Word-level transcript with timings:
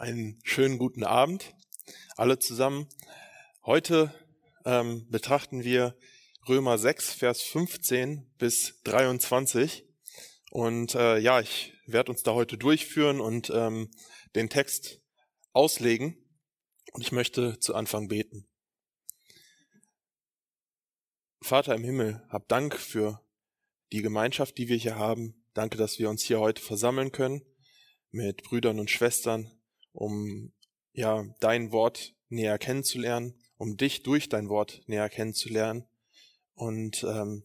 Einen 0.00 0.40
schönen 0.44 0.78
guten 0.78 1.04
Abend, 1.04 1.54
alle 2.16 2.38
zusammen. 2.38 2.88
Heute 3.66 4.14
ähm, 4.64 5.06
betrachten 5.10 5.62
wir 5.62 5.94
Römer 6.48 6.78
6, 6.78 7.12
Vers 7.12 7.42
15 7.42 8.32
bis 8.38 8.80
23. 8.84 9.84
Und 10.52 10.94
äh, 10.94 11.18
ja, 11.18 11.40
ich 11.40 11.74
werde 11.84 12.12
uns 12.12 12.22
da 12.22 12.32
heute 12.32 12.56
durchführen 12.56 13.20
und 13.20 13.50
ähm, 13.50 13.90
den 14.34 14.48
Text 14.48 15.02
auslegen. 15.52 16.16
Und 16.92 17.02
ich 17.02 17.12
möchte 17.12 17.58
zu 17.58 17.74
Anfang 17.74 18.08
beten. 18.08 18.48
Vater 21.42 21.74
im 21.74 21.84
Himmel, 21.84 22.26
hab 22.30 22.48
Dank 22.48 22.74
für 22.74 23.20
die 23.92 24.00
Gemeinschaft, 24.00 24.56
die 24.56 24.68
wir 24.68 24.78
hier 24.78 24.96
haben. 24.96 25.44
Danke, 25.52 25.76
dass 25.76 25.98
wir 25.98 26.08
uns 26.08 26.22
hier 26.22 26.40
heute 26.40 26.62
versammeln 26.62 27.12
können 27.12 27.42
mit 28.10 28.44
Brüdern 28.44 28.80
und 28.80 28.90
Schwestern, 28.90 29.59
um 29.92 30.52
ja 30.92 31.24
dein 31.40 31.72
Wort 31.72 32.14
näher 32.28 32.58
kennenzulernen, 32.58 33.34
um 33.56 33.76
dich 33.76 34.02
durch 34.02 34.28
dein 34.28 34.48
Wort 34.48 34.82
näher 34.86 35.08
kennenzulernen. 35.08 35.86
Und 36.54 37.04
ähm, 37.04 37.44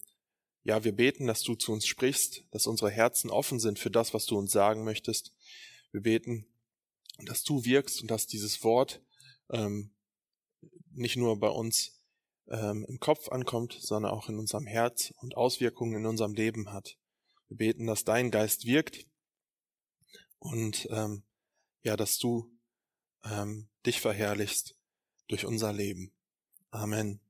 ja, 0.64 0.84
wir 0.84 0.94
beten, 0.94 1.28
dass 1.28 1.42
du 1.42 1.56
zu 1.56 1.72
uns 1.72 1.86
sprichst, 1.86 2.44
dass 2.52 2.68
unsere 2.68 2.90
Herzen 2.90 3.30
offen 3.30 3.60
sind 3.60 3.80
für 3.80 3.92
das, 3.92 4.14
was 4.14 4.26
du 4.26 4.38
uns 4.38 4.52
sagen 4.52 4.84
möchtest. 4.84 5.32
Wir 5.92 6.02
beten, 6.02 6.48
dass 7.26 7.44
du 7.44 7.64
wirkst 7.66 8.02
und 8.02 8.12
dass 8.12 8.28
dieses 8.28 8.64
Wort 8.64 9.02
ähm, 9.50 9.94
nicht 10.92 11.18
nur 11.18 11.40
bei 11.40 11.50
uns 11.50 12.02
ähm, 12.48 12.86
im 12.88 13.00
Kopf 13.00 13.30
ankommt, 13.30 13.78
sondern 13.80 14.12
auch 14.12 14.30
in 14.30 14.40
unserem 14.40 14.66
Herz 14.66 15.14
und 15.22 15.38
Auswirkungen 15.38 15.96
in 15.96 16.06
unserem 16.06 16.34
Leben 16.34 16.72
hat. 16.72 16.98
Wir 17.48 17.58
beten, 17.58 17.86
dass 17.86 18.04
dein 18.04 18.32
Geist 18.32 18.66
wirkt 18.66 19.06
und 20.40 20.88
ähm, 20.92 21.24
ja, 21.86 21.96
dass 21.96 22.18
du 22.18 22.52
ähm, 23.24 23.70
dich 23.86 24.02
verherrlichst 24.02 24.76
durch 25.28 25.46
unser 25.46 25.72
Leben. 25.72 26.12
Amen. 26.72 27.22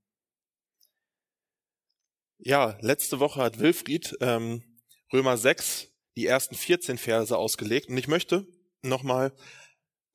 Ja, 2.37 2.77
letzte 2.81 3.19
Woche 3.19 3.41
hat 3.41 3.59
Wilfried 3.59 4.17
ähm, 4.21 4.63
Römer 5.11 5.37
6 5.37 5.91
die 6.15 6.25
ersten 6.25 6.55
14 6.55 6.97
Verse 6.97 7.37
ausgelegt 7.37 7.89
und 7.89 7.97
ich 7.97 8.07
möchte 8.07 8.47
nochmal 8.81 9.35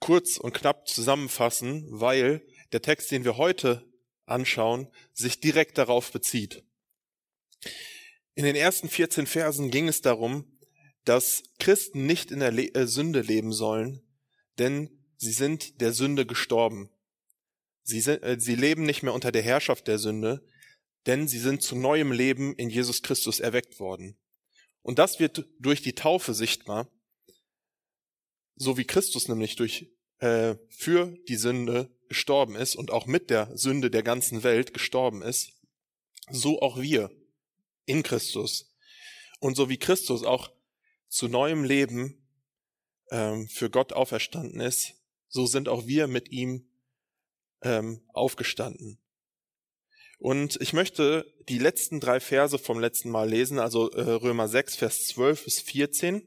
kurz 0.01 0.39
und 0.39 0.55
knapp 0.55 0.89
zusammenfassen, 0.89 1.87
weil 1.91 2.43
der 2.73 2.81
Text, 2.81 3.11
den 3.11 3.25
wir 3.25 3.37
heute 3.37 3.87
anschauen, 4.25 4.89
sich 5.13 5.41
direkt 5.41 5.77
darauf 5.77 6.13
bezieht. 6.13 6.65
In 8.35 8.45
den 8.45 8.57
ersten 8.57 8.89
14 8.89 9.27
Versen 9.27 9.71
ging 9.71 9.87
es 9.87 10.01
darum, 10.01 10.59
dass 11.05 11.43
Christen 11.59 12.07
nicht 12.07 12.31
in 12.31 12.41
der 12.41 12.53
Le 12.53 12.75
äh, 12.75 12.87
Sünde 12.87 13.21
leben 13.21 13.53
sollen, 13.53 14.03
denn 14.59 14.91
sie 15.17 15.33
sind 15.33 15.81
der 15.81 15.93
Sünde 15.93 16.27
gestorben. 16.27 16.91
Sie, 17.83 18.01
sind, 18.01 18.23
äh, 18.23 18.39
sie 18.39 18.55
leben 18.55 18.85
nicht 18.85 19.03
mehr 19.03 19.15
unter 19.15 19.33
der 19.33 19.43
Herrschaft 19.43 19.89
der 19.89 19.99
Sünde, 19.99 20.45
denn 21.07 21.29
sie 21.29 21.39
sind 21.39 21.63
zu 21.63 21.77
neuem 21.77 22.13
Leben 22.13 22.55
in 22.55 22.71
Jesus 22.71 23.03
Christus 23.03 23.41
erweckt 23.41 23.81
worden. 23.81 24.17
Und 24.83 24.99
das 24.99 25.19
wird 25.19 25.47
durch 25.59 25.83
die 25.83 25.95
Taufe 25.95 26.35
sichtbar, 26.35 26.91
so 28.57 28.77
wie 28.77 28.85
Christus 28.85 29.29
nämlich 29.29 29.57
durch, 29.57 29.91
äh, 30.19 30.57
für 30.69 31.17
die 31.29 31.37
Sünde 31.37 31.91
gestorben 32.09 32.57
ist 32.57 32.77
und 32.77 32.91
auch 32.91 33.07
mit 33.07 33.31
der 33.31 33.57
Sünde 33.57 33.91
der 33.91 34.03
ganzen 34.03 34.43
Welt 34.43 34.75
gestorben 34.75 35.23
ist, 35.23 35.53
so 36.31 36.61
auch 36.61 36.81
wir 36.81 37.11
in 37.87 38.03
Christus. 38.03 38.75
Und 39.39 39.57
so 39.57 39.69
wie 39.69 39.79
Christus 39.79 40.23
auch 40.23 40.51
zu 41.09 41.29
neuem 41.29 41.65
Leben 41.65 42.20
ähm, 43.11 43.49
für 43.49 43.71
Gott 43.71 43.93
auferstanden 43.93 44.61
ist, 44.61 44.95
so 45.29 45.47
sind 45.47 45.69
auch 45.69 45.87
wir 45.87 46.07
mit 46.07 46.31
ihm 46.31 46.69
ähm, 47.63 48.03
aufgestanden. 48.09 48.99
Und 50.19 50.61
ich 50.61 50.75
möchte 50.75 51.25
die 51.49 51.59
letzten 51.59 51.99
drei 51.99 52.21
Verse 52.21 52.59
vom 52.59 52.79
letzten 52.79 53.11
Mal 53.11 53.29
lesen, 53.29 53.59
also 53.59 53.91
äh, 53.93 54.03
Römer 54.03 54.49
6, 54.49 54.77
Vers 54.77 55.07
12 55.07 55.45
bis 55.45 55.61
14. 55.61 56.23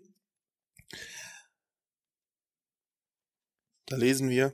Da 3.85 3.95
lesen 3.95 4.29
wir, 4.29 4.53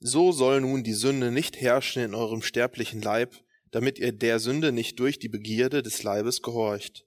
so 0.00 0.32
soll 0.32 0.60
nun 0.60 0.84
die 0.84 0.92
Sünde 0.92 1.30
nicht 1.30 1.60
herrschen 1.60 2.02
in 2.02 2.14
eurem 2.14 2.42
sterblichen 2.42 3.00
Leib, 3.00 3.34
damit 3.70 3.98
ihr 3.98 4.12
der 4.12 4.38
Sünde 4.38 4.70
nicht 4.70 5.00
durch 5.00 5.18
die 5.18 5.30
Begierde 5.30 5.82
des 5.82 6.02
Leibes 6.02 6.42
gehorcht. 6.42 7.06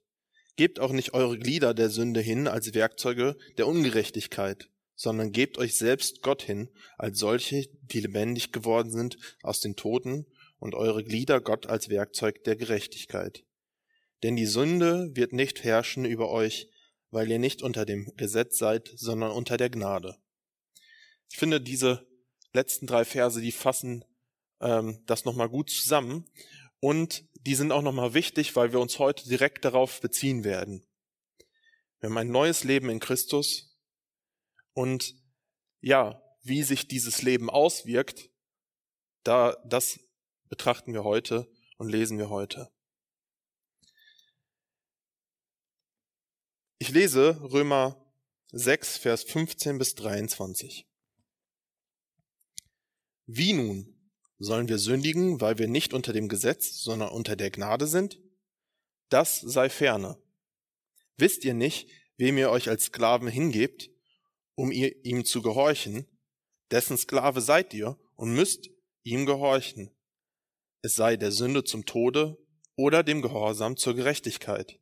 Gebt 0.58 0.80
auch 0.80 0.90
nicht 0.90 1.14
eure 1.14 1.38
Glieder 1.38 1.72
der 1.72 1.88
Sünde 1.88 2.20
hin 2.20 2.48
als 2.48 2.74
Werkzeuge 2.74 3.36
der 3.58 3.68
Ungerechtigkeit, 3.68 4.68
sondern 4.96 5.30
gebt 5.30 5.56
euch 5.56 5.78
selbst 5.78 6.20
Gott 6.20 6.42
hin 6.42 6.68
als 6.96 7.20
solche, 7.20 7.68
die 7.82 8.00
lebendig 8.00 8.50
geworden 8.50 8.90
sind 8.90 9.18
aus 9.42 9.60
den 9.60 9.76
Toten, 9.76 10.26
und 10.58 10.74
eure 10.74 11.04
Glieder 11.04 11.40
Gott 11.40 11.68
als 11.68 11.90
Werkzeug 11.90 12.42
der 12.42 12.56
Gerechtigkeit. 12.56 13.44
Denn 14.24 14.34
die 14.34 14.46
Sünde 14.46 15.14
wird 15.14 15.32
nicht 15.32 15.62
herrschen 15.62 16.04
über 16.04 16.28
euch, 16.28 16.68
weil 17.12 17.30
ihr 17.30 17.38
nicht 17.38 17.62
unter 17.62 17.86
dem 17.86 18.12
Gesetz 18.16 18.58
seid, 18.58 18.90
sondern 18.96 19.30
unter 19.30 19.58
der 19.58 19.70
Gnade. 19.70 20.16
Ich 21.30 21.38
finde, 21.38 21.60
diese 21.60 22.04
letzten 22.52 22.88
drei 22.88 23.04
Verse, 23.04 23.40
die 23.40 23.52
fassen 23.52 24.04
ähm, 24.60 25.04
das 25.06 25.24
nochmal 25.24 25.48
gut 25.48 25.70
zusammen. 25.70 26.24
Und 26.80 27.24
die 27.40 27.54
sind 27.54 27.72
auch 27.72 27.82
nochmal 27.82 28.14
wichtig, 28.14 28.54
weil 28.56 28.72
wir 28.72 28.80
uns 28.80 28.98
heute 28.98 29.28
direkt 29.28 29.64
darauf 29.64 30.00
beziehen 30.00 30.44
werden. 30.44 30.86
Wir 32.00 32.10
haben 32.10 32.18
ein 32.18 32.30
neues 32.30 32.64
Leben 32.64 32.90
in 32.90 33.00
Christus 33.00 33.76
und 34.74 35.14
ja, 35.80 36.22
wie 36.42 36.62
sich 36.62 36.86
dieses 36.86 37.22
Leben 37.22 37.50
auswirkt, 37.50 38.30
da, 39.24 39.56
das 39.66 39.98
betrachten 40.48 40.92
wir 40.92 41.04
heute 41.04 41.50
und 41.76 41.88
lesen 41.88 42.18
wir 42.18 42.30
heute. 42.30 42.70
Ich 46.78 46.90
lese 46.90 47.40
Römer 47.42 47.96
6, 48.52 48.98
Vers 48.98 49.24
15 49.24 49.78
bis 49.78 49.94
23. 49.96 50.88
Wie 53.26 53.52
nun? 53.52 53.97
Sollen 54.38 54.68
wir 54.68 54.78
sündigen, 54.78 55.40
weil 55.40 55.58
wir 55.58 55.66
nicht 55.66 55.92
unter 55.92 56.12
dem 56.12 56.28
Gesetz, 56.28 56.78
sondern 56.80 57.10
unter 57.10 57.34
der 57.34 57.50
Gnade 57.50 57.86
sind? 57.86 58.20
Das 59.08 59.40
sei 59.40 59.68
ferne. 59.68 60.16
Wisst 61.16 61.44
ihr 61.44 61.54
nicht, 61.54 61.88
wem 62.16 62.38
ihr 62.38 62.50
euch 62.50 62.68
als 62.68 62.84
Sklaven 62.84 63.28
hingebt, 63.28 63.90
um 64.54 64.70
ihr, 64.70 65.04
ihm 65.04 65.24
zu 65.24 65.42
gehorchen? 65.42 66.06
Dessen 66.70 66.96
Sklave 66.96 67.40
seid 67.40 67.74
ihr 67.74 67.98
und 68.14 68.32
müsst 68.32 68.70
ihm 69.02 69.26
gehorchen. 69.26 69.90
Es 70.82 70.94
sei 70.94 71.16
der 71.16 71.32
Sünde 71.32 71.64
zum 71.64 71.86
Tode 71.86 72.38
oder 72.76 73.02
dem 73.02 73.22
Gehorsam 73.22 73.76
zur 73.76 73.94
Gerechtigkeit. 73.94 74.78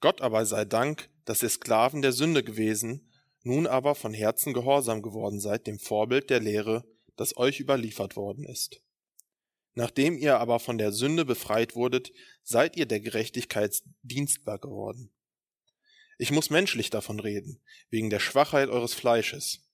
Gott 0.00 0.20
aber 0.20 0.46
sei 0.46 0.64
Dank, 0.64 1.10
dass 1.24 1.42
ihr 1.42 1.48
Sklaven 1.48 2.02
der 2.02 2.12
Sünde 2.12 2.44
gewesen, 2.44 3.10
nun 3.42 3.66
aber 3.66 3.94
von 3.94 4.14
Herzen 4.14 4.52
gehorsam 4.52 5.02
geworden 5.02 5.40
seid 5.40 5.66
dem 5.66 5.78
Vorbild 5.78 6.30
der 6.30 6.40
Lehre, 6.40 6.84
das 7.16 7.36
euch 7.36 7.60
überliefert 7.60 8.16
worden 8.16 8.44
ist. 8.44 8.80
Nachdem 9.74 10.16
ihr 10.16 10.38
aber 10.38 10.60
von 10.60 10.78
der 10.78 10.92
Sünde 10.92 11.24
befreit 11.24 11.74
wurdet, 11.74 12.12
seid 12.42 12.76
ihr 12.76 12.86
der 12.86 13.00
Gerechtigkeit 13.00 13.82
dienstbar 14.02 14.58
geworden. 14.58 15.10
Ich 16.16 16.30
muss 16.30 16.50
menschlich 16.50 16.90
davon 16.90 17.18
reden, 17.18 17.60
wegen 17.90 18.08
der 18.08 18.20
Schwachheit 18.20 18.68
eures 18.68 18.94
Fleisches. 18.94 19.68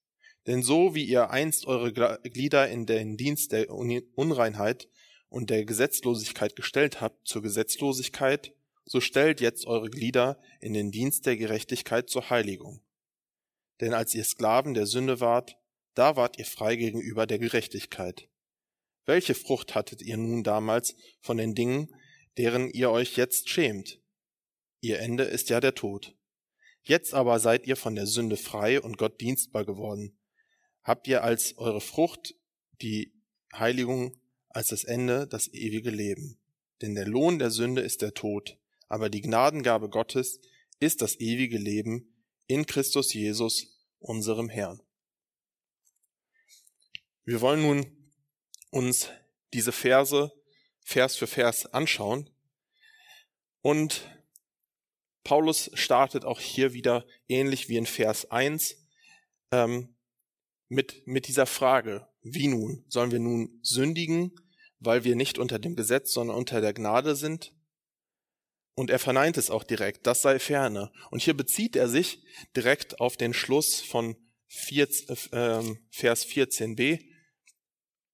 Denn 0.47 0.63
so 0.63 0.95
wie 0.95 1.05
ihr 1.05 1.31
einst 1.31 1.67
eure 1.67 1.93
Glieder 2.23 2.69
in 2.69 2.87
den 2.87 3.19
Dienst 3.19 3.53
der 3.53 3.69
Unreinheit 3.71 4.89
und 5.29 5.51
der 5.51 5.67
Gesetzlosigkeit 5.67 6.57
gestellt 6.57 7.03
habt 7.03 7.29
zur 7.29 7.43
Gesetzlosigkeit, 7.43 8.55
so 8.87 9.01
stellt 9.01 9.43
jetzt 9.43 9.67
eure 9.67 9.91
Glieder 9.91 10.41
in 10.61 10.73
den 10.73 10.91
Dienst 10.91 11.27
der 11.27 11.37
Gerechtigkeit 11.37 12.09
zur 12.09 12.31
Heiligung. 12.31 12.81
Denn 13.81 13.93
als 13.93 14.15
ihr 14.15 14.25
Sklaven 14.25 14.73
der 14.73 14.87
Sünde 14.87 15.21
wart, 15.21 15.57
da 16.01 16.17
wart 16.17 16.39
ihr 16.39 16.47
frei 16.47 16.77
gegenüber 16.77 17.27
der 17.27 17.39
Gerechtigkeit. 17.39 18.31
Welche 19.05 19.35
Frucht 19.35 19.75
hattet 19.75 20.01
ihr 20.01 20.17
nun 20.17 20.43
damals 20.43 20.97
von 21.21 21.37
den 21.37 21.55
Dingen, 21.55 21.95
deren 22.39 22.71
ihr 22.71 22.91
euch 22.91 23.19
jetzt 23.19 23.51
schämt? 23.51 24.01
Ihr 24.81 24.99
Ende 25.01 25.25
ist 25.25 25.51
ja 25.51 25.61
der 25.61 25.75
Tod. 25.75 26.17
Jetzt 26.83 27.13
aber 27.13 27.39
seid 27.39 27.67
ihr 27.67 27.77
von 27.77 27.97
der 27.97 28.07
Sünde 28.07 28.39
frei 28.39 28.81
und 28.81 28.97
Gott 28.97 29.21
dienstbar 29.21 29.67
geworden. 29.67 30.19
Habt 30.85 31.07
ihr 31.07 31.23
als 31.23 31.59
eure 31.59 31.83
Frucht 31.83 32.35
die 32.81 33.13
Heiligung, 33.53 34.19
als 34.49 34.69
das 34.69 34.85
Ende 34.85 35.27
das 35.27 35.53
ewige 35.53 35.91
Leben. 35.91 36.41
Denn 36.81 36.95
der 36.95 37.07
Lohn 37.07 37.39
der 37.39 37.51
Sünde 37.51 37.83
ist 37.83 38.01
der 38.01 38.15
Tod, 38.15 38.57
aber 38.89 39.11
die 39.11 39.21
Gnadengabe 39.21 39.91
Gottes 39.91 40.41
ist 40.79 41.03
das 41.03 41.21
ewige 41.21 41.59
Leben 41.59 42.25
in 42.47 42.65
Christus 42.65 43.13
Jesus, 43.13 43.79
unserem 43.99 44.49
Herrn. 44.49 44.81
Wir 47.31 47.41
wollen 47.43 47.63
nun 47.63 47.87
uns 48.73 49.09
diese 49.55 49.71
Verse 49.71 50.33
Vers 50.81 51.15
für 51.15 51.29
Vers 51.29 51.65
anschauen. 51.67 52.29
Und 53.63 54.03
Paulus 55.23 55.71
startet 55.75 56.25
auch 56.25 56.41
hier 56.41 56.73
wieder 56.73 57.07
ähnlich 57.29 57.69
wie 57.69 57.77
in 57.77 57.87
Vers 57.87 58.33
1 58.33 58.75
ähm, 59.53 59.95
mit, 60.69 61.07
mit 61.07 61.29
dieser 61.29 61.47
Frage, 61.47 62.09
wie 62.21 62.49
nun? 62.49 62.85
Sollen 62.89 63.13
wir 63.13 63.21
nun 63.21 63.61
sündigen, 63.63 64.33
weil 64.81 65.05
wir 65.05 65.15
nicht 65.15 65.39
unter 65.39 65.61
dem 65.61 65.77
Gesetz, 65.77 66.13
sondern 66.13 66.37
unter 66.37 66.61
der 66.61 66.73
Gnade 66.73 67.15
sind? 67.15 67.55
Und 68.75 68.91
er 68.91 68.99
verneint 68.99 69.37
es 69.37 69.51
auch 69.51 69.63
direkt, 69.63 70.05
das 70.05 70.23
sei 70.23 70.41
ferne. 70.41 70.91
Und 71.13 71.23
hier 71.23 71.35
bezieht 71.35 71.77
er 71.77 71.89
sich 71.89 72.25
direkt 72.57 72.99
auf 72.99 73.17
den 73.17 73.35
Schluss 73.35 73.81
von 73.81 74.17
4, 74.49 74.89
äh, 75.31 75.77
Vers 75.93 76.27
14b, 76.27 77.10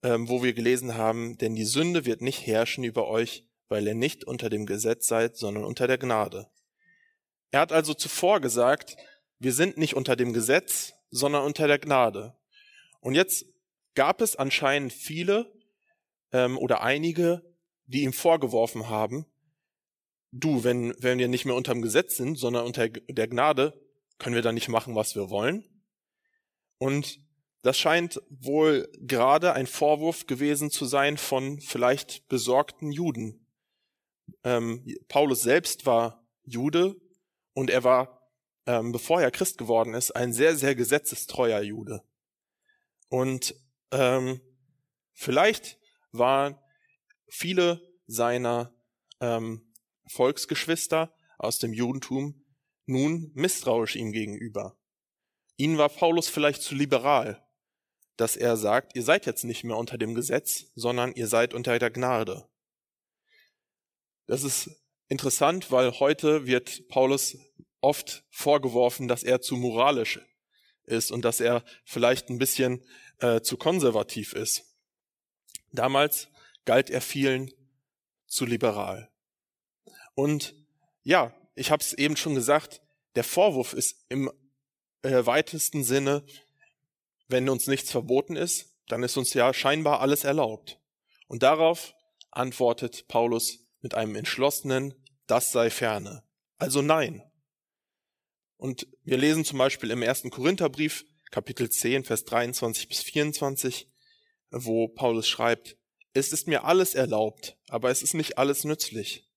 äh, 0.07 0.29
wo 0.29 0.43
wir 0.43 0.53
gelesen 0.53 0.95
haben, 0.95 1.37
denn 1.39 1.57
die 1.57 1.65
Sünde 1.65 2.07
wird 2.07 2.23
nicht 2.23 2.47
herrschen 2.47 2.85
über 2.85 3.09
euch, 3.09 3.45
weil 3.69 3.87
ihr 3.87 3.95
nicht 3.95 4.25
unter 4.25 4.49
dem 4.49 4.65
Gesetz 4.65 5.09
seid, 5.09 5.37
sondern 5.37 5.65
unter 5.65 5.89
der 5.89 5.99
Gnade. 5.99 6.47
Er 7.51 7.61
hat 7.61 7.73
also 7.73 7.93
zuvor 7.93 8.41
gesagt, 8.41 8.97
wir 9.41 9.53
sind 9.53 9.77
nicht 9.77 9.95
unter 9.95 10.15
dem 10.15 10.33
Gesetz, 10.33 10.95
sondern 11.11 11.43
unter 11.43 11.67
der 11.67 11.81
Gnade. 11.81 12.37
Und 13.01 13.15
jetzt 13.15 13.47
gab 13.95 14.21
es 14.21 14.37
anscheinend 14.37 14.93
viele 14.93 15.53
ähm, 16.33 16.57
oder 16.57 16.83
einige, 16.83 17.43
die 17.87 18.03
ihm 18.03 18.13
vorgeworfen 18.13 18.89
haben, 18.89 19.27
du, 20.31 20.63
wenn, 20.63 20.95
wenn 20.99 21.19
wir 21.19 21.29
nicht 21.29 21.47
mehr 21.47 21.57
unter 21.57 21.73
dem 21.73 21.83
Gesetz 21.83 22.17
sind, 22.17 22.39
sondern 22.39 22.65
unter 22.65 22.89
der 22.89 23.27
Gnade, 23.27 23.73
können 24.19 24.37
wir 24.37 24.43
dann 24.43 24.55
nicht 24.55 24.69
machen, 24.69 24.95
was 24.95 25.17
wir 25.17 25.31
wollen? 25.31 25.65
Und 26.79 27.19
das 27.63 27.79
scheint 27.79 28.21
wohl 28.29 28.89
gerade 29.01 29.53
ein 29.55 29.67
Vorwurf 29.67 30.27
gewesen 30.27 30.71
zu 30.71 30.85
sein 30.85 31.17
von 31.17 31.61
vielleicht 31.61 32.29
besorgten 32.29 32.93
Juden. 32.93 33.47
Ähm, 34.45 34.87
Paulus 35.09 35.43
selbst 35.43 35.87
war 35.87 36.25
Jude 36.45 36.97
und 37.55 37.71
er 37.71 37.85
war, 37.85 38.31
ähm, 38.67 38.93
bevor 38.93 39.21
er 39.21 39.31
Christ 39.31 39.59
geworden 39.59 39.95
ist, 39.95 40.13
ein 40.13 40.33
sehr, 40.33 40.57
sehr 40.57 40.75
gesetzestreuer 40.75 41.61
Jude. 41.61 42.03
Und 43.09 43.55
ähm, 43.91 44.41
vielleicht 45.13 45.79
waren 46.13 46.59
viele 47.29 47.81
seiner 48.07 48.75
ähm, 49.21 49.73
Volksgeschwister 50.09 51.13
aus 51.39 51.59
dem 51.59 51.73
Judentum 51.73 52.45
nun 52.87 53.31
misstrauisch 53.35 53.97
ihm 53.97 54.13
gegenüber. 54.13 54.79
Ihnen 55.57 55.79
war 55.79 55.89
Paulus 55.89 56.29
vielleicht 56.29 56.63
zu 56.63 56.75
liberal, 56.75 57.46
dass 58.17 58.37
er 58.37 58.57
sagt, 58.57 58.97
ihr 58.97 59.03
seid 59.03 59.27
jetzt 59.27 59.45
nicht 59.45 59.65
mehr 59.65 59.77
unter 59.77 59.99
dem 59.99 60.15
Gesetz, 60.15 60.67
sondern 60.75 61.13
ihr 61.13 61.29
seid 61.29 61.55
unter 61.55 61.79
der 61.79 61.91
Gnade. 61.91 62.49
Das 64.27 64.43
ist 64.43 64.71
interessant, 65.09 65.71
weil 65.71 65.93
heute 66.01 66.47
wird 66.47 66.89
Paulus 66.89 67.37
oft 67.81 68.25
vorgeworfen, 68.31 69.07
dass 69.09 69.23
er 69.23 69.41
zu 69.41 69.57
moralisch 69.57 70.21
ist 70.85 71.13
und 71.13 71.25
dass 71.25 71.41
er 71.41 71.65
vielleicht 71.85 72.31
ein 72.31 72.39
bisschen 72.39 72.85
äh, 73.19 73.41
zu 73.41 73.57
konservativ 73.57 74.33
ist. 74.33 74.65
Damals 75.73 76.29
galt 76.65 76.91
er 76.91 77.01
vielen 77.01 77.53
zu 78.27 78.45
liberal. 78.45 79.11
Und 80.15 80.55
ja, 81.03 81.35
ich 81.55 81.71
habe 81.71 81.83
es 81.83 81.93
eben 81.93 82.17
schon 82.17 82.35
gesagt, 82.35 82.81
der 83.15 83.25
Vorwurf 83.25 83.73
ist 83.73 84.05
im 84.09 84.31
äh, 85.03 85.25
weitesten 85.27 85.85
Sinne, 85.85 86.25
wenn 87.29 87.49
uns 87.49 87.67
nichts 87.67 87.91
verboten 87.91 88.37
ist, 88.37 88.77
dann 88.89 89.03
ist 89.03 89.17
uns 89.17 89.35
ja 89.35 89.53
scheinbar 89.53 90.01
alles 90.01 90.25
erlaubt. 90.25 90.81
Und 91.29 91.43
darauf 91.43 91.95
antwortet 92.31 93.09
Paulus 93.09 93.67
mit 93.81 93.95
einem 93.95 94.15
entschlossenen, 94.15 94.95
das 95.27 95.53
sei 95.53 95.71
ferne. 95.71 96.23
Also 96.59 96.83
nein. 96.83 97.23
Und 98.57 98.87
wir 99.03 99.19
lesen 99.19 99.45
zum 99.45 99.59
Beispiel 99.59 99.91
im 99.91 100.03
ersten 100.03 100.31
Korintherbrief, 100.31 101.05
Kapitel 101.31 101.69
10, 101.69 102.05
Vers 102.05 102.25
23 102.25 102.89
bis 102.89 103.03
24, 103.03 103.91
wo 104.51 104.89
Paulus 104.89 105.29
schreibt, 105.29 105.77
es 106.15 106.33
ist 106.33 106.47
mir 106.47 106.65
alles 106.65 106.95
erlaubt, 106.95 107.59
aber 107.69 107.91
es 107.91 108.03
ist 108.03 108.15
nicht 108.15 108.39
alles 108.39 108.65
nützlich. 108.65 109.29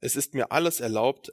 Es 0.00 0.16
ist 0.16 0.34
mir 0.34 0.50
alles 0.50 0.80
erlaubt, 0.80 1.32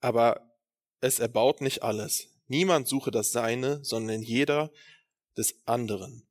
aber 0.00 0.52
es 1.00 1.18
erbaut 1.18 1.60
nicht 1.60 1.82
alles. 1.82 2.28
Niemand 2.46 2.86
suche 2.86 3.10
das 3.10 3.32
Seine, 3.32 3.82
sondern 3.84 4.22
jeder 4.22 4.70
des 5.36 5.66
anderen. 5.66 6.26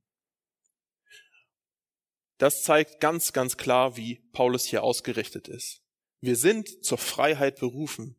Das 2.37 2.63
zeigt 2.63 3.01
ganz, 3.01 3.33
ganz 3.33 3.57
klar, 3.57 3.97
wie 3.97 4.15
Paulus 4.31 4.65
hier 4.65 4.83
ausgerichtet 4.83 5.47
ist. 5.47 5.81
Wir 6.21 6.35
sind 6.35 6.83
zur 6.83 6.97
Freiheit 6.97 7.59
berufen. 7.59 8.15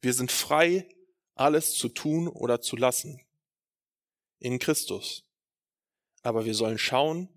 Wir 0.00 0.14
sind 0.14 0.32
frei, 0.32 0.88
alles 1.34 1.74
zu 1.74 1.88
tun 1.88 2.28
oder 2.28 2.60
zu 2.60 2.76
lassen. 2.76 3.20
In 4.38 4.58
Christus. 4.58 5.24
Aber 6.22 6.44
wir 6.44 6.54
sollen 6.54 6.78
schauen, 6.78 7.28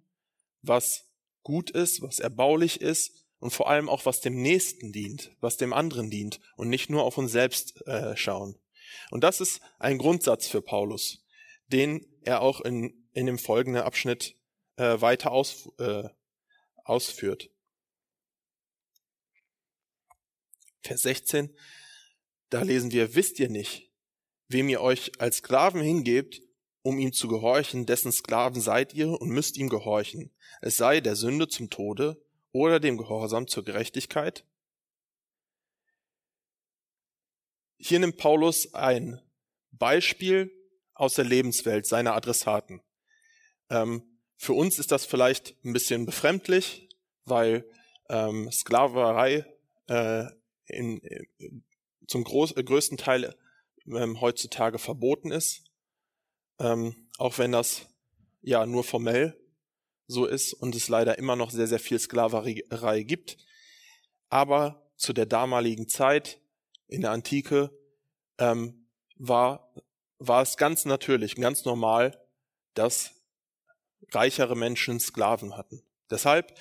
was 0.63 1.05
gut 1.43 1.69
ist, 1.69 2.01
was 2.01 2.19
erbaulich 2.19 2.81
ist 2.81 3.25
und 3.39 3.51
vor 3.51 3.69
allem 3.69 3.89
auch 3.89 4.05
was 4.07 4.21
dem 4.21 4.41
Nächsten 4.41 4.91
dient, 4.91 5.31
was 5.39 5.57
dem 5.57 5.73
anderen 5.73 6.09
dient 6.09 6.39
und 6.55 6.69
nicht 6.69 6.89
nur 6.89 7.03
auf 7.03 7.19
uns 7.19 7.31
selbst 7.31 7.85
äh, 7.85 8.17
schauen. 8.17 8.57
Und 9.11 9.23
das 9.23 9.41
ist 9.41 9.61
ein 9.77 9.99
Grundsatz 9.99 10.47
für 10.47 10.61
Paulus, 10.61 11.23
den 11.67 12.03
er 12.25 12.42
auch 12.42 12.62
in, 12.62 13.07
in 13.13 13.25
dem 13.25 13.38
folgenden 13.38 13.83
Abschnitt 13.83 14.36
äh, 14.77 15.00
weiter 15.00 15.31
aus, 15.31 15.69
äh, 15.80 16.10
ausführt. 16.83 17.50
Vers 20.81 21.01
16, 21.04 21.56
da 22.50 22.62
lesen 22.62 22.92
wir, 22.92 23.16
wisst 23.16 23.39
ihr 23.39 23.50
nicht, 23.50 23.92
wem 24.48 24.69
ihr 24.69 24.81
euch 24.81 25.19
als 25.19 25.38
Sklaven 25.38 25.81
hingebt, 25.81 26.42
um 26.83 27.00
ihm 27.00 27.13
zu 27.13 27.27
gehorchen, 27.27 27.88
dessen 27.88 28.12
Sklaven 28.12 28.62
seid 28.62 28.94
ihr 28.94 29.10
und 29.10 29.30
müsst 29.30 29.57
ihm 29.57 29.69
gehorchen, 29.69 30.31
es 30.62 30.78
sei 30.78 31.01
der 31.01 31.16
Sünde 31.16 31.48
zum 31.48 31.71
Tode 31.71 32.24
oder 32.51 32.80
dem 32.80 32.98
Gehorsam 32.98 33.48
zur 33.48 33.66
Gerechtigkeit? 33.66 34.45
Hier 37.78 38.00
nimmt 38.00 38.18
Paulus 38.18 38.74
ein 38.74 39.19
Beispiel 39.71 40.55
aus 40.95 41.13
der 41.13 41.25
Lebenswelt 41.25 41.86
seiner 41.86 42.15
Adressaten. 42.15 42.81
Ähm, 43.69 44.03
für 44.38 44.53
uns 44.53 44.80
ist 44.80 44.92
das 44.92 45.06
vielleicht 45.06 45.56
ein 45.63 45.74
bisschen 45.74 46.06
befremdlich, 46.06 46.89
weil 47.25 47.69
ähm, 48.09 48.51
Sklaverei 48.51 49.45
äh, 49.88 50.25
in, 50.65 51.00
in, 51.00 51.63
zum 52.07 52.24
groß, 52.24 52.53
äh, 52.53 52.63
größten 52.63 52.97
Teil 52.97 53.36
ähm, 53.88 54.21
heutzutage 54.21 54.80
verboten 54.80 55.31
ist, 55.31 55.63
ähm, 56.59 57.09
auch 57.18 57.38
wenn 57.38 57.51
das 57.51 57.88
ja 58.42 58.65
nur 58.65 58.83
formell 58.83 59.39
so 60.07 60.25
ist 60.25 60.54
und 60.54 60.75
es 60.75 60.87
leider 60.87 61.18
immer 61.18 61.35
noch 61.35 61.49
sehr, 61.49 61.68
sehr 61.68 61.80
viel 61.80 61.99
Sklaverei 61.99 63.04
gibt. 63.04 63.37
Aber 64.30 64.92
zu 64.97 65.14
der 65.14 65.25
damaligen 65.25 65.87
Zeit 65.87 66.40
in 66.87 67.02
der 67.02 67.11
Antike 67.11 67.71
ähm, 68.37 68.87
war, 69.16 69.73
war 70.19 70.42
es 70.42 70.57
ganz 70.57 70.86
natürlich, 70.86 71.36
ganz 71.36 71.66
normal, 71.66 72.19
dass 72.74 73.12
reichere 74.12 74.56
Menschen 74.56 75.00
Sklaven 75.00 75.57
hatten. 75.57 75.84
Deshalb 76.10 76.57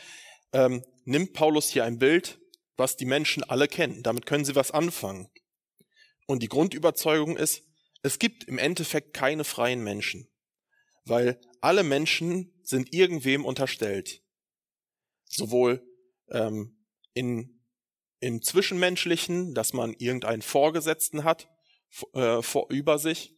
ähm, 0.53 0.85
nimmt 1.05 1.35
Paulus 1.35 1.69
hier 1.69 1.85
ein 1.85 1.99
Bild, 1.99 2.39
was 2.77 2.97
die 2.97 3.07
Menschen 3.07 3.45
alle 3.45 3.69
kennen. 3.69 4.03
Damit 4.03 4.27
können 4.27 4.45
sie 4.45 4.57
was 4.57 4.71
anfangen. 4.71 5.31
Und 6.27 6.43
die 6.43 6.49
Grundüberzeugung 6.49 7.37
ist, 7.37 7.63
es 8.03 8.19
gibt 8.19 8.45
im 8.45 8.59
Endeffekt 8.59 9.15
keine 9.15 9.45
freien 9.45 9.83
Menschen, 9.83 10.29
weil 11.05 11.41
alle 11.61 11.83
Menschen 11.83 12.53
sind 12.63 12.93
irgendwem 12.93 13.45
unterstellt. 13.45 14.23
Sowohl 15.27 15.83
ähm, 16.31 16.85
in, 17.13 17.63
im 18.21 18.43
Zwischenmenschlichen, 18.43 19.55
dass 19.55 19.73
man 19.73 19.95
irgendeinen 19.95 20.43
Vorgesetzten 20.43 21.25
hat 21.25 21.49
äh, 22.15 22.43
vor, 22.43 22.71
über 22.71 22.99
sich, 22.99 23.35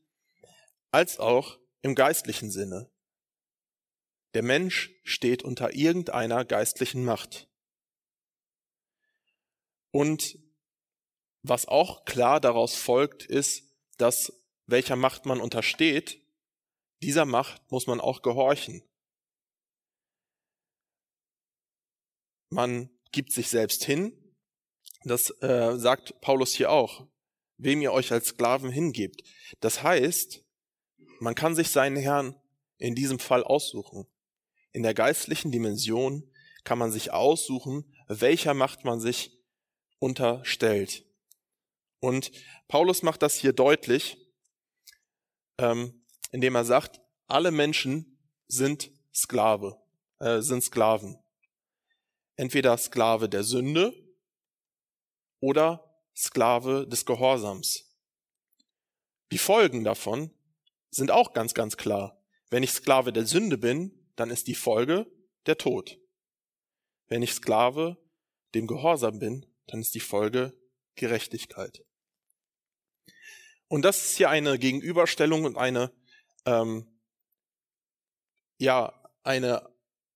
als 0.96 1.18
auch 1.18 1.58
im 1.82 1.94
geistlichen 1.94 2.50
Sinne. 2.50 2.90
Der 4.32 4.42
Mensch 4.42 4.94
steht 5.04 5.42
unter 5.42 5.74
irgendeiner 5.74 6.46
geistlichen 6.46 7.04
Macht. 7.04 7.50
Und 9.90 10.38
was 11.42 11.68
auch 11.68 12.06
klar 12.06 12.40
daraus 12.40 12.76
folgt, 12.76 13.26
ist, 13.26 13.70
dass 13.98 14.32
welcher 14.64 14.96
Macht 14.96 15.26
man 15.26 15.38
untersteht, 15.38 16.22
dieser 17.02 17.26
Macht 17.26 17.70
muss 17.70 17.86
man 17.86 18.00
auch 18.00 18.22
gehorchen. 18.22 18.82
Man 22.48 22.88
gibt 23.12 23.32
sich 23.32 23.50
selbst 23.50 23.84
hin. 23.84 24.34
Das 25.04 25.28
äh, 25.42 25.76
sagt 25.76 26.22
Paulus 26.22 26.54
hier 26.54 26.70
auch. 26.70 27.06
Wem 27.58 27.82
ihr 27.82 27.92
euch 27.92 28.12
als 28.12 28.28
Sklaven 28.28 28.70
hingebt. 28.70 29.24
Das 29.60 29.82
heißt, 29.82 30.45
man 31.20 31.34
kann 31.34 31.54
sich 31.54 31.70
seinen 31.70 31.96
Herrn 31.96 32.34
in 32.78 32.94
diesem 32.94 33.18
Fall 33.18 33.44
aussuchen. 33.44 34.06
In 34.72 34.82
der 34.82 34.94
geistlichen 34.94 35.52
Dimension 35.52 36.30
kann 36.64 36.78
man 36.78 36.92
sich 36.92 37.12
aussuchen, 37.12 37.84
welcher 38.08 38.54
Macht 38.54 38.84
man 38.84 39.00
sich 39.00 39.38
unterstellt. 39.98 41.04
Und 42.00 42.30
Paulus 42.68 43.02
macht 43.02 43.22
das 43.22 43.36
hier 43.36 43.52
deutlich, 43.52 44.18
ähm, 45.58 46.04
indem 46.30 46.54
er 46.54 46.64
sagt, 46.64 47.00
alle 47.26 47.50
Menschen 47.50 48.18
sind 48.46 48.90
Sklave, 49.14 49.80
äh, 50.18 50.40
sind 50.40 50.62
Sklaven. 50.62 51.18
Entweder 52.36 52.76
Sklave 52.76 53.28
der 53.28 53.44
Sünde 53.44 53.94
oder 55.40 56.00
Sklave 56.14 56.86
des 56.86 57.06
Gehorsams. 57.06 57.86
Die 59.32 59.38
Folgen 59.38 59.84
davon 59.84 60.30
sind 60.96 61.10
auch 61.10 61.32
ganz, 61.32 61.54
ganz 61.54 61.76
klar. 61.76 62.20
Wenn 62.50 62.62
ich 62.62 62.72
Sklave 62.72 63.12
der 63.12 63.26
Sünde 63.26 63.58
bin, 63.58 64.10
dann 64.16 64.30
ist 64.30 64.46
die 64.46 64.54
Folge 64.54 65.06
der 65.46 65.58
Tod. 65.58 65.98
Wenn 67.06 67.22
ich 67.22 67.32
Sklave 67.32 67.96
dem 68.54 68.66
Gehorsam 68.66 69.18
bin, 69.18 69.46
dann 69.66 69.80
ist 69.80 69.94
die 69.94 70.00
Folge 70.00 70.58
Gerechtigkeit. 70.94 71.84
Und 73.68 73.82
das 73.82 73.98
ist 73.98 74.16
hier 74.16 74.30
eine 74.30 74.58
Gegenüberstellung 74.58 75.44
und 75.44 75.56
eine, 75.56 75.92
ähm, 76.44 76.86
ja, 78.58 78.92
eine 79.22 79.68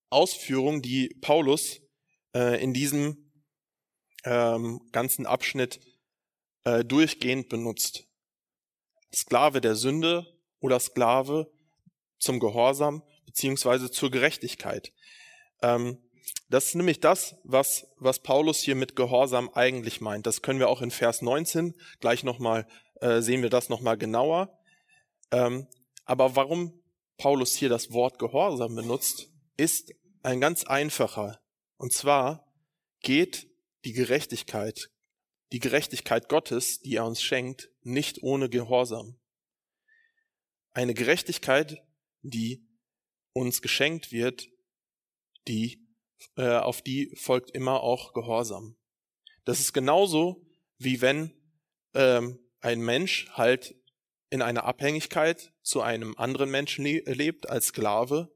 Ausführung, 0.09 0.81
die 0.81 1.09
Paulus 1.21 1.81
äh, 2.33 2.61
in 2.61 2.73
diesem 2.73 3.31
ähm, 4.23 4.87
ganzen 4.91 5.25
Abschnitt 5.25 5.79
äh, 6.63 6.83
durchgehend 6.85 7.49
benutzt. 7.49 8.07
Sklave 9.13 9.59
der 9.59 9.75
Sünde 9.75 10.40
oder 10.61 10.79
Sklave 10.79 11.51
zum 12.17 12.39
Gehorsam 12.39 13.03
beziehungsweise 13.25 13.91
zur 13.91 14.11
Gerechtigkeit. 14.11 14.93
Ähm, 15.61 15.97
das 16.49 16.67
ist 16.67 16.75
nämlich 16.75 16.99
das, 16.99 17.35
was, 17.43 17.87
was 17.97 18.19
Paulus 18.19 18.59
hier 18.59 18.75
mit 18.75 18.95
Gehorsam 18.95 19.49
eigentlich 19.53 20.01
meint. 20.01 20.27
Das 20.27 20.41
können 20.41 20.59
wir 20.59 20.69
auch 20.69 20.81
in 20.81 20.91
Vers 20.91 21.21
19 21.21 21.75
gleich 21.99 22.23
nochmal, 22.23 22.67
äh, 22.99 23.21
sehen 23.21 23.41
wir 23.41 23.49
das 23.49 23.69
nochmal 23.69 23.97
genauer. 23.97 24.57
Ähm, 25.31 25.67
aber 26.05 26.35
warum 26.35 26.81
Paulus 27.17 27.55
hier 27.55 27.69
das 27.69 27.93
Wort 27.93 28.19
Gehorsam 28.19 28.75
benutzt, 28.75 29.29
ist 29.55 29.93
ein 30.23 30.41
ganz 30.41 30.65
einfacher. 30.65 31.39
Und 31.77 31.93
zwar 31.93 32.45
geht 33.01 33.47
die 33.85 33.93
Gerechtigkeit, 33.93 34.89
die 35.51 35.59
Gerechtigkeit 35.59 36.29
Gottes, 36.29 36.79
die 36.79 36.95
er 36.95 37.05
uns 37.05 37.21
schenkt, 37.21 37.69
nicht 37.81 38.23
ohne 38.23 38.49
Gehorsam. 38.49 39.20
Eine 40.73 40.93
Gerechtigkeit, 40.93 41.81
die 42.21 42.67
uns 43.33 43.61
geschenkt 43.61 44.11
wird, 44.11 44.49
die, 45.47 45.87
äh, 46.35 46.57
auf 46.57 46.81
die 46.81 47.15
folgt 47.15 47.51
immer 47.51 47.81
auch 47.81 48.13
Gehorsam. 48.13 48.77
Das 49.43 49.59
ist 49.59 49.73
genauso, 49.73 50.45
wie 50.77 51.01
wenn 51.01 51.33
ähm, 51.93 52.39
ein 52.59 52.81
Mensch 52.81 53.29
halt 53.31 53.75
in 54.29 54.41
einer 54.41 54.63
Abhängigkeit 54.63 55.53
zu 55.61 55.81
einem 55.81 56.15
anderen 56.17 56.49
Menschen 56.49 56.85
le 56.85 56.99
lebt 57.05 57.49
als 57.49 57.67
Sklave, 57.67 58.33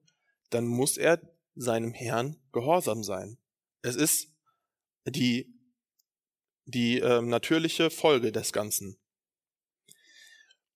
dann 0.50 0.66
muss 0.66 0.98
er 0.98 1.22
seinem 1.56 1.94
Herrn 1.94 2.36
gehorsam 2.52 3.04
sein. 3.04 3.38
Es 3.82 3.96
ist 3.96 4.28
die, 5.06 5.54
die 6.66 7.00
äh, 7.00 7.22
natürliche 7.22 7.90
Folge 7.90 8.32
des 8.32 8.52
Ganzen. 8.52 8.98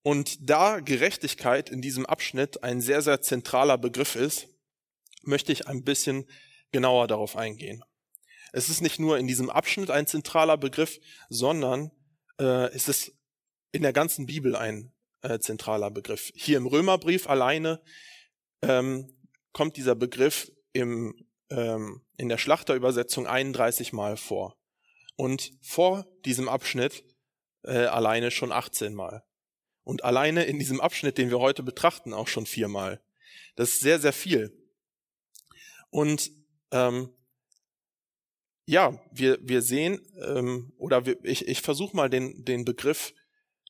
Und 0.01 0.49
da 0.49 0.79
Gerechtigkeit 0.79 1.69
in 1.69 1.81
diesem 1.81 2.05
Abschnitt 2.05 2.63
ein 2.63 2.81
sehr, 2.81 3.01
sehr 3.01 3.21
zentraler 3.21 3.77
Begriff 3.77 4.15
ist, 4.15 4.47
möchte 5.23 5.51
ich 5.51 5.67
ein 5.67 5.83
bisschen 5.83 6.25
genauer 6.71 7.07
darauf 7.07 7.35
eingehen. 7.35 7.83
Es 8.51 8.69
ist 8.69 8.81
nicht 8.81 8.99
nur 8.99 9.17
in 9.17 9.27
diesem 9.27 9.49
Abschnitt 9.49 9.91
ein 9.91 10.07
zentraler 10.07 10.57
Begriff, 10.57 10.99
sondern 11.29 11.91
äh, 12.39 12.73
es 12.73 12.87
ist 12.87 13.11
in 13.71 13.83
der 13.83 13.93
ganzen 13.93 14.25
Bibel 14.25 14.55
ein 14.55 14.91
äh, 15.21 15.39
zentraler 15.39 15.91
Begriff. 15.91 16.31
Hier 16.33 16.57
im 16.57 16.65
Römerbrief 16.65 17.27
alleine 17.27 17.81
ähm, 18.61 19.13
kommt 19.51 19.77
dieser 19.77 19.95
Begriff 19.95 20.51
im, 20.73 21.13
ähm, 21.49 22.01
in 22.17 22.29
der 22.29 22.37
Schlachterübersetzung 22.37 23.27
31 23.27 23.93
Mal 23.93 24.17
vor. 24.17 24.55
Und 25.15 25.51
vor 25.61 26.07
diesem 26.25 26.47
Abschnitt 26.47 27.03
äh, 27.63 27.85
alleine 27.85 28.31
schon 28.31 28.51
18 28.51 28.95
Mal. 28.95 29.23
Und 29.89 30.03
alleine 30.03 30.43
in 30.43 30.59
diesem 30.59 30.79
Abschnitt, 30.79 31.17
den 31.17 31.31
wir 31.31 31.39
heute 31.39 31.63
betrachten, 31.63 32.13
auch 32.13 32.27
schon 32.27 32.45
viermal. 32.45 33.01
Das 33.55 33.69
ist 33.69 33.79
sehr, 33.79 33.99
sehr 33.99 34.13
viel. 34.13 34.55
Und 35.89 36.29
ähm, 36.69 37.09
ja, 38.67 39.01
wir, 39.11 39.39
wir 39.41 39.63
sehen, 39.63 39.99
ähm, 40.21 40.73
oder 40.77 41.07
wir, 41.07 41.17
ich, 41.25 41.47
ich 41.47 41.61
versuche 41.61 41.95
mal 41.95 42.07
den, 42.07 42.45
den 42.45 42.65
Begriff 42.65 43.15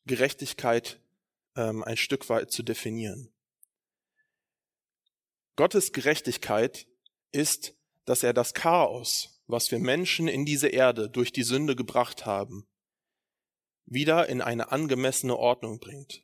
Gerechtigkeit 0.07 0.99
ähm, 1.55 1.85
ein 1.85 1.95
Stück 1.95 2.27
weit 2.27 2.51
zu 2.51 2.63
definieren. 2.63 3.31
Gottes 5.55 5.93
Gerechtigkeit 5.93 6.85
ist, 7.31 7.75
dass 8.03 8.23
er 8.23 8.33
das 8.33 8.53
Chaos, 8.53 9.41
was 9.47 9.71
wir 9.71 9.79
Menschen 9.79 10.27
in 10.27 10.43
diese 10.43 10.67
Erde 10.67 11.09
durch 11.09 11.31
die 11.31 11.43
Sünde 11.43 11.77
gebracht 11.77 12.25
haben, 12.25 12.67
wieder 13.89 14.29
in 14.29 14.41
eine 14.41 14.71
angemessene 14.71 15.35
Ordnung 15.35 15.79
bringt. 15.79 16.23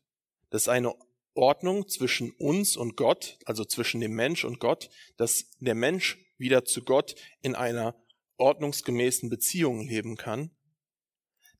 Das 0.49 0.63
ist 0.63 0.69
eine 0.69 0.95
Ordnung 1.33 1.87
zwischen 1.87 2.31
uns 2.31 2.77
und 2.77 2.95
Gott, 2.95 3.37
also 3.45 3.65
zwischen 3.65 3.99
dem 3.99 4.13
Mensch 4.13 4.45
und 4.45 4.59
Gott, 4.59 4.89
dass 5.17 5.49
der 5.59 5.75
Mensch 5.75 6.17
wieder 6.37 6.63
zu 6.63 6.83
Gott 6.83 7.15
in 7.41 7.55
einer 7.55 7.95
ordnungsgemäßen 8.37 9.29
Beziehung 9.29 9.81
leben 9.81 10.15
kann, 10.15 10.51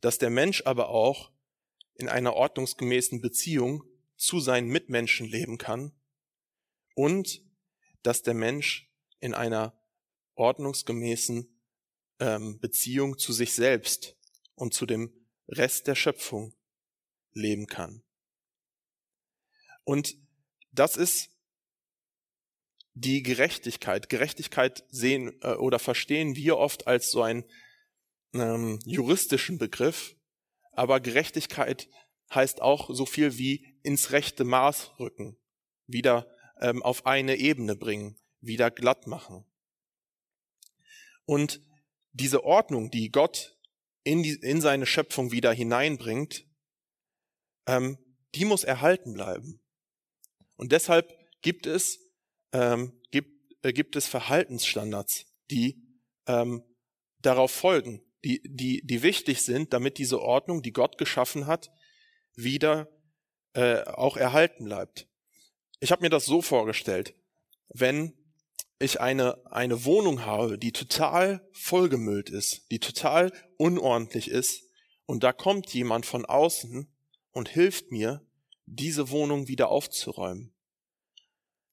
dass 0.02 0.18
der 0.18 0.30
Mensch 0.30 0.64
aber 0.66 0.90
auch 0.90 1.32
in 1.96 2.08
einer 2.08 2.34
ordnungsgemäßen 2.34 3.22
Beziehung 3.22 3.84
zu 4.16 4.40
seinen 4.40 4.68
Mitmenschen 4.68 5.28
leben 5.28 5.58
kann 5.58 5.94
und 6.94 7.42
dass 8.04 8.22
der 8.22 8.34
Mensch 8.34 8.92
in 9.20 9.34
einer 9.34 9.78
ordnungsgemäßen 10.36 11.62
ähm, 12.20 12.60
Beziehung 12.60 13.18
zu 13.18 13.34
sich 13.34 13.54
selbst 13.54 14.18
und 14.56 14.74
zu 14.74 14.86
dem 14.86 15.25
Rest 15.48 15.88
der 15.88 15.96
Schöpfung 15.96 16.54
leben 17.34 17.68
kann. 17.68 18.04
Und 19.84 20.16
das 20.72 20.98
ist 20.98 21.30
die 22.94 23.24
Gerechtigkeit. 23.24 24.10
Gerechtigkeit 24.10 24.84
sehen 24.90 25.38
äh, 25.42 25.56
oder 25.56 25.80
verstehen 25.80 26.36
wir 26.36 26.58
oft 26.58 26.88
als 26.88 27.12
so 27.12 27.22
einen 27.22 27.44
ähm, 28.34 28.80
juristischen 28.86 29.58
Begriff, 29.58 30.16
aber 30.72 31.00
Gerechtigkeit 31.00 31.90
heißt 32.34 32.62
auch 32.62 32.90
so 32.94 33.06
viel 33.06 33.38
wie 33.38 33.78
ins 33.84 34.12
rechte 34.12 34.44
Maß 34.44 35.00
rücken, 35.00 35.38
wieder 35.88 36.28
ähm, 36.60 36.82
auf 36.84 37.06
eine 37.06 37.36
Ebene 37.36 37.76
bringen, 37.76 38.18
wieder 38.42 38.72
glatt 38.72 39.08
machen. 39.08 39.46
Und 41.26 41.62
diese 42.14 42.44
Ordnung, 42.44 42.92
die 42.92 43.12
Gott 43.12 43.55
in, 44.06 44.24
die, 44.24 44.36
in 44.42 44.62
seine 44.62 44.86
Schöpfung 44.86 45.32
wieder 45.32 45.52
hineinbringt, 45.52 46.46
ähm, 47.68 47.98
die 48.36 48.46
muss 48.46 48.64
erhalten 48.64 49.14
bleiben. 49.14 49.60
Und 50.56 50.72
deshalb 50.72 51.12
gibt 51.42 51.66
es, 51.66 52.00
ähm, 52.54 53.02
gibt, 53.12 53.32
äh, 53.64 53.74
gibt 53.74 53.96
es 53.96 54.08
Verhaltensstandards, 54.08 55.26
die 55.52 55.84
ähm, 56.28 56.64
darauf 57.20 57.52
folgen, 57.52 58.02
die, 58.24 58.42
die, 58.46 58.82
die 58.86 59.04
wichtig 59.04 59.42
sind, 59.42 59.74
damit 59.74 59.98
diese 59.98 60.22
Ordnung, 60.22 60.62
die 60.62 60.72
Gott 60.72 60.98
geschaffen 60.98 61.48
hat, 61.48 61.72
wieder 62.36 62.88
äh, 63.54 63.84
auch 63.84 64.18
erhalten 64.18 64.66
bleibt. 64.66 65.08
Ich 65.80 65.92
habe 65.92 66.04
mir 66.04 66.10
das 66.10 66.26
so 66.26 66.42
vorgestellt, 66.42 67.16
wenn 67.70 68.14
ich 68.80 69.00
eine, 69.00 69.46
eine 69.46 69.86
Wohnung 69.86 70.26
habe, 70.26 70.58
die 70.58 70.72
total 70.72 71.48
vollgemüllt 71.54 72.30
ist, 72.30 72.70
die 72.72 72.80
total 72.80 73.32
unordentlich 73.58 74.30
ist, 74.30 74.64
und 75.06 75.24
da 75.24 75.34
kommt 75.34 75.72
jemand 75.74 76.06
von 76.06 76.26
außen 76.26 76.92
und 77.32 77.50
hilft 77.50 77.92
mir, 77.92 78.26
diese 78.66 79.10
Wohnung 79.12 79.48
wieder 79.48 79.70
aufzuräumen, 79.70 80.56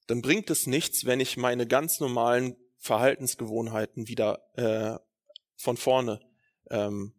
dann 0.06 0.21
bringt 0.21 0.50
es 0.50 0.66
nichts, 0.66 1.06
wenn 1.06 1.21
ich 1.21 1.37
meine 1.37 1.66
ganz 1.66 2.00
normalen 2.00 2.56
Verhaltensgewohnheiten 2.78 4.09
wieder 4.09 4.42
äh, 4.54 4.99
von 5.56 5.76
vorne 5.76 6.21
ähm, 6.71 7.14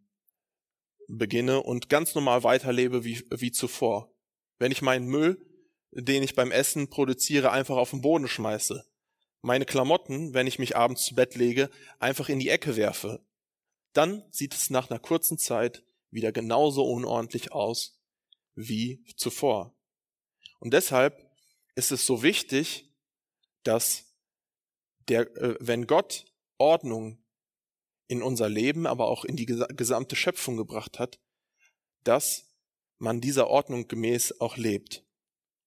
beginne 1.08 1.64
und 1.64 1.90
ganz 1.90 2.14
normal 2.14 2.44
weiterlebe 2.44 3.04
wie, 3.04 3.24
wie 3.32 3.52
zuvor. 3.52 4.14
Wenn 4.60 4.72
ich 4.72 4.82
meinen 4.82 5.08
Müll, 5.08 5.44
den 5.92 6.24
ich 6.24 6.36
beim 6.36 6.52
Essen 6.52 6.90
produziere, 6.90 7.52
einfach 7.52 7.78
auf 7.78 7.92
den 7.92 8.02
Boden 8.02 8.28
schmeiße, 8.28 8.86
meine 9.44 9.66
Klamotten, 9.66 10.34
wenn 10.34 10.48
ich 10.48 10.58
mich 10.58 10.76
abends 10.76 11.04
zu 11.04 11.16
Bett 11.16 11.36
lege, 11.36 11.70
einfach 12.00 12.30
in 12.30 12.40
die 12.40 12.50
Ecke 12.50 12.78
werfe, 12.78 13.24
dann 13.92 14.24
sieht 14.32 14.56
es 14.56 14.70
nach 14.70 14.90
einer 14.90 15.00
kurzen 15.00 15.38
Zeit 15.38 15.84
wieder 16.10 16.32
genauso 16.32 16.86
unordentlich 16.86 17.52
aus 17.52 18.02
wie 18.56 19.04
zuvor. 19.18 19.76
Und 20.60 20.74
deshalb 20.74 21.30
ist 21.76 21.92
es 21.92 22.06
so 22.06 22.24
wichtig, 22.24 22.90
dass 23.64 24.16
der, 25.10 25.36
äh, 25.36 25.58
wenn 25.60 25.88
Gott 25.88 26.26
Ordnung 26.58 27.22
in 28.08 28.24
unser 28.24 28.48
Leben, 28.48 28.88
aber 28.88 29.08
auch 29.08 29.26
in 29.26 29.36
die 29.36 29.46
gesamte 29.46 30.16
Schöpfung 30.16 30.56
gebracht 30.56 31.00
hat, 31.00 31.20
dass 32.04 32.50
man 32.98 33.20
dieser 33.20 33.48
Ordnung 33.48 33.90
gemäß 33.90 34.40
auch 34.40 34.56
lebt. 34.56 35.04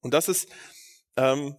Und 0.00 0.14
das 0.14 0.28
ist 0.28 0.48
ähm, 1.16 1.56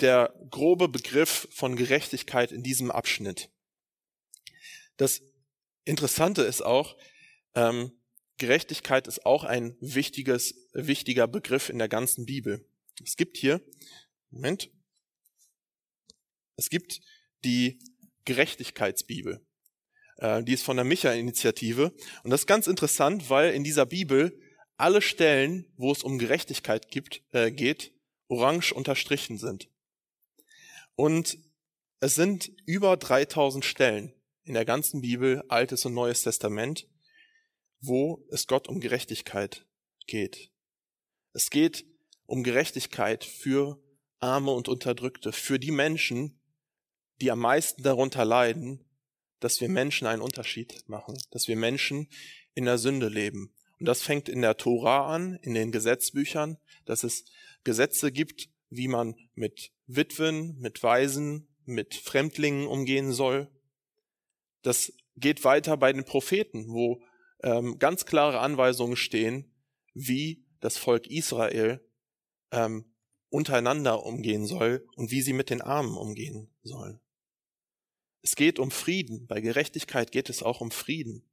der 0.00 0.34
grobe 0.50 0.88
Begriff 0.88 1.48
von 1.50 1.76
Gerechtigkeit 1.76 2.52
in 2.52 2.62
diesem 2.62 2.90
Abschnitt. 2.90 3.50
Das 4.96 5.22
Interessante 5.84 6.42
ist 6.42 6.62
auch, 6.62 6.96
ähm, 7.54 7.92
Gerechtigkeit 8.38 9.06
ist 9.06 9.24
auch 9.24 9.44
ein 9.44 9.76
wichtiges, 9.80 10.54
wichtiger 10.72 11.26
Begriff 11.26 11.70
in 11.70 11.78
der 11.78 11.88
ganzen 11.88 12.26
Bibel. 12.26 12.68
Es 13.02 13.16
gibt 13.16 13.36
hier, 13.36 13.62
Moment, 14.30 14.70
es 16.56 16.68
gibt 16.68 17.00
die 17.44 17.78
Gerechtigkeitsbibel. 18.24 19.46
Äh, 20.16 20.42
die 20.42 20.52
ist 20.52 20.64
von 20.64 20.76
der 20.76 20.84
Micha-Initiative. 20.84 21.94
Und 22.22 22.30
das 22.30 22.42
ist 22.42 22.46
ganz 22.46 22.66
interessant, 22.66 23.30
weil 23.30 23.54
in 23.54 23.64
dieser 23.64 23.86
Bibel 23.86 24.38
alle 24.76 25.00
Stellen, 25.00 25.72
wo 25.76 25.92
es 25.92 26.02
um 26.02 26.18
Gerechtigkeit 26.18 26.90
gibt, 26.90 27.22
äh, 27.32 27.50
geht, 27.50 27.92
orange 28.28 28.72
unterstrichen 28.72 29.38
sind. 29.38 29.70
Und 30.96 31.38
es 32.00 32.14
sind 32.14 32.50
über 32.66 32.96
3000 32.96 33.64
Stellen 33.64 34.12
in 34.44 34.54
der 34.54 34.64
ganzen 34.64 35.02
Bibel, 35.02 35.44
Altes 35.48 35.84
und 35.84 35.94
Neues 35.94 36.22
Testament, 36.22 36.88
wo 37.80 38.26
es 38.30 38.46
Gott 38.46 38.68
um 38.68 38.80
Gerechtigkeit 38.80 39.66
geht. 40.06 40.50
Es 41.32 41.50
geht 41.50 41.84
um 42.24 42.42
Gerechtigkeit 42.42 43.24
für 43.24 43.80
Arme 44.18 44.52
und 44.52 44.68
Unterdrückte, 44.68 45.32
für 45.32 45.58
die 45.58 45.70
Menschen, 45.70 46.40
die 47.20 47.30
am 47.30 47.40
meisten 47.40 47.82
darunter 47.82 48.24
leiden, 48.24 48.84
dass 49.40 49.60
wir 49.60 49.68
Menschen 49.68 50.06
einen 50.06 50.22
Unterschied 50.22 50.82
machen, 50.88 51.18
dass 51.30 51.46
wir 51.48 51.56
Menschen 51.56 52.08
in 52.54 52.64
der 52.64 52.78
Sünde 52.78 53.08
leben. 53.08 53.54
Und 53.78 53.86
das 53.86 54.02
fängt 54.02 54.28
in 54.28 54.40
der 54.40 54.56
Tora 54.56 55.14
an, 55.14 55.38
in 55.42 55.54
den 55.54 55.72
Gesetzbüchern, 55.72 56.56
dass 56.86 57.04
es 57.04 57.24
Gesetze 57.64 58.10
gibt, 58.10 58.48
wie 58.70 58.88
man 58.88 59.14
mit 59.34 59.72
Witwen, 59.86 60.58
mit 60.58 60.82
Waisen, 60.82 61.48
mit 61.64 61.94
Fremdlingen 61.94 62.66
umgehen 62.66 63.12
soll. 63.12 63.50
Das 64.62 64.92
geht 65.16 65.44
weiter 65.44 65.76
bei 65.76 65.92
den 65.92 66.04
Propheten, 66.04 66.68
wo 66.68 67.02
ähm, 67.42 67.78
ganz 67.78 68.06
klare 68.06 68.40
Anweisungen 68.40 68.96
stehen, 68.96 69.52
wie 69.94 70.44
das 70.60 70.76
Volk 70.76 71.06
Israel 71.06 71.80
ähm, 72.50 72.92
untereinander 73.28 74.04
umgehen 74.04 74.46
soll 74.46 74.86
und 74.96 75.10
wie 75.10 75.22
sie 75.22 75.32
mit 75.32 75.50
den 75.50 75.62
Armen 75.62 75.96
umgehen 75.96 76.50
sollen. 76.62 77.00
Es 78.22 78.34
geht 78.34 78.58
um 78.58 78.70
Frieden. 78.70 79.26
Bei 79.26 79.40
Gerechtigkeit 79.40 80.10
geht 80.10 80.30
es 80.30 80.42
auch 80.42 80.60
um 80.60 80.70
Frieden. 80.70 81.28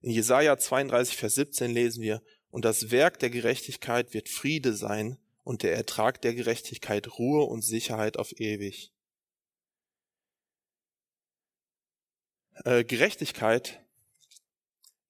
In 0.00 0.10
Jesaja 0.10 0.56
32, 0.56 1.16
Vers 1.16 1.34
17 1.34 1.70
lesen 1.70 2.02
wir, 2.02 2.22
und 2.50 2.64
das 2.64 2.90
Werk 2.90 3.18
der 3.18 3.30
Gerechtigkeit 3.30 4.14
wird 4.14 4.28
Friede 4.28 4.74
sein 4.74 5.18
und 5.44 5.62
der 5.62 5.74
Ertrag 5.76 6.20
der 6.22 6.34
Gerechtigkeit 6.34 7.18
Ruhe 7.18 7.44
und 7.44 7.62
Sicherheit 7.62 8.16
auf 8.16 8.32
ewig. 8.40 8.92
Äh, 12.64 12.84
Gerechtigkeit 12.84 13.84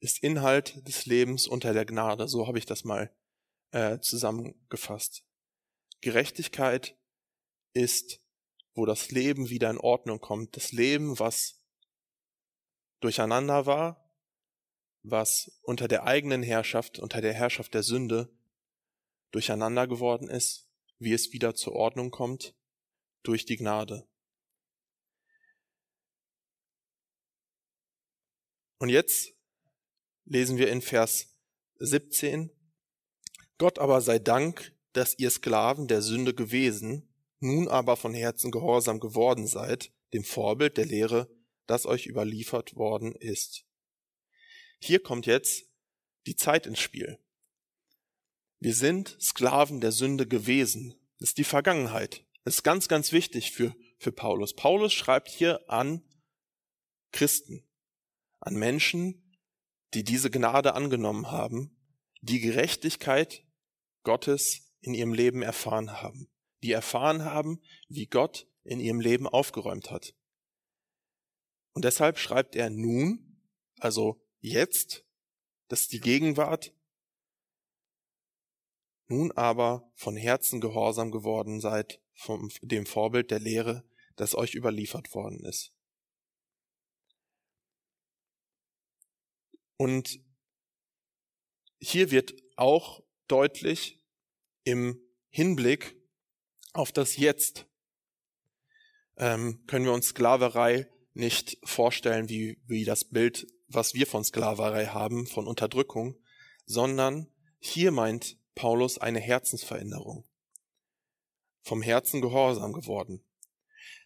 ist 0.00 0.22
Inhalt 0.22 0.86
des 0.86 1.06
Lebens 1.06 1.46
unter 1.46 1.72
der 1.72 1.86
Gnade. 1.86 2.28
So 2.28 2.46
habe 2.46 2.58
ich 2.58 2.66
das 2.66 2.84
mal 2.84 3.14
äh, 3.70 4.00
zusammengefasst. 4.00 5.24
Gerechtigkeit 6.00 6.98
ist, 7.72 8.20
wo 8.74 8.86
das 8.86 9.10
Leben 9.10 9.48
wieder 9.48 9.70
in 9.70 9.78
Ordnung 9.78 10.20
kommt. 10.20 10.56
Das 10.56 10.72
Leben, 10.72 11.18
was 11.18 11.64
durcheinander 13.00 13.66
war, 13.66 14.10
was 15.02 15.58
unter 15.62 15.86
der 15.86 16.04
eigenen 16.04 16.42
Herrschaft, 16.42 16.98
unter 16.98 17.20
der 17.20 17.34
Herrschaft 17.34 17.72
der 17.74 17.82
Sünde 17.82 18.30
durcheinander 19.34 19.88
geworden 19.88 20.28
ist, 20.28 20.68
wie 20.98 21.12
es 21.12 21.32
wieder 21.32 21.54
zur 21.54 21.72
Ordnung 21.74 22.10
kommt 22.10 22.54
durch 23.24 23.44
die 23.44 23.56
Gnade. 23.56 24.06
Und 28.78 28.90
jetzt 28.90 29.34
lesen 30.24 30.56
wir 30.56 30.70
in 30.70 30.82
Vers 30.82 31.36
17, 31.78 32.50
Gott 33.58 33.78
aber 33.78 34.00
sei 34.00 34.18
Dank, 34.18 34.72
dass 34.92 35.18
ihr 35.18 35.30
Sklaven 35.30 35.88
der 35.88 36.02
Sünde 36.02 36.34
gewesen, 36.34 37.08
nun 37.40 37.66
aber 37.66 37.96
von 37.96 38.14
Herzen 38.14 38.52
gehorsam 38.52 39.00
geworden 39.00 39.46
seid, 39.46 39.92
dem 40.12 40.22
Vorbild 40.22 40.76
der 40.76 40.86
Lehre, 40.86 41.28
das 41.66 41.86
euch 41.86 42.06
überliefert 42.06 42.76
worden 42.76 43.14
ist. 43.16 43.64
Hier 44.78 45.02
kommt 45.02 45.26
jetzt 45.26 45.68
die 46.26 46.36
Zeit 46.36 46.66
ins 46.66 46.78
Spiel. 46.78 47.18
Wir 48.64 48.74
sind 48.74 49.18
Sklaven 49.20 49.82
der 49.82 49.92
Sünde 49.92 50.26
gewesen. 50.26 50.94
Das 51.18 51.28
ist 51.28 51.36
die 51.36 51.44
Vergangenheit. 51.44 52.24
Das 52.44 52.54
ist 52.54 52.62
ganz, 52.62 52.88
ganz 52.88 53.12
wichtig 53.12 53.52
für, 53.52 53.76
für 53.98 54.10
Paulus. 54.10 54.54
Paulus 54.54 54.94
schreibt 54.94 55.28
hier 55.28 55.60
an 55.68 56.02
Christen, 57.12 57.68
an 58.40 58.54
Menschen, 58.54 59.36
die 59.92 60.02
diese 60.02 60.30
Gnade 60.30 60.72
angenommen 60.72 61.30
haben, 61.30 61.76
die 62.22 62.40
Gerechtigkeit 62.40 63.44
Gottes 64.02 64.72
in 64.80 64.94
ihrem 64.94 65.12
Leben 65.12 65.42
erfahren 65.42 66.00
haben, 66.00 66.30
die 66.62 66.72
erfahren 66.72 67.22
haben, 67.26 67.60
wie 67.90 68.06
Gott 68.06 68.48
in 68.62 68.80
ihrem 68.80 69.00
Leben 69.00 69.28
aufgeräumt 69.28 69.90
hat. 69.90 70.14
Und 71.74 71.84
deshalb 71.84 72.18
schreibt 72.18 72.56
er 72.56 72.70
nun, 72.70 73.42
also 73.78 74.24
jetzt, 74.40 75.04
das 75.68 75.82
ist 75.82 75.92
die 75.92 76.00
Gegenwart, 76.00 76.72
nun 79.06 79.32
aber 79.32 79.90
von 79.94 80.16
Herzen 80.16 80.60
gehorsam 80.60 81.10
geworden 81.10 81.60
seid 81.60 82.00
vom 82.14 82.50
dem 82.62 82.86
Vorbild 82.86 83.30
der 83.30 83.40
Lehre, 83.40 83.84
das 84.16 84.34
euch 84.34 84.54
überliefert 84.54 85.14
worden 85.14 85.44
ist. 85.44 85.72
Und 89.76 90.20
hier 91.80 92.10
wird 92.10 92.34
auch 92.56 93.02
deutlich 93.28 94.00
im 94.62 95.00
Hinblick 95.28 95.96
auf 96.72 96.92
das 96.92 97.16
Jetzt 97.16 97.66
ähm, 99.16 99.64
können 99.66 99.84
wir 99.84 99.92
uns 99.92 100.08
Sklaverei 100.08 100.88
nicht 101.12 101.58
vorstellen 101.64 102.28
wie, 102.28 102.58
wie 102.66 102.84
das 102.84 103.04
Bild, 103.04 103.46
was 103.68 103.94
wir 103.94 104.06
von 104.06 104.24
Sklaverei 104.24 104.86
haben, 104.86 105.26
von 105.26 105.46
Unterdrückung, 105.46 106.16
sondern 106.66 107.28
hier 107.58 107.92
meint 107.92 108.36
Paulus 108.54 108.98
eine 108.98 109.20
Herzensveränderung. 109.20 110.24
Vom 111.62 111.82
Herzen 111.82 112.20
gehorsam 112.20 112.72
geworden. 112.72 113.24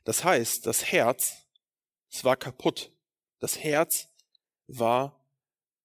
Das 0.05 0.25
heißt, 0.25 0.67
das 0.67 0.85
Herz, 0.93 1.47
es 2.11 2.25
war 2.25 2.37
kaputt. 2.37 2.93
Das 3.41 3.59
Herz 3.59 4.09
war 4.67 5.25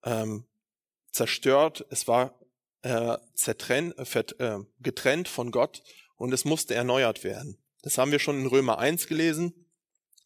ähm, 0.04 0.46
zerstört, 1.12 1.86
es 1.90 2.08
war 2.08 2.40
äh, 2.82 3.18
zertrennt, 3.34 3.96
äh, 4.40 4.60
getrennt 4.80 5.28
von 5.28 5.52
Gott 5.52 5.84
und 6.16 6.34
es 6.34 6.46
musste 6.46 6.76
erneuert 6.76 7.24
werden. 7.24 7.58
Das 7.82 7.98
haben 7.98 8.12
wir 8.12 8.20
schon 8.20 8.40
in 8.40 8.48
Römer 8.48 8.78
1 8.78 9.08
gelesen. 9.08 9.54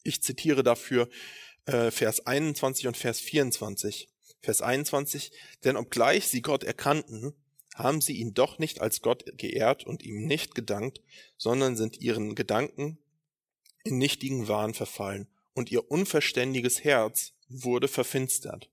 Ich 0.04 0.22
zitiere 0.22 0.64
dafür 0.64 1.10
äh, 1.66 1.92
Vers 1.92 2.26
21 2.26 2.88
und 2.88 2.98
Vers 2.98 3.20
24. 3.20 4.10
Vers 4.42 4.62
21, 4.62 5.32
denn 5.64 5.76
obgleich 5.76 6.28
sie 6.28 6.42
Gott 6.42 6.64
erkannten, 6.64 7.36
haben 7.78 8.02
sie 8.02 8.14
ihn 8.14 8.34
doch 8.34 8.58
nicht 8.58 8.82
als 8.82 9.02
Gott 9.02 9.24
geehrt 9.38 9.86
und 9.86 10.04
ihm 10.04 10.26
nicht 10.26 10.56
gedankt, 10.56 11.02
sondern 11.38 11.76
sind 11.76 12.02
ihren 12.02 12.34
Gedanken 12.34 12.98
in 13.84 14.00
nichtigen 14.00 14.48
Wahn 14.48 14.74
verfallen 14.74 15.28
und 15.54 15.72
ihr 15.72 15.90
unverständiges 15.92 16.84
Herz 16.84 17.34
wurde 17.48 17.88
verfinstert. 17.88 18.70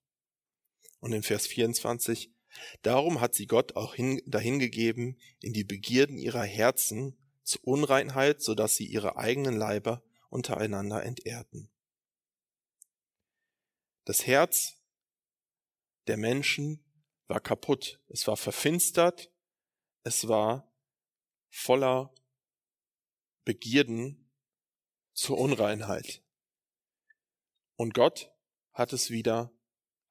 Und 1.01 1.13
in 1.13 1.23
Vers 1.23 1.47
24, 1.47 2.33
darum 2.81 3.21
hat 3.21 3.35
sie 3.35 3.47
Gott 3.47 3.77
auch 3.77 3.95
hin, 3.95 4.23
dahingegeben 4.27 5.19
in 5.41 5.53
die 5.53 5.65
Begierden 5.65 6.17
ihrer 6.17 6.45
Herzen 6.45 7.17
zur 7.43 7.63
Unreinheit, 7.65 8.43
so 8.43 8.55
dass 8.55 8.77
sie 8.77 8.87
ihre 8.87 9.19
eigenen 9.19 9.55
Leiber 9.55 10.03
untereinander 10.31 11.05
entehrten. 11.05 11.69
Das 14.07 14.27
Herz 14.27 14.77
der 16.07 16.17
Menschen 16.17 16.83
war 17.27 17.41
kaputt, 17.41 18.01
es 18.09 18.27
war 18.27 18.37
verfinstert, 18.37 19.31
es 20.03 20.29
war 20.29 20.71
voller 21.51 22.15
Begierden 23.45 24.31
zur 25.13 25.39
Unreinheit. 25.39 26.23
Und 27.77 27.95
Gott 27.95 28.33
hat 28.73 28.93
es 28.93 29.11
wieder 29.11 29.53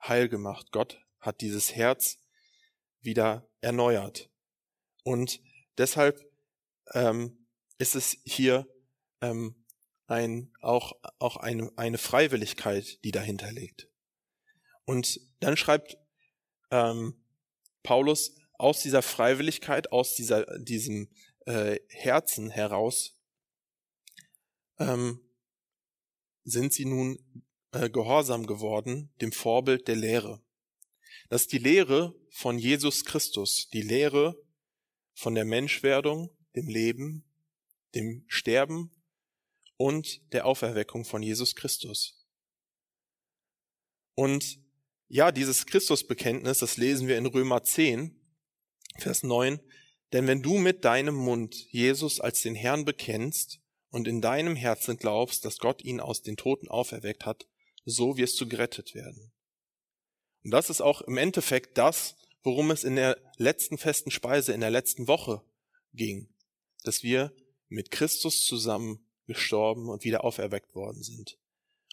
heil 0.01 0.29
gemacht. 0.29 0.71
Gott 0.71 1.05
hat 1.19 1.41
dieses 1.41 1.75
Herz 1.75 2.17
wieder 3.01 3.49
erneuert. 3.61 4.29
Und 5.03 5.41
deshalb 5.77 6.21
ähm, 6.93 7.47
ist 7.77 7.95
es 7.95 8.17
hier 8.25 8.67
ähm, 9.21 9.65
ein, 10.07 10.53
auch, 10.61 10.93
auch 11.19 11.37
eine, 11.37 11.71
eine 11.75 11.97
Freiwilligkeit, 11.97 13.03
die 13.03 13.11
dahinter 13.11 13.51
liegt. 13.51 13.89
Und 14.85 15.19
dann 15.39 15.57
schreibt 15.57 15.97
ähm, 16.73 17.13
Paulus 17.83 18.35
aus 18.53 18.81
dieser 18.81 19.03
Freiwilligkeit, 19.03 19.91
aus 19.91 20.15
dieser, 20.15 20.45
diesem 20.59 21.07
äh, 21.45 21.79
Herzen 21.87 22.49
heraus, 22.49 23.15
ähm, 24.79 25.19
sind 26.43 26.73
sie 26.73 26.85
nun 26.85 27.19
äh, 27.71 27.89
gehorsam 27.89 28.47
geworden 28.47 29.13
dem 29.21 29.31
Vorbild 29.31 29.87
der 29.87 29.95
Lehre. 29.95 30.41
Das 31.29 31.43
ist 31.43 31.51
die 31.51 31.59
Lehre 31.59 32.15
von 32.31 32.57
Jesus 32.57 33.05
Christus, 33.05 33.69
die 33.69 33.83
Lehre 33.83 34.35
von 35.13 35.35
der 35.35 35.45
Menschwerdung, 35.45 36.35
dem 36.55 36.67
Leben, 36.67 37.23
dem 37.93 38.25
Sterben 38.27 38.91
und 39.77 40.33
der 40.33 40.47
Auferweckung 40.47 41.05
von 41.05 41.21
Jesus 41.21 41.55
Christus. 41.55 42.25
Und 44.15 44.62
ja, 45.13 45.31
dieses 45.31 45.67
Christusbekenntnis, 45.67 46.57
das 46.57 46.77
lesen 46.77 47.07
wir 47.07 47.19
in 47.19 47.27
Römer 47.27 47.63
10, 47.63 48.19
Vers 48.97 49.21
9, 49.21 49.59
denn 50.11 50.25
wenn 50.25 50.41
du 50.41 50.57
mit 50.57 50.85
deinem 50.85 51.13
Mund 51.13 51.55
Jesus 51.69 52.19
als 52.19 52.41
den 52.41 52.55
Herrn 52.55 52.83
bekennst 52.83 53.59
und 53.89 54.07
in 54.07 54.21
deinem 54.21 54.55
Herzen 54.55 54.97
glaubst, 54.97 55.45
dass 55.45 55.59
Gott 55.59 55.83
ihn 55.83 55.99
aus 55.99 56.23
den 56.23 56.35
Toten 56.35 56.67
auferweckt 56.67 57.27
hat, 57.27 57.47
so 57.85 58.17
wirst 58.17 58.41
du 58.41 58.47
gerettet 58.47 58.95
werden. 58.95 59.31
Und 60.43 60.49
das 60.49 60.71
ist 60.71 60.81
auch 60.81 61.01
im 61.01 61.17
Endeffekt 61.17 61.77
das, 61.77 62.15
worum 62.41 62.71
es 62.71 62.83
in 62.83 62.95
der 62.95 63.21
letzten 63.37 63.77
festen 63.77 64.09
Speise, 64.09 64.51
in 64.51 64.61
der 64.61 64.71
letzten 64.71 65.07
Woche 65.07 65.43
ging, 65.93 66.33
dass 66.85 67.03
wir 67.03 67.31
mit 67.67 67.91
Christus 67.91 68.45
zusammen 68.45 69.07
gestorben 69.27 69.89
und 69.89 70.05
wieder 70.05 70.23
auferweckt 70.23 70.73
worden 70.73 71.03
sind. 71.03 71.37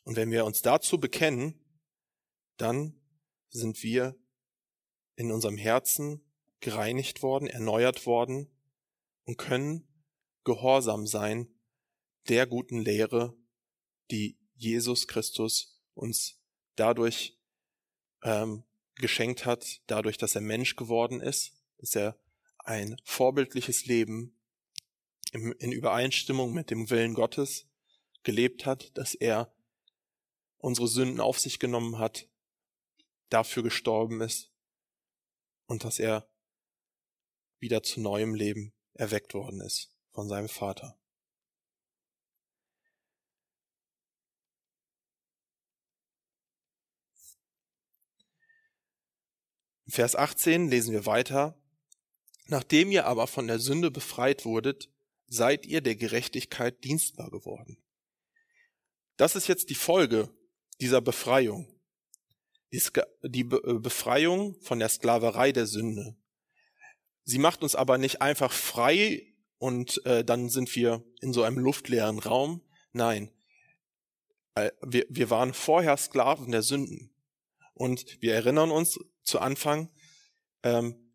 Und 0.05 0.17
wenn 0.17 0.31
wir 0.31 0.47
uns 0.47 0.63
dazu 0.63 0.99
bekennen, 0.99 1.63
dann 2.57 3.00
sind 3.51 3.83
wir 3.83 4.17
in 5.17 5.31
unserem 5.33 5.57
Herzen 5.57 6.25
gereinigt 6.61 7.23
worden, 7.23 7.49
erneuert 7.49 8.07
worden 8.07 8.49
und 9.25 9.37
können 9.37 9.87
gehorsam 10.45 11.07
sein 11.07 11.49
der 12.29 12.47
guten 12.47 12.81
Lehre, 12.81 13.37
die 14.11 14.39
Jesus 14.55 15.07
Christus 15.07 15.81
uns 15.95 16.41
dadurch 16.77 17.39
ähm, 18.23 18.65
geschenkt 18.97 19.47
hat, 19.47 19.81
dadurch, 19.87 20.19
dass 20.19 20.35
er 20.35 20.41
Mensch 20.41 20.77
geworden 20.77 21.21
ist, 21.21 21.53
dass 21.79 21.95
er 21.95 22.19
ein 22.59 22.97
vorbildliches 23.05 23.87
Leben 23.87 24.37
in 25.33 25.73
Übereinstimmung 25.73 26.53
mit 26.53 26.71
dem 26.71 26.91
Willen 26.91 27.15
Gottes 27.15 27.69
gelebt 28.23 28.67
hat, 28.67 28.97
dass 28.97 29.15
er 29.15 29.55
unsere 30.59 30.89
Sünden 30.89 31.21
auf 31.21 31.39
sich 31.39 31.59
genommen 31.59 31.99
hat, 31.99 32.29
dafür 33.31 33.63
gestorben 33.63 34.21
ist 34.21 34.53
und 35.67 35.85
dass 35.85 35.99
er 35.99 36.29
wieder 37.59 37.83
zu 37.83 38.01
neuem 38.01 38.35
Leben 38.35 38.75
erweckt 38.95 39.35
worden 39.35 39.61
ist 39.61 39.97
von 40.13 40.29
seinem 40.29 40.49
Vater. 40.49 40.99
In 49.87 49.93
Vers 49.93 50.15
18 50.15 50.69
lesen 50.69 50.93
wir 50.93 51.07
weiter. 51.07 51.57
Nachdem 52.47 52.91
ihr 52.91 53.07
aber 53.07 53.27
von 53.27 53.47
der 53.47 53.59
Sünde 53.59 53.91
befreit 53.91 54.45
wurdet, 54.45 54.89
seid 55.27 55.67
ihr 55.67 55.81
der 55.81 55.97
Gerechtigkeit 55.97 56.85
dienstbar 56.85 57.31
geworden. 57.31 57.83
Das 59.17 59.37
ist 59.37 59.49
jetzt 59.49 59.71
die 59.71 59.75
Folge 59.75 60.29
dieser 60.81 61.01
Befreiung. 61.01 61.80
Die 62.73 63.41
äh, 63.41 63.79
Befreiung 63.79 64.61
von 64.61 64.79
der 64.79 64.89
Sklaverei 64.89 65.53
der 65.53 65.67
Sünde. 65.67 66.17
Sie 67.25 67.39
macht 67.39 67.63
uns 67.63 67.75
aber 67.75 67.99
nicht 67.99 68.23
einfach 68.23 68.53
frei 68.53 69.35
und 69.59 70.05
äh, 70.07 70.25
dann 70.25 70.49
sind 70.49 70.75
wir 70.75 71.05
in 71.21 71.33
so 71.33 71.43
einem 71.43 71.59
luftleeren 71.59 72.19
Raum. 72.19 72.63
Nein, 72.93 73.31
äh, 74.55 74.71
wir, 74.83 75.07
wir 75.09 75.31
waren 75.31 75.55
vorher 75.55 75.97
Sklaven 75.97 76.51
der 76.51 76.63
Sünden. 76.63 77.15
Und 77.75 78.21
wir 78.21 78.35
erinnern 78.35 78.71
uns 78.71 78.99
zu 79.23 79.39
Anfang, 79.39 79.91
ähm, 80.63 81.15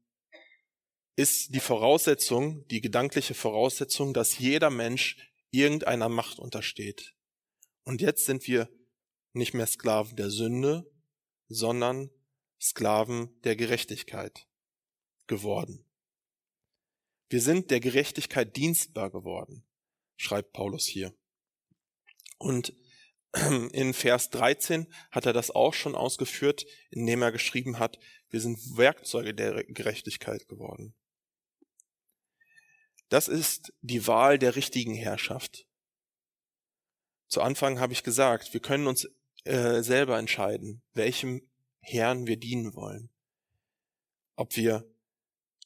ist 1.15 1.53
die 1.53 1.59
Voraussetzung, 1.59 2.67
die 2.67 2.81
gedankliche 2.81 3.33
Voraussetzung, 3.33 4.13
dass 4.13 4.37
jeder 4.37 4.69
Mensch 4.69 5.31
irgendeiner 5.51 6.09
Macht 6.09 6.39
untersteht. 6.39 7.13
Und 7.83 8.01
jetzt 8.01 8.25
sind 8.25 8.47
wir 8.47 8.69
nicht 9.33 9.53
mehr 9.53 9.67
Sklaven 9.67 10.15
der 10.15 10.29
Sünde, 10.29 10.91
sondern 11.47 12.10
Sklaven 12.60 13.39
der 13.41 13.55
Gerechtigkeit 13.55 14.47
geworden. 15.27 15.86
Wir 17.29 17.41
sind 17.41 17.71
der 17.71 17.79
Gerechtigkeit 17.79 18.55
dienstbar 18.55 19.10
geworden, 19.12 19.65
schreibt 20.15 20.53
Paulus 20.53 20.86
hier. 20.86 21.13
Und 22.38 22.73
in 23.71 23.93
Vers 23.93 24.29
13 24.29 24.88
hat 25.12 25.25
er 25.25 25.34
das 25.34 25.51
auch 25.51 25.73
schon 25.73 25.95
ausgeführt, 25.95 26.65
indem 26.89 27.21
er 27.21 27.31
geschrieben 27.31 27.79
hat, 27.79 27.99
wir 28.29 28.41
sind 28.41 28.60
Werkzeuge 28.77 29.34
der 29.34 29.63
Gerechtigkeit 29.63 30.47
geworden. 30.47 30.95
Das 33.10 33.27
ist 33.27 33.73
die 33.81 34.08
Wahl 34.08 34.39
der 34.39 34.55
richtigen 34.55 34.95
Herrschaft. 34.95 35.67
Zu 37.27 37.41
Anfang 37.41 37.79
habe 37.79 37.93
ich 37.93 38.03
gesagt, 38.03 38.53
wir 38.53 38.62
können 38.62 38.88
uns 38.88 39.08
äh, 39.45 39.81
selber 39.81 40.19
entscheiden, 40.19 40.81
welchem 40.93 41.49
Herrn 41.79 42.27
wir 42.27 42.38
dienen 42.38 42.75
wollen. 42.75 43.10
Ob 44.36 44.55
wir 44.58 44.86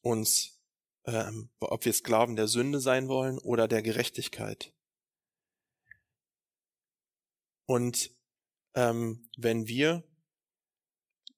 uns 0.02 0.60
ähm, 1.06 1.50
ob 1.60 1.86
wir 1.86 1.94
Sklaven 1.94 2.36
der 2.36 2.48
Sünde 2.48 2.80
sein 2.80 3.08
wollen 3.08 3.40
oder 3.40 3.68
der 3.68 3.82
Gerechtigkeit. 3.82 4.74
Und 7.66 8.12
ähm, 8.76 9.30
wenn 9.38 9.68
wir 9.68 10.04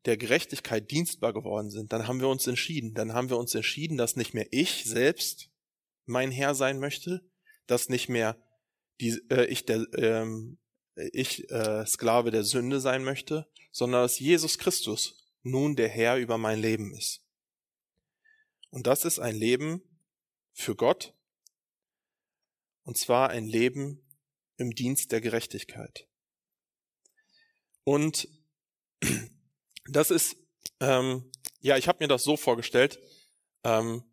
der 0.05 0.17
Gerechtigkeit 0.17 0.89
dienstbar 0.89 1.33
geworden 1.33 1.69
sind, 1.69 1.93
dann 1.93 2.07
haben 2.07 2.19
wir 2.19 2.27
uns 2.27 2.47
entschieden. 2.47 2.93
Dann 2.93 3.13
haben 3.13 3.29
wir 3.29 3.37
uns 3.37 3.53
entschieden, 3.53 3.97
dass 3.97 4.15
nicht 4.15 4.33
mehr 4.33 4.47
ich 4.51 4.85
selbst 4.85 5.49
mein 6.05 6.31
Herr 6.31 6.55
sein 6.55 6.79
möchte, 6.79 7.21
dass 7.67 7.89
nicht 7.89 8.09
mehr 8.09 8.41
die, 8.99 9.21
äh, 9.29 9.45
ich 9.45 9.65
der 9.65 9.85
ähm, 9.93 10.57
ich 11.13 11.49
äh, 11.49 11.85
Sklave 11.85 12.31
der 12.31 12.43
Sünde 12.43 12.79
sein 12.79 13.03
möchte, 13.03 13.47
sondern 13.71 14.03
dass 14.03 14.19
Jesus 14.19 14.57
Christus 14.57 15.25
nun 15.43 15.75
der 15.75 15.89
Herr 15.89 16.17
über 16.17 16.37
mein 16.37 16.59
Leben 16.59 16.93
ist. 16.93 17.21
Und 18.69 18.87
das 18.87 19.05
ist 19.05 19.19
ein 19.19 19.35
Leben 19.35 19.81
für 20.53 20.75
Gott. 20.75 21.13
Und 22.83 22.97
zwar 22.97 23.29
ein 23.29 23.47
Leben 23.47 24.05
im 24.57 24.73
Dienst 24.73 25.11
der 25.11 25.21
Gerechtigkeit. 25.21 26.07
Und 27.83 28.27
das 29.85 30.11
ist, 30.11 30.37
ähm, 30.79 31.31
ja, 31.59 31.77
ich 31.77 31.87
habe 31.87 32.03
mir 32.03 32.07
das 32.07 32.23
so 32.23 32.37
vorgestellt, 32.37 32.99
ähm, 33.63 34.03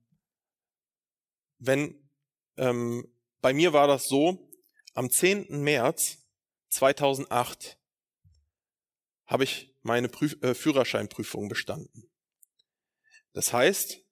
wenn, 1.59 2.09
ähm, 2.57 3.07
bei 3.41 3.53
mir 3.53 3.73
war 3.73 3.87
das 3.87 4.09
so, 4.09 4.51
am 4.95 5.11
10. 5.11 5.63
März 5.63 6.19
2008 6.69 7.79
habe 9.27 9.45
ich 9.45 9.75
meine 9.83 10.09
Prüf 10.09 10.37
äh, 10.43 10.55
Führerscheinprüfung 10.55 11.49
bestanden. 11.49 12.11
Das 13.33 13.53
heißt, 13.53 14.03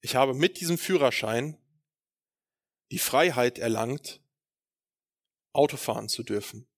ich 0.00 0.16
habe 0.16 0.34
mit 0.34 0.60
diesem 0.60 0.78
Führerschein 0.78 1.58
die 2.90 2.98
Freiheit 2.98 3.58
erlangt, 3.58 4.20
Auto 5.52 5.76
fahren 5.76 6.08
zu 6.08 6.22
dürfen. 6.22 6.68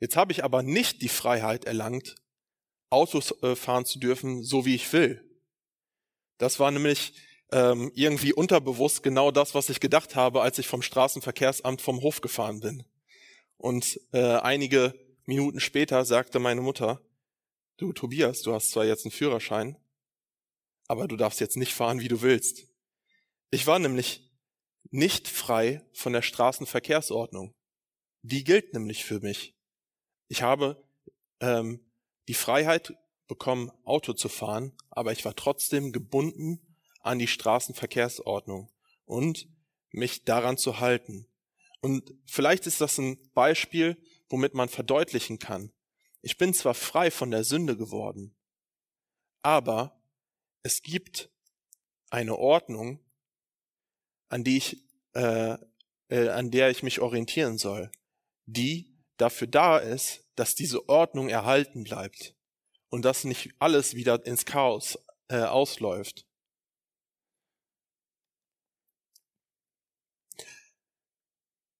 Jetzt 0.00 0.16
habe 0.16 0.32
ich 0.32 0.44
aber 0.44 0.62
nicht 0.62 1.02
die 1.02 1.08
Freiheit 1.08 1.64
erlangt, 1.64 2.16
Autos 2.90 3.32
äh, 3.42 3.56
fahren 3.56 3.84
zu 3.84 3.98
dürfen, 3.98 4.42
so 4.42 4.64
wie 4.64 4.74
ich 4.74 4.92
will. 4.92 5.24
Das 6.38 6.60
war 6.60 6.70
nämlich 6.70 7.14
ähm, 7.50 7.90
irgendwie 7.94 8.32
unterbewusst 8.32 9.02
genau 9.02 9.30
das, 9.30 9.54
was 9.54 9.68
ich 9.68 9.80
gedacht 9.80 10.14
habe, 10.14 10.42
als 10.42 10.58
ich 10.58 10.68
vom 10.68 10.82
Straßenverkehrsamt 10.82 11.82
vom 11.82 12.00
Hof 12.02 12.20
gefahren 12.20 12.60
bin. 12.60 12.84
Und 13.58 14.00
äh, 14.12 14.36
einige 14.36 14.94
Minuten 15.26 15.60
später 15.60 16.04
sagte 16.04 16.38
meine 16.38 16.62
Mutter, 16.62 17.02
du 17.76 17.92
Tobias, 17.92 18.42
du 18.42 18.54
hast 18.54 18.70
zwar 18.70 18.86
jetzt 18.86 19.04
einen 19.04 19.12
Führerschein, 19.12 19.76
aber 20.86 21.06
du 21.06 21.16
darfst 21.16 21.40
jetzt 21.40 21.56
nicht 21.56 21.74
fahren, 21.74 22.00
wie 22.00 22.08
du 22.08 22.22
willst. 22.22 22.66
Ich 23.50 23.66
war 23.66 23.78
nämlich 23.78 24.30
nicht 24.90 25.28
frei 25.28 25.84
von 25.92 26.12
der 26.12 26.22
Straßenverkehrsordnung. 26.22 27.54
Die 28.22 28.44
gilt 28.44 28.72
nämlich 28.72 29.04
für 29.04 29.20
mich. 29.20 29.54
Ich 30.28 30.42
habe 30.42 30.82
ähm, 31.40 31.80
die 32.26 32.34
Freiheit 32.34 32.94
bekommen, 33.26 33.70
Auto 33.84 34.12
zu 34.12 34.28
fahren, 34.28 34.72
aber 34.90 35.12
ich 35.12 35.24
war 35.24 35.34
trotzdem 35.34 35.92
gebunden 35.92 36.76
an 37.00 37.18
die 37.18 37.26
Straßenverkehrsordnung 37.26 38.70
und 39.04 39.48
mich 39.90 40.24
daran 40.24 40.56
zu 40.56 40.80
halten. 40.80 41.26
Und 41.80 42.12
vielleicht 42.26 42.66
ist 42.66 42.80
das 42.80 42.98
ein 42.98 43.18
Beispiel, 43.32 43.96
womit 44.28 44.54
man 44.54 44.68
verdeutlichen 44.68 45.38
kann. 45.38 45.72
Ich 46.22 46.36
bin 46.36 46.52
zwar 46.52 46.74
frei 46.74 47.10
von 47.10 47.30
der 47.30 47.44
Sünde 47.44 47.76
geworden, 47.76 48.34
aber 49.42 50.02
es 50.62 50.82
gibt 50.82 51.30
eine 52.10 52.36
Ordnung, 52.36 53.00
an 54.28 54.44
die 54.44 54.56
ich, 54.56 54.84
äh, 55.14 55.56
äh, 56.08 56.28
an 56.28 56.50
der 56.50 56.70
ich 56.70 56.82
mich 56.82 57.00
orientieren 57.00 57.58
soll, 57.58 57.90
die 58.46 58.98
dafür 59.16 59.46
da 59.46 59.78
ist, 59.78 60.24
dass 60.34 60.54
diese 60.54 60.88
Ordnung 60.88 61.28
erhalten 61.28 61.84
bleibt 61.84 62.34
und 62.90 63.04
dass 63.04 63.24
nicht 63.24 63.50
alles 63.58 63.94
wieder 63.94 64.24
ins 64.26 64.44
Chaos 64.44 64.98
äh, 65.28 65.42
ausläuft. 65.42 66.27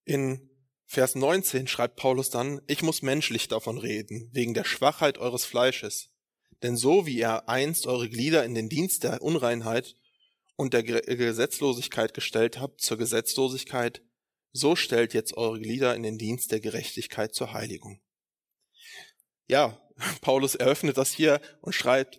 In 0.08 0.48
Vers 0.86 1.16
19 1.16 1.68
schreibt 1.68 1.96
Paulus 1.96 2.30
dann, 2.30 2.62
ich 2.66 2.80
muss 2.80 3.02
menschlich 3.02 3.46
davon 3.48 3.76
reden, 3.76 4.30
wegen 4.32 4.54
der 4.54 4.64
Schwachheit 4.64 5.18
eures 5.18 5.44
Fleisches. 5.44 6.08
Denn 6.62 6.78
so 6.78 7.04
wie 7.04 7.18
ihr 7.18 7.46
einst 7.46 7.86
eure 7.86 8.08
Glieder 8.08 8.42
in 8.46 8.54
den 8.54 8.70
Dienst 8.70 9.04
der 9.04 9.20
Unreinheit 9.20 9.96
und 10.56 10.72
der 10.72 10.82
Gesetzlosigkeit 10.82 12.14
gestellt 12.14 12.58
habt 12.58 12.80
zur 12.80 12.96
Gesetzlosigkeit, 12.96 14.00
so 14.52 14.76
stellt 14.76 15.12
jetzt 15.12 15.36
eure 15.36 15.60
Glieder 15.60 15.94
in 15.94 16.02
den 16.02 16.16
Dienst 16.16 16.52
der 16.52 16.60
Gerechtigkeit 16.60 17.34
zur 17.34 17.52
Heiligung. 17.52 18.00
Ja, 19.46 19.78
Paulus 20.22 20.54
eröffnet 20.54 20.96
das 20.96 21.12
hier 21.12 21.42
und 21.60 21.74
schreibt, 21.74 22.18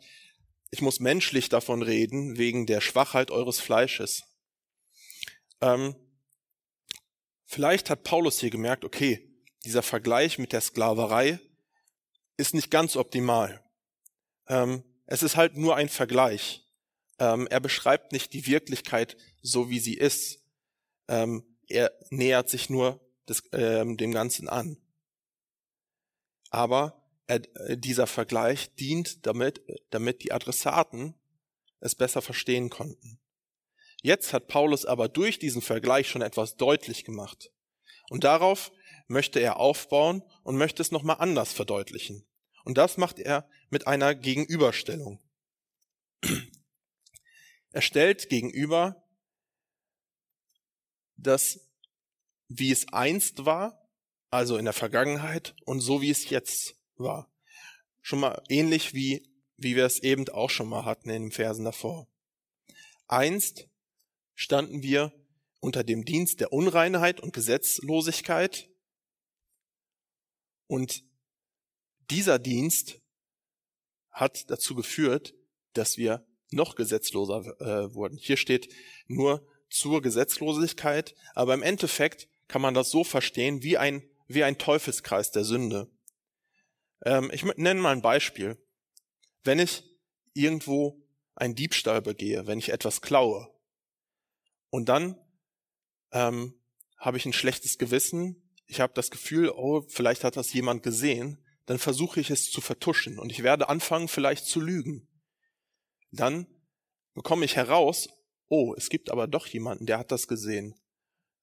ich 0.69 0.83
muss 0.83 0.99
menschlich 0.99 1.49
davon 1.49 1.81
reden, 1.81 2.37
wegen 2.37 2.67
der 2.67 2.81
Schwachheit 2.81 3.31
eures 3.31 3.59
Fleisches. 3.59 4.25
Ähm, 5.59 5.95
vielleicht 7.49 7.89
hat 7.89 8.03
Paulus 8.03 8.39
hier 8.39 8.51
gemerkt, 8.51 8.85
okay, 8.85 9.27
dieser 9.65 9.81
Vergleich 9.81 10.37
mit 10.37 10.53
der 10.53 10.61
Sklaverei 10.61 11.39
ist 12.37 12.53
nicht 12.53 12.71
ganz 12.71 12.95
optimal. 12.95 13.61
Ähm, 14.47 14.83
es 15.07 15.23
ist 15.23 15.35
halt 15.35 15.57
nur 15.57 15.75
ein 15.75 15.89
Vergleich. 15.89 16.63
Ähm, 17.17 17.47
er 17.47 17.59
beschreibt 17.59 18.11
nicht 18.11 18.31
die 18.33 18.45
Wirklichkeit 18.45 19.17
so, 19.41 19.69
wie 19.69 19.79
sie 19.79 19.95
ist. 19.95 20.39
Ähm, 21.07 21.43
er 21.67 21.91
nähert 22.11 22.49
sich 22.49 22.69
nur 22.69 23.01
des, 23.27 23.43
ähm, 23.51 23.97
dem 23.97 24.11
Ganzen 24.11 24.47
an. 24.47 24.77
Aber 26.51 27.03
er, 27.27 27.41
äh, 27.67 27.77
dieser 27.77 28.07
Vergleich 28.07 28.73
dient 28.75 29.25
damit, 29.25 29.61
damit 29.89 30.23
die 30.23 30.31
Adressaten 30.31 31.15
es 31.79 31.95
besser 31.95 32.21
verstehen 32.21 32.69
konnten. 32.69 33.19
Jetzt 34.01 34.33
hat 34.33 34.47
Paulus 34.47 34.85
aber 34.85 35.09
durch 35.09 35.39
diesen 35.39 35.61
Vergleich 35.61 36.09
schon 36.09 36.21
etwas 36.21 36.55
deutlich 36.55 37.03
gemacht. 37.03 37.51
Und 38.09 38.23
darauf 38.23 38.71
möchte 39.07 39.39
er 39.39 39.57
aufbauen 39.57 40.23
und 40.43 40.57
möchte 40.57 40.81
es 40.81 40.91
nochmal 40.91 41.17
anders 41.19 41.51
verdeutlichen. 41.51 42.25
Und 42.63 42.77
das 42.77 42.97
macht 42.97 43.19
er 43.19 43.49
mit 43.69 43.87
einer 43.87 44.15
Gegenüberstellung. 44.15 45.19
Er 47.71 47.81
stellt 47.81 48.29
gegenüber 48.29 49.03
das, 51.17 51.59
wie 52.47 52.71
es 52.71 52.91
einst 52.91 53.45
war, 53.45 53.87
also 54.31 54.57
in 54.57 54.65
der 54.65 54.73
Vergangenheit, 54.73 55.55
und 55.65 55.81
so 55.81 56.01
wie 56.01 56.09
es 56.09 56.29
jetzt 56.29 56.75
war. 56.95 57.31
Schon 58.01 58.19
mal 58.19 58.41
ähnlich 58.49 58.93
wie, 58.93 59.29
wie 59.57 59.75
wir 59.75 59.85
es 59.85 59.99
eben 59.99 60.27
auch 60.29 60.49
schon 60.49 60.67
mal 60.69 60.85
hatten 60.85 61.09
in 61.09 61.23
den 61.23 61.31
Versen 61.31 61.65
davor. 61.65 62.07
Einst 63.07 63.68
standen 64.39 64.83
wir 64.83 65.11
unter 65.59 65.83
dem 65.83 66.05
Dienst 66.05 66.39
der 66.39 66.53
Unreinheit 66.53 67.19
und 67.19 67.33
Gesetzlosigkeit 67.33 68.69
und 70.65 71.03
dieser 72.09 72.39
Dienst 72.39 73.01
hat 74.11 74.49
dazu 74.49 74.75
geführt, 74.75 75.35
dass 75.73 75.97
wir 75.97 76.25
noch 76.51 76.75
gesetzloser 76.75 77.59
äh, 77.59 77.93
wurden. 77.93 78.17
Hier 78.17 78.37
steht 78.37 78.73
nur 79.07 79.45
zur 79.69 80.01
Gesetzlosigkeit, 80.01 81.15
aber 81.35 81.53
im 81.53 81.61
Endeffekt 81.61 82.29
kann 82.47 82.61
man 82.61 82.73
das 82.73 82.91
so 82.91 83.03
verstehen 83.03 83.61
wie 83.61 83.77
ein, 83.77 84.09
wie 84.27 84.45
ein 84.45 84.57
Teufelskreis 84.57 85.31
der 85.31 85.43
Sünde. 85.43 85.91
Ähm, 87.03 87.29
ich 87.33 87.43
nenne 87.43 87.81
mal 87.81 87.91
ein 87.91 88.01
Beispiel. 88.01 88.57
Wenn 89.43 89.59
ich 89.59 89.83
irgendwo 90.33 91.05
einen 91.35 91.55
Diebstahl 91.55 92.01
begehe, 92.01 92.47
wenn 92.47 92.59
ich 92.59 92.69
etwas 92.69 93.01
klaue 93.01 93.53
und 94.69 94.89
dann 94.89 95.15
ähm, 96.11 96.53
habe 96.97 97.17
ich 97.17 97.25
ein 97.25 97.33
schlechtes 97.33 97.77
Gewissen, 97.77 98.49
ich 98.65 98.79
habe 98.79 98.93
das 98.93 99.09
Gefühl, 99.09 99.49
oh, 99.49 99.81
vielleicht 99.87 100.23
hat 100.23 100.37
das 100.37 100.53
jemand 100.53 100.83
gesehen, 100.83 101.43
dann 101.65 101.79
versuche 101.79 102.19
ich 102.19 102.29
es 102.29 102.51
zu 102.51 102.61
vertuschen 102.61 103.19
und 103.19 103.31
ich 103.31 103.43
werde 103.43 103.69
anfangen 103.69 104.07
vielleicht 104.07 104.45
zu 104.45 104.59
lügen. 104.59 105.07
Dann 106.11 106.47
bekomme 107.13 107.45
ich 107.45 107.55
heraus, 107.55 108.09
oh, 108.47 108.73
es 108.75 108.89
gibt 108.89 109.11
aber 109.11 109.27
doch 109.27 109.47
jemanden, 109.47 109.85
der 109.85 109.99
hat 109.99 110.11
das 110.11 110.27
gesehen. 110.27 110.75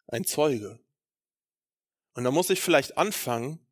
Ein 0.09 0.25
Zeuge. 0.25 0.81
Und 2.15 2.25
dann 2.25 2.35
muss 2.35 2.51
ich 2.51 2.61
vielleicht 2.61 2.97
anfangen, 2.97 3.67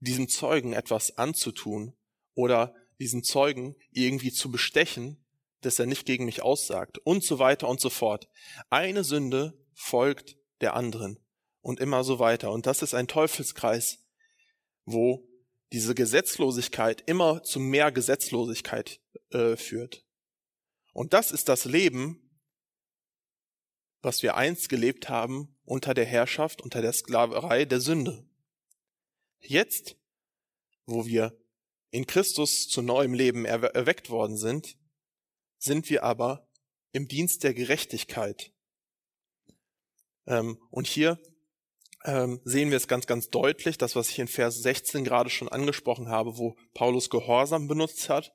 diesem 0.00 0.28
Zeugen 0.28 0.72
etwas 0.72 1.16
anzutun 1.16 1.96
oder 2.34 2.74
diesen 2.98 3.22
Zeugen 3.22 3.76
irgendwie 3.90 4.32
zu 4.32 4.50
bestechen, 4.50 5.21
dass 5.64 5.78
er 5.78 5.86
nicht 5.86 6.06
gegen 6.06 6.24
mich 6.24 6.42
aussagt 6.42 6.98
und 6.98 7.24
so 7.24 7.38
weiter 7.38 7.68
und 7.68 7.80
so 7.80 7.90
fort. 7.90 8.28
Eine 8.70 9.04
Sünde 9.04 9.58
folgt 9.74 10.36
der 10.60 10.74
anderen 10.74 11.18
und 11.60 11.80
immer 11.80 12.04
so 12.04 12.18
weiter. 12.18 12.50
Und 12.52 12.66
das 12.66 12.82
ist 12.82 12.94
ein 12.94 13.08
Teufelskreis, 13.08 13.98
wo 14.84 15.28
diese 15.72 15.94
Gesetzlosigkeit 15.94 17.02
immer 17.06 17.42
zu 17.42 17.58
mehr 17.58 17.90
Gesetzlosigkeit 17.90 19.00
äh, 19.30 19.56
führt. 19.56 20.04
Und 20.92 21.14
das 21.14 21.32
ist 21.32 21.48
das 21.48 21.64
Leben, 21.64 22.18
was 24.02 24.22
wir 24.22 24.36
einst 24.36 24.68
gelebt 24.68 25.08
haben 25.08 25.56
unter 25.64 25.94
der 25.94 26.04
Herrschaft, 26.04 26.60
unter 26.60 26.82
der 26.82 26.92
Sklaverei 26.92 27.64
der 27.64 27.80
Sünde. 27.80 28.28
Jetzt, 29.40 29.96
wo 30.84 31.06
wir 31.06 31.38
in 31.90 32.06
Christus 32.06 32.68
zu 32.68 32.82
neuem 32.82 33.14
Leben 33.14 33.44
erweckt 33.44 34.10
worden 34.10 34.36
sind, 34.36 34.76
sind 35.62 35.88
wir 35.90 36.02
aber 36.02 36.48
im 36.90 37.06
Dienst 37.06 37.44
der 37.44 37.54
Gerechtigkeit. 37.54 38.52
Ähm, 40.26 40.58
und 40.70 40.86
hier 40.86 41.20
ähm, 42.04 42.40
sehen 42.44 42.70
wir 42.70 42.76
es 42.76 42.88
ganz, 42.88 43.06
ganz 43.06 43.30
deutlich, 43.30 43.78
das, 43.78 43.94
was 43.94 44.10
ich 44.10 44.18
in 44.18 44.26
Vers 44.26 44.60
16 44.62 45.04
gerade 45.04 45.30
schon 45.30 45.48
angesprochen 45.48 46.08
habe, 46.08 46.36
wo 46.36 46.56
Paulus 46.74 47.10
Gehorsam 47.10 47.68
benutzt 47.68 48.08
hat, 48.08 48.32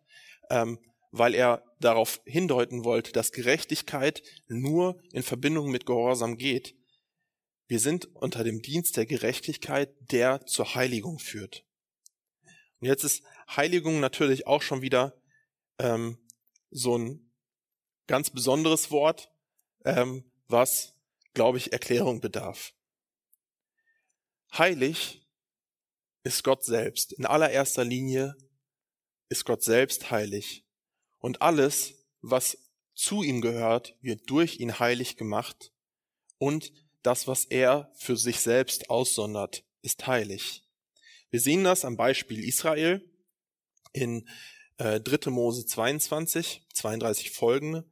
ähm, 0.49 0.79
weil 1.11 1.35
er 1.35 1.63
darauf 1.81 2.21
hindeuten 2.25 2.85
wollte, 2.85 3.11
dass 3.11 3.33
Gerechtigkeit 3.33 4.23
nur 4.47 5.01
in 5.11 5.23
Verbindung 5.23 5.69
mit 5.69 5.85
Gehorsam 5.85 6.37
geht. 6.37 6.75
Wir 7.67 7.79
sind 7.79 8.05
unter 8.15 8.45
dem 8.45 8.61
Dienst 8.61 8.95
der 8.95 9.05
Gerechtigkeit, 9.05 9.93
der 10.11 10.45
zur 10.45 10.75
Heiligung 10.75 11.19
führt. 11.19 11.65
Und 12.79 12.87
jetzt 12.87 13.03
ist 13.03 13.23
Heiligung 13.49 13.99
natürlich 13.99 14.47
auch 14.47 14.61
schon 14.61 14.81
wieder 14.81 15.19
ähm, 15.79 16.17
so 16.71 16.97
ein 16.97 17.31
ganz 18.07 18.29
besonderes 18.29 18.91
Wort, 18.91 19.31
ähm, 19.85 20.23
was, 20.47 20.93
glaube 21.33 21.57
ich, 21.57 21.73
Erklärung 21.73 22.21
bedarf. 22.21 22.73
Heilig 24.57 25.27
ist 26.23 26.43
Gott 26.43 26.63
selbst. 26.63 27.13
In 27.13 27.25
allererster 27.25 27.83
Linie 27.83 28.35
ist 29.29 29.45
Gott 29.45 29.63
selbst 29.63 30.09
heilig. 30.11 30.65
Und 31.19 31.41
alles, 31.41 31.93
was 32.21 32.57
zu 32.93 33.23
ihm 33.23 33.41
gehört, 33.41 33.95
wird 34.01 34.29
durch 34.29 34.59
ihn 34.59 34.79
heilig 34.79 35.17
gemacht. 35.17 35.71
Und 36.37 36.71
das, 37.03 37.27
was 37.27 37.45
er 37.45 37.91
für 37.95 38.17
sich 38.17 38.39
selbst 38.39 38.89
aussondert, 38.89 39.63
ist 39.81 40.07
heilig. 40.07 40.63
Wir 41.29 41.39
sehen 41.39 41.63
das 41.63 41.85
am 41.85 41.97
Beispiel 41.97 42.43
Israel 42.43 43.03
in 43.93 44.27
äh, 44.77 44.99
3. 44.99 45.29
Mose 45.29 45.65
22, 45.65 46.65
32 46.73 47.31
folgende, 47.31 47.89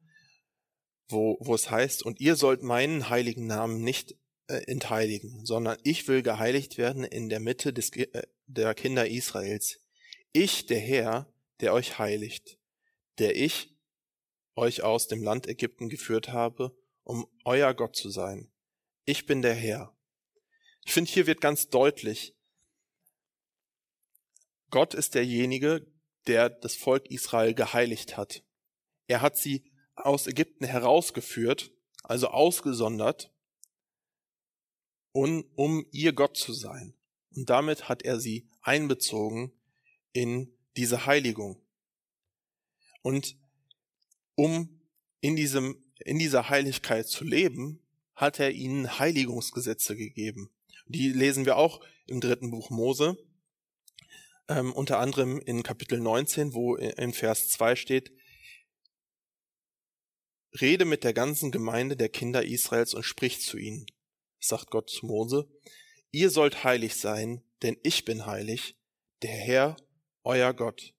wo, 1.08 1.38
wo 1.40 1.56
es 1.56 1.70
heißt, 1.70 2.04
und 2.04 2.20
ihr 2.20 2.36
sollt 2.36 2.64
meinen 2.64 3.10
heiligen 3.10 3.48
Namen 3.48 3.82
nicht 3.82 4.16
äh, 4.48 4.62
entheiligen, 4.68 5.46
sondern 5.46 5.78
ich 5.84 6.08
will 6.08 6.22
geheiligt 6.22 6.78
werden 6.78 7.04
in 7.04 7.30
der 7.30 7.40
Mitte 7.40 7.74
des, 7.74 7.96
äh, 7.96 8.24
der 8.48 8.74
Kinder 8.74 9.08
Israels. 9.08 9.80
Ich, 10.32 10.66
der 10.66 10.80
Herr, 10.80 11.34
der 11.62 11.74
euch 11.74 12.00
heiligt 12.00 12.60
der 13.20 13.36
ich 13.36 13.74
euch 14.56 14.84
aus 14.84 15.08
dem 15.08 15.24
Land 15.24 15.48
Ägypten 15.48 15.90
geführt 15.90 16.30
habe, 16.30 16.78
um 17.04 17.28
euer 17.44 17.74
Gott 17.74 17.96
zu 17.96 18.10
sein. 18.10 18.52
Ich 19.06 19.26
bin 19.26 19.42
der 19.42 19.54
Herr. 19.54 19.96
Ich 20.86 20.94
finde, 20.94 21.12
hier 21.12 21.28
wird 21.28 21.42
ganz 21.42 21.70
deutlich, 21.70 22.36
Gott 24.70 24.94
ist 24.94 25.16
derjenige, 25.16 25.86
der 26.28 26.50
das 26.50 26.76
Volk 26.76 27.08
Israel 27.10 27.54
geheiligt 27.54 28.18
hat. 28.18 28.44
Er 29.08 29.22
hat 29.22 29.38
sie 29.38 29.64
aus 29.96 30.28
Ägypten 30.28 30.66
herausgeführt, 30.66 31.72
also 32.04 32.28
ausgesondert, 32.28 33.32
um, 35.12 35.46
um 35.56 35.86
ihr 35.92 36.14
Gott 36.14 36.38
zu 36.38 36.54
sein. 36.54 36.94
Und 37.36 37.50
damit 37.50 37.90
hat 37.90 38.04
er 38.04 38.20
sie 38.20 38.48
einbezogen 38.62 39.52
in 40.14 40.54
diese 40.78 41.06
Heiligung. 41.06 41.62
Und 43.02 43.38
um 44.36 44.82
in 45.22 45.36
diesem, 45.36 45.84
in 46.00 46.20
dieser 46.20 46.50
Heiligkeit 46.50 47.08
zu 47.08 47.24
leben, 47.24 47.82
hat 48.16 48.40
er 48.40 48.52
ihnen 48.52 49.00
Heiligungsgesetze 49.00 49.96
gegeben. 49.96 50.50
Die 50.88 51.10
lesen 51.10 51.46
wir 51.46 51.58
auch 51.58 51.82
im 52.06 52.22
dritten 52.22 52.52
Buch 52.52 52.70
Mose, 52.70 53.18
ähm, 54.48 54.74
unter 54.74 55.00
anderem 55.00 55.40
in 55.40 55.64
Kapitel 55.64 56.00
19, 56.00 56.54
wo 56.54 56.76
in 56.76 57.14
Vers 57.14 57.50
2 57.50 57.76
steht, 57.76 58.12
Rede 60.60 60.86
mit 60.86 61.04
der 61.04 61.14
ganzen 61.14 61.52
Gemeinde 61.52 61.98
der 61.98 62.10
Kinder 62.10 62.46
Israels 62.46 62.94
und 62.94 63.04
sprich 63.04 63.42
zu 63.42 63.58
ihnen, 63.58 63.86
sagt 64.40 64.72
Gott 64.72 64.90
zu 64.90 65.06
Mose, 65.06 65.50
ihr 66.12 66.30
sollt 66.30 66.64
heilig 66.64 66.96
sein, 66.96 67.44
denn 67.62 67.78
ich 67.84 68.06
bin 68.06 68.26
heilig, 68.26 68.78
der 69.22 69.32
Herr, 69.36 69.76
euer 70.24 70.54
Gott. 70.54 70.94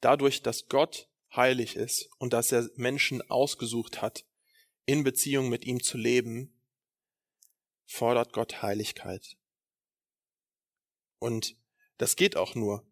Dadurch, 0.00 0.42
dass 0.42 0.68
Gott 0.68 1.08
heilig 1.34 1.76
ist 1.76 2.08
und 2.18 2.32
dass 2.32 2.52
er 2.52 2.68
Menschen 2.76 3.22
ausgesucht 3.30 4.02
hat, 4.02 4.26
in 4.84 5.02
Beziehung 5.02 5.48
mit 5.48 5.64
ihm 5.64 5.82
zu 5.82 5.96
leben, 5.96 6.52
fordert 7.86 8.32
Gott 8.32 8.62
Heiligkeit. 8.62 9.36
Und 11.18 11.56
das 11.98 12.16
geht 12.16 12.36
auch 12.36 12.54
nur, 12.54 12.86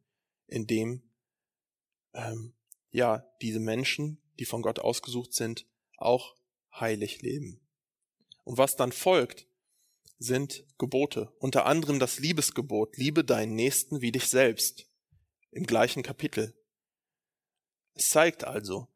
indem 0.47 1.03
ähm, 2.13 2.55
ja 2.91 3.25
diese 3.43 3.61
Menschen, 3.61 4.21
die 4.39 4.45
von 4.45 4.63
Gott 4.63 4.79
ausgesucht 4.79 5.33
sind, 5.33 5.67
auch 5.97 6.37
heilig 6.73 7.23
leben. 7.23 7.61
Und 8.45 8.59
was 8.59 8.77
dann 8.77 8.93
folgt, 8.93 9.47
sind 10.19 10.65
Gebote, 10.79 11.33
unter 11.39 11.67
anderem 11.67 11.99
das 11.99 12.19
Liebesgebot, 12.19 12.97
liebe 12.97 13.25
deinen 13.25 13.55
Nächsten 13.55 14.01
wie 14.01 14.13
dich 14.13 14.29
selbst, 14.29 14.87
im 15.51 15.67
gleichen 15.67 16.03
Kapitel. 16.03 16.55
Es 17.95 18.09
zeigt 18.09 18.45
also, 18.45 18.89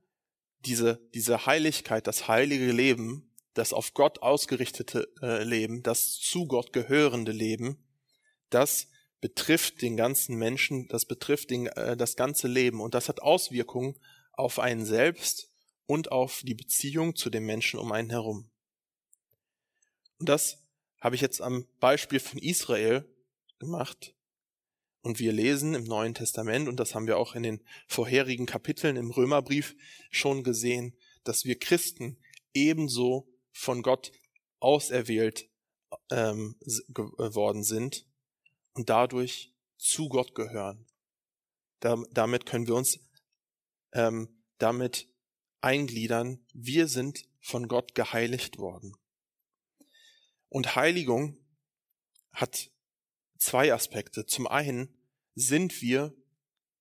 diese, 0.64 1.00
diese 1.14 1.46
Heiligkeit, 1.46 2.06
das 2.06 2.28
heilige 2.28 2.72
Leben, 2.72 3.30
das 3.54 3.72
auf 3.72 3.94
Gott 3.94 4.22
ausgerichtete 4.22 5.08
äh, 5.22 5.44
Leben, 5.44 5.82
das 5.82 6.18
zu 6.18 6.46
Gott 6.46 6.72
gehörende 6.72 7.32
Leben, 7.32 7.84
das 8.50 8.88
betrifft 9.20 9.82
den 9.82 9.96
ganzen 9.96 10.36
Menschen, 10.36 10.88
das 10.88 11.04
betrifft 11.04 11.50
den, 11.50 11.66
äh, 11.66 11.96
das 11.96 12.16
ganze 12.16 12.48
Leben 12.48 12.80
und 12.80 12.94
das 12.94 13.08
hat 13.08 13.20
Auswirkungen 13.20 13.98
auf 14.32 14.58
einen 14.58 14.84
selbst 14.84 15.50
und 15.86 16.12
auf 16.12 16.42
die 16.44 16.54
Beziehung 16.54 17.16
zu 17.16 17.30
den 17.30 17.44
Menschen 17.44 17.80
um 17.80 17.92
einen 17.92 18.10
herum. 18.10 18.50
Und 20.18 20.28
das 20.28 20.58
habe 21.00 21.14
ich 21.14 21.20
jetzt 21.20 21.40
am 21.40 21.66
Beispiel 21.80 22.20
von 22.20 22.38
Israel 22.38 23.04
gemacht. 23.58 24.14
Und 25.00 25.20
wir 25.20 25.32
lesen 25.32 25.74
im 25.74 25.84
Neuen 25.84 26.14
Testament, 26.14 26.68
und 26.68 26.78
das 26.78 26.94
haben 26.94 27.06
wir 27.06 27.18
auch 27.18 27.34
in 27.34 27.42
den 27.42 27.62
vorherigen 27.86 28.46
Kapiteln 28.46 28.96
im 28.96 29.10
Römerbrief 29.10 29.76
schon 30.10 30.42
gesehen, 30.42 30.96
dass 31.24 31.44
wir 31.44 31.58
Christen 31.58 32.18
ebenso 32.52 33.28
von 33.52 33.82
Gott 33.82 34.12
auserwählt 34.58 35.48
ähm, 36.10 36.56
geworden 36.88 37.62
sind 37.62 38.07
und 38.78 38.88
dadurch 38.88 39.52
zu 39.76 40.08
Gott 40.08 40.36
gehören. 40.36 40.86
Da, 41.80 42.00
damit 42.12 42.46
können 42.46 42.68
wir 42.68 42.76
uns 42.76 43.00
ähm, 43.92 44.28
damit 44.58 45.08
eingliedern, 45.60 46.46
wir 46.54 46.86
sind 46.86 47.28
von 47.40 47.66
Gott 47.66 47.96
geheiligt 47.96 48.58
worden. 48.58 48.96
Und 50.48 50.76
Heiligung 50.76 51.36
hat 52.30 52.70
zwei 53.36 53.74
Aspekte. 53.74 54.26
Zum 54.26 54.46
einen 54.46 54.94
sind 55.34 55.82
wir 55.82 56.14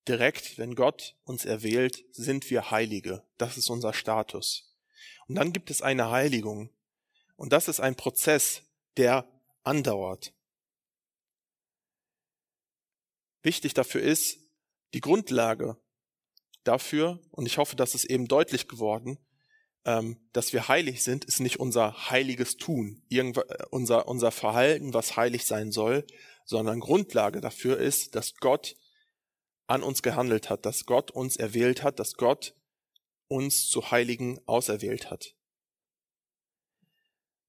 direkt, 0.07 0.59
wenn 0.59 0.75
Gott 0.75 1.15
uns 1.23 1.45
erwählt, 1.45 2.05
sind 2.11 2.47
wir 2.51 2.69
Heilige. 2.69 3.25
Das 3.39 3.57
ist 3.57 3.71
unser 3.71 3.93
Status. 3.93 4.75
Und 5.27 5.33
dann 5.33 5.51
gibt 5.51 5.71
es 5.71 5.81
eine 5.81 6.11
Heiligung. 6.11 6.69
Und 7.35 7.53
das 7.53 7.67
ist 7.67 7.79
ein 7.79 7.95
Prozess, 7.95 8.61
der 8.97 9.27
andauert. 9.63 10.36
Wichtig 13.47 13.73
dafür 13.73 14.01
ist, 14.01 14.39
die 14.93 14.99
Grundlage 14.99 15.77
dafür, 16.65 17.21
und 17.31 17.45
ich 17.45 17.57
hoffe, 17.57 17.77
dass 17.77 17.95
es 17.95 18.03
eben 18.03 18.27
deutlich 18.27 18.67
geworden, 18.67 19.25
ähm, 19.85 20.19
dass 20.33 20.51
wir 20.51 20.67
heilig 20.67 21.01
sind, 21.01 21.23
ist 21.23 21.39
nicht 21.39 21.57
unser 21.57 22.09
heiliges 22.11 22.57
Tun, 22.57 23.01
äh, 23.09 23.31
unser, 23.69 24.09
unser 24.09 24.31
Verhalten, 24.31 24.93
was 24.93 25.15
heilig 25.15 25.45
sein 25.45 25.71
soll, 25.71 26.05
sondern 26.43 26.81
Grundlage 26.81 27.39
dafür 27.39 27.77
ist, 27.77 28.15
dass 28.15 28.35
Gott 28.35 28.75
an 29.65 29.81
uns 29.81 30.03
gehandelt 30.03 30.49
hat, 30.49 30.65
dass 30.65 30.85
Gott 30.85 31.09
uns 31.11 31.37
erwählt 31.37 31.83
hat, 31.83 31.99
dass 31.99 32.15
Gott 32.15 32.53
uns 33.29 33.69
zu 33.69 33.91
Heiligen 33.91 34.41
auserwählt 34.45 35.09
hat. 35.09 35.35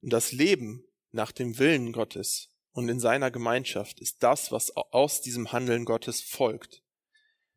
Und 0.01 0.13
das 0.13 0.31
Leben 0.31 0.85
nach 1.11 1.33
dem 1.33 1.59
Willen 1.59 1.91
Gottes 1.91 2.51
und 2.79 2.89
in 2.89 3.01
seiner 3.01 3.33
Gemeinschaft 3.33 3.99
ist 3.99 4.23
das, 4.23 4.53
was 4.53 4.71
aus 4.71 5.21
diesem 5.21 5.51
Handeln 5.51 5.85
Gottes 5.85 6.21
folgt. 6.21 6.85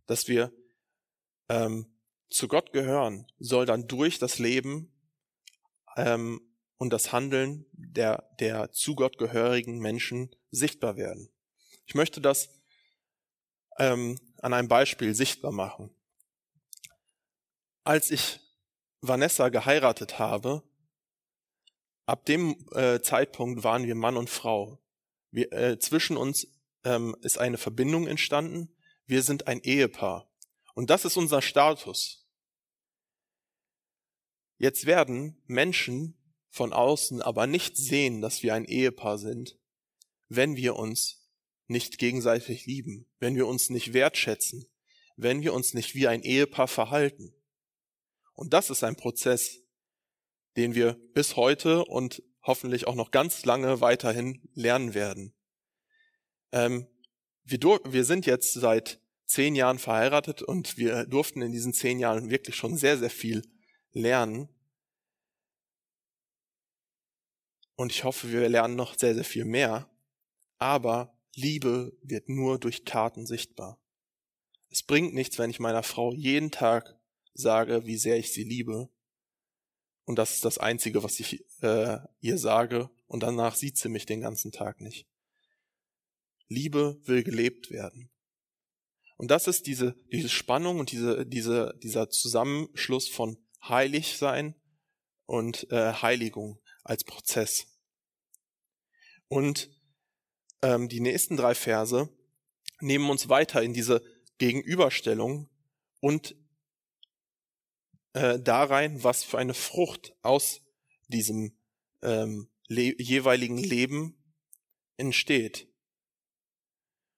Dass 0.07 0.27
wir 0.27 0.51
ähm, 1.47 1.86
zu 2.31 2.47
Gott 2.47 2.73
gehören, 2.73 3.27
soll 3.38 3.67
dann 3.67 3.88
durch 3.88 4.17
das 4.17 4.39
Leben 4.39 4.91
ähm, 5.95 6.41
und 6.77 6.91
das 6.91 7.12
Handeln 7.12 7.67
der, 7.71 8.31
der 8.39 8.71
zu 8.71 8.95
Gott 8.95 9.19
gehörigen 9.19 9.77
Menschen 9.77 10.36
sichtbar 10.49 10.97
werden. 10.97 11.29
Ich 11.86 11.93
möchte 11.93 12.19
das 12.19 12.49
ähm, 13.77 14.17
an 14.39 14.55
einem 14.55 14.69
Beispiel 14.69 15.13
sichtbar 15.13 15.51
machen. 15.51 15.93
Als 17.84 18.10
ich 18.10 18.39
Vanessa 19.01 19.49
geheiratet 19.49 20.17
habe, 20.17 20.63
ab 22.07 22.25
dem 22.25 22.55
äh, 22.71 23.03
Zeitpunkt 23.03 23.63
waren 23.63 23.86
wir 23.86 23.93
Mann 23.93 24.17
und 24.17 24.27
Frau. 24.27 24.79
Wir, 25.31 25.51
äh, 25.53 25.79
zwischen 25.79 26.17
uns 26.17 26.47
ähm, 26.83 27.15
ist 27.21 27.37
eine 27.37 27.57
Verbindung 27.57 28.07
entstanden. 28.07 28.75
Wir 29.05 29.23
sind 29.23 29.47
ein 29.47 29.61
Ehepaar. 29.61 30.29
Und 30.73 30.89
das 30.89 31.05
ist 31.05 31.17
unser 31.17 31.41
Status. 31.41 32.27
Jetzt 34.57 34.85
werden 34.85 35.41
Menschen 35.47 36.17
von 36.49 36.73
außen 36.73 37.21
aber 37.21 37.47
nicht 37.47 37.77
sehen, 37.77 38.21
dass 38.21 38.43
wir 38.43 38.53
ein 38.53 38.65
Ehepaar 38.65 39.17
sind, 39.17 39.57
wenn 40.27 40.55
wir 40.55 40.75
uns 40.75 41.29
nicht 41.67 41.97
gegenseitig 41.97 42.65
lieben, 42.65 43.09
wenn 43.19 43.35
wir 43.35 43.47
uns 43.47 43.69
nicht 43.69 43.93
wertschätzen, 43.93 44.65
wenn 45.15 45.41
wir 45.41 45.53
uns 45.53 45.73
nicht 45.73 45.95
wie 45.95 46.07
ein 46.07 46.21
Ehepaar 46.21 46.67
verhalten. 46.67 47.33
Und 48.33 48.53
das 48.53 48.69
ist 48.69 48.83
ein 48.83 48.95
Prozess, 48.95 49.61
den 50.57 50.75
wir 50.75 50.93
bis 51.13 51.37
heute 51.37 51.85
und 51.85 52.21
hoffentlich 52.43 52.88
auch 52.88 52.95
noch 52.95 53.12
ganz 53.12 53.45
lange 53.45 53.82
weiterhin 53.82 54.41
lernen 54.54 54.93
werden. 54.93 55.34
Ähm, 56.51 56.88
wir, 57.43 57.60
wir 57.60 58.04
sind 58.04 58.25
jetzt 58.25 58.54
seit 58.54 58.99
zehn 59.25 59.56
Jahren 59.56 59.80
verheiratet 59.80 60.41
und 60.41 60.77
wir 60.77 61.06
durften 61.06 61.41
in 61.41 61.51
diesen 61.51 61.73
zehn 61.73 61.99
Jahren 61.99 62.30
wirklich 62.30 62.56
schon 62.56 62.77
sehr, 62.77 62.97
sehr 62.97 63.10
viel 63.10 63.43
lernen. 63.91 64.49
Und 67.75 67.91
ich 67.91 68.04
hoffe, 68.04 68.32
wir 68.32 68.47
lernen 68.49 68.75
noch 68.75 68.97
sehr, 68.97 69.15
sehr 69.15 69.23
viel 69.23 69.45
mehr. 69.45 69.89
Aber 70.58 71.17
Liebe 71.34 71.97
wird 72.04 72.30
nur 72.30 72.60
durch 72.60 72.84
Taten 72.84 73.25
sichtbar. 73.25 73.80
Es 74.69 74.84
bringt 74.84 75.13
nichts, 75.13 75.39
wenn 75.39 75.49
ich 75.49 75.60
meiner 75.60 75.84
Frau 75.84 76.13
jeden 76.13 76.51
Tag 76.51 76.99
sage, 77.34 77.86
wie 77.86 77.97
sehr 77.97 78.17
ich 78.17 78.34
sie 78.34 78.43
liebe. 78.43 78.89
Und 80.12 80.17
das 80.17 80.34
ist 80.34 80.43
das 80.43 80.58
Einzige, 80.58 81.04
was 81.04 81.21
ich 81.21 81.45
äh, 81.62 81.97
ihr 82.19 82.38
sage. 82.38 82.89
Und 83.08 83.24
danach 83.24 83.56
sieht 83.56 83.78
sie 83.78 83.88
mich 83.88 84.06
den 84.06 84.19
ganzen 84.19 84.52
Tag 84.52 84.82
nicht. 84.82 85.08
Liebe 86.50 87.00
will 87.06 87.24
gelebt 87.24 87.71
werden. 87.71 88.12
Und 89.15 89.32
das 89.32 89.47
ist 89.47 89.67
diese, 89.67 89.95
diese 90.12 90.28
Spannung 90.28 90.80
und 90.80 90.91
diese, 90.91 91.26
diese, 91.26 91.80
dieser 91.82 92.10
Zusammenschluss 92.10 93.07
von 93.07 93.38
heilig 93.64 94.18
sein 94.18 94.53
und 95.28 95.72
äh, 95.72 95.93
Heiligung 95.93 96.59
als 96.84 97.05
Prozess. 97.05 97.68
Und 99.30 99.70
ähm, 100.62 100.89
die 100.89 100.99
nächsten 100.99 101.38
drei 101.38 101.55
Verse 101.55 102.09
nehmen 102.82 103.09
uns 103.09 103.30
weiter 103.30 103.64
in 103.64 103.74
diese 103.74 104.03
Gegenüberstellung 104.39 105.49
und 106.01 106.36
äh, 108.14 108.39
da 108.39 108.64
rein, 108.64 109.03
was 109.03 109.24
für 109.24 109.38
eine 109.38 109.53
Frucht 109.53 110.16
aus 110.22 110.62
diesem 111.07 111.57
ähm, 112.01 112.49
le 112.68 112.95
jeweiligen 113.01 113.57
Leben 113.57 114.18
entsteht. 114.97 115.68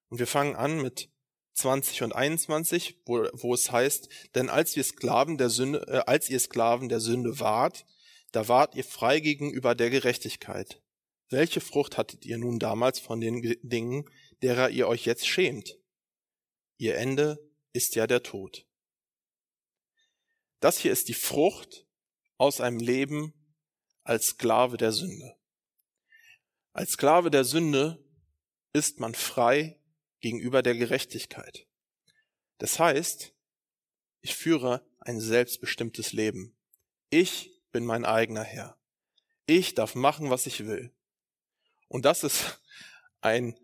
Und 0.09 0.19
wir 0.19 0.27
fangen 0.27 0.55
an 0.55 0.81
mit 0.81 1.09
20 1.53 2.03
und 2.03 2.15
21, 2.15 3.01
wo, 3.05 3.27
wo 3.33 3.53
es 3.53 3.71
heißt, 3.71 4.09
denn 4.35 4.49
als 4.49 4.75
wir 4.75 4.83
Sklaven 4.83 5.37
der 5.37 5.49
Sünde, 5.49 5.85
äh, 5.87 6.03
als 6.05 6.29
ihr 6.29 6.39
Sklaven 6.39 6.89
der 6.89 6.99
Sünde 6.99 7.39
wart, 7.39 7.85
da 8.31 8.47
wart 8.47 8.75
ihr 8.75 8.83
frei 8.83 9.19
gegenüber 9.19 9.75
der 9.75 9.89
Gerechtigkeit. 9.89 10.81
Welche 11.29 11.61
Frucht 11.61 11.97
hattet 11.97 12.25
ihr 12.25 12.37
nun 12.37 12.59
damals 12.59 12.99
von 12.99 13.21
den 13.21 13.41
Dingen, 13.61 14.09
derer 14.41 14.69
ihr 14.69 14.87
euch 14.87 15.05
jetzt 15.05 15.27
schämt? 15.27 15.79
Ihr 16.77 16.97
Ende 16.97 17.39
ist 17.73 17.95
ja 17.95 18.07
der 18.07 18.23
Tod. 18.23 18.65
Das 20.63 20.77
hier 20.77 20.93
ist 20.93 21.09
die 21.09 21.13
Frucht 21.13 21.85
aus 22.37 22.61
einem 22.61 22.79
Leben 22.79 23.33
als 24.05 24.27
Sklave 24.27 24.77
der 24.77 24.93
Sünde. 24.93 25.35
Als 26.71 26.91
Sklave 26.91 27.29
der 27.29 27.43
Sünde 27.43 28.01
ist 28.71 28.97
man 28.97 29.13
frei 29.13 29.81
gegenüber 30.21 30.63
der 30.63 30.75
Gerechtigkeit. 30.75 31.67
Das 32.59 32.79
heißt, 32.79 33.35
ich 34.21 34.35
führe 34.35 34.89
ein 35.01 35.19
selbstbestimmtes 35.19 36.13
Leben. 36.13 36.57
Ich 37.09 37.61
bin 37.73 37.83
mein 37.83 38.05
eigener 38.05 38.45
Herr. 38.45 38.77
Ich 39.45 39.75
darf 39.75 39.95
machen, 39.95 40.29
was 40.29 40.45
ich 40.45 40.65
will. 40.65 40.95
Und 41.89 42.05
das 42.05 42.23
ist 42.23 42.61
ein 43.19 43.59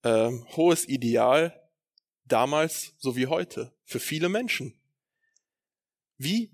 äh, 0.00 0.30
hohes 0.56 0.88
Ideal 0.88 1.70
damals 2.24 2.94
so 2.96 3.16
wie 3.16 3.26
heute 3.26 3.76
für 3.84 4.00
viele 4.00 4.30
Menschen. 4.30 4.77
Wie 6.18 6.50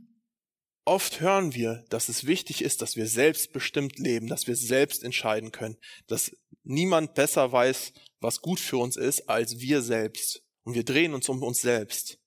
oft 0.84 1.20
hören 1.20 1.54
wir, 1.54 1.84
dass 1.88 2.08
es 2.08 2.26
wichtig 2.26 2.62
ist, 2.62 2.82
dass 2.82 2.96
wir 2.96 3.06
selbstbestimmt 3.06 3.98
leben, 3.98 4.28
dass 4.28 4.46
wir 4.46 4.56
selbst 4.56 5.02
entscheiden 5.02 5.50
können, 5.50 5.78
dass 6.06 6.36
niemand 6.62 7.14
besser 7.14 7.50
weiß, 7.50 7.92
was 8.20 8.40
gut 8.40 8.60
für 8.60 8.76
uns 8.76 8.96
ist, 8.96 9.28
als 9.28 9.58
wir 9.60 9.82
selbst. 9.82 10.42
Und 10.64 10.74
wir 10.74 10.84
drehen 10.84 11.14
uns 11.14 11.28
um 11.28 11.42
uns 11.42 11.60
selbst. 11.60 12.18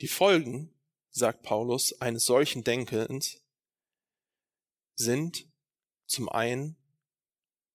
Die 0.00 0.08
Folgen, 0.08 0.74
sagt 1.10 1.42
Paulus, 1.42 2.00
eines 2.00 2.24
solchen 2.24 2.64
Denkens 2.64 3.42
sind 4.94 5.48
zum 6.06 6.28
einen, 6.28 6.76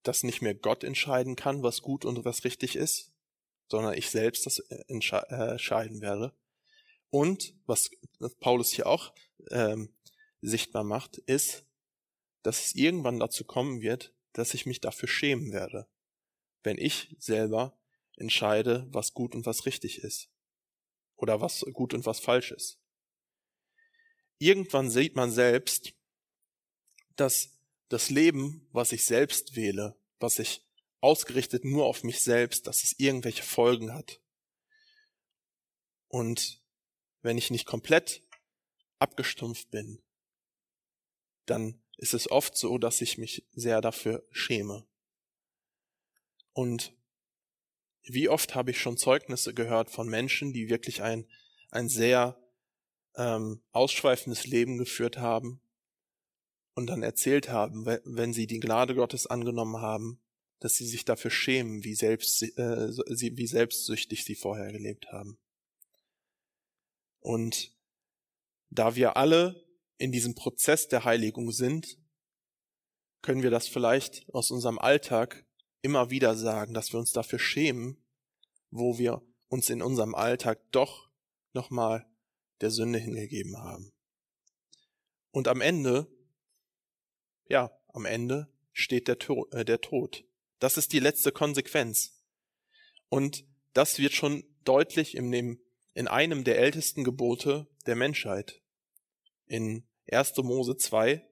dass 0.03 0.23
nicht 0.23 0.41
mehr 0.41 0.55
Gott 0.55 0.83
entscheiden 0.83 1.35
kann, 1.35 1.63
was 1.63 1.81
gut 1.81 2.05
und 2.05 2.23
was 2.25 2.43
richtig 2.43 2.75
ist, 2.75 3.11
sondern 3.69 3.95
ich 3.95 4.09
selbst 4.09 4.45
das 4.45 4.59
äh, 4.59 4.83
entscheiden 4.87 6.01
werde. 6.01 6.35
Und 7.15 7.53
was 7.65 7.91
Paulus 8.41 8.71
hier 8.71 8.87
auch 8.87 9.13
ähm, 9.49 9.95
sichtbar 10.41 10.83
macht, 10.83 11.17
ist, 11.17 11.65
dass 12.43 12.65
es 12.65 12.75
irgendwann 12.75 13.21
dazu 13.21 13.45
kommen 13.45 13.79
wird, 13.79 14.13
dass 14.33 14.53
ich 14.53 14.65
mich 14.65 14.81
dafür 14.81 15.07
schämen 15.07 15.53
werde, 15.53 15.87
wenn 16.63 16.77
ich 16.77 17.15
selber 17.17 17.79
entscheide, 18.17 18.85
was 18.89 19.13
gut 19.13 19.33
und 19.33 19.45
was 19.45 19.65
richtig 19.65 19.99
ist 19.99 20.29
oder 21.15 21.39
was 21.39 21.61
gut 21.71 21.93
und 21.93 22.05
was 22.05 22.19
falsch 22.19 22.51
ist. 22.51 22.81
Irgendwann 24.37 24.91
sieht 24.91 25.15
man 25.15 25.31
selbst, 25.31 25.93
dass 27.15 27.57
das 27.87 28.09
Leben, 28.09 28.67
was 28.73 28.91
ich 28.91 29.05
selbst 29.05 29.55
wähle, 29.55 29.97
was 30.19 30.37
ich 30.37 30.65
ausgerichtet 30.99 31.63
nur 31.63 31.85
auf 31.85 32.03
mich 32.03 32.21
selbst, 32.21 32.67
dass 32.67 32.83
es 32.83 32.99
irgendwelche 32.99 33.43
Folgen 33.43 33.93
hat. 33.93 34.19
Und 36.09 36.64
wenn 37.25 37.39
ich 37.39 37.49
nicht 37.49 37.65
komplett 37.65 38.21
abgestumpft 38.99 39.71
bin, 39.71 39.99
dann 41.47 41.81
ist 41.97 42.13
es 42.13 42.29
oft 42.29 42.55
so, 42.55 42.77
dass 42.77 43.01
ich 43.01 43.17
mich 43.17 43.47
sehr 43.51 43.81
dafür 43.81 44.23
schäme. 44.31 44.85
Und 46.53 46.93
wie 48.03 48.29
oft 48.29 48.53
habe 48.53 48.71
ich 48.71 48.79
schon 48.79 48.97
Zeugnisse 48.97 49.55
gehört 49.55 49.89
von 49.89 50.07
Menschen, 50.07 50.53
die 50.53 50.69
wirklich 50.69 51.01
ein, 51.01 51.27
ein 51.71 51.89
sehr 51.89 52.39
ähm, 53.15 53.63
ausschweifendes 53.71 54.45
Leben 54.45 54.77
geführt 54.77 55.17
haben 55.17 55.61
und 56.75 56.87
dann 56.87 57.01
erzählt 57.01 57.49
haben, 57.49 57.85
wenn 57.85 58.33
sie 58.33 58.45
die 58.45 58.59
Gnade 58.59 58.93
Gottes 58.93 59.25
angenommen 59.25 59.81
haben, 59.81 60.21
dass 60.59 60.75
sie 60.75 60.85
sich 60.85 61.05
dafür 61.05 61.31
schämen, 61.31 61.83
wie, 61.83 61.95
selbst, 61.95 62.43
äh, 62.43 62.89
wie 62.89 63.47
selbstsüchtig 63.47 64.25
sie 64.25 64.35
vorher 64.35 64.71
gelebt 64.71 65.11
haben. 65.11 65.39
Und 67.25 67.75
da 68.69 68.95
wir 68.95 69.17
alle 69.17 69.65
in 69.97 70.11
diesem 70.11 70.35
Prozess 70.35 70.89
der 70.89 71.05
Heiligung 71.05 71.51
sind, 71.51 71.97
können 73.23 73.41
wir 73.41 73.49
das 73.49 73.67
vielleicht 73.67 74.31
aus 74.31 74.51
unserem 74.51 74.77
Alltag 74.77 75.43
immer 75.81 76.11
wieder 76.11 76.35
sagen, 76.35 76.75
dass 76.75 76.93
wir 76.93 76.99
uns 76.99 77.13
dafür 77.13 77.39
schämen, 77.39 77.97
wo 78.69 78.99
wir 78.99 79.23
uns 79.47 79.71
in 79.71 79.81
unserem 79.81 80.13
Alltag 80.13 80.61
doch 80.69 81.09
nochmal 81.53 82.07
der 82.61 82.69
Sünde 82.69 82.99
hingegeben 82.99 83.57
haben. 83.57 83.91
Und 85.31 85.47
am 85.47 85.61
Ende, 85.61 86.07
ja, 87.47 87.75
am 87.87 88.05
Ende 88.05 88.53
steht 88.71 89.07
der, 89.07 89.17
to 89.17 89.47
äh, 89.49 89.65
der 89.65 89.81
Tod. 89.81 90.25
Das 90.59 90.77
ist 90.77 90.93
die 90.93 90.99
letzte 90.99 91.31
Konsequenz. 91.31 92.23
Und 93.09 93.45
das 93.73 93.97
wird 93.97 94.13
schon 94.13 94.43
deutlich 94.63 95.15
in, 95.15 95.31
dem, 95.31 95.64
in 95.95 96.07
einem 96.07 96.43
der 96.43 96.59
ältesten 96.59 97.03
Gebote 97.03 97.67
der 97.87 97.95
Menschheit. 97.95 98.61
In 99.47 99.87
1. 100.11 100.37
Mose 100.43 100.77
2, 100.77 101.25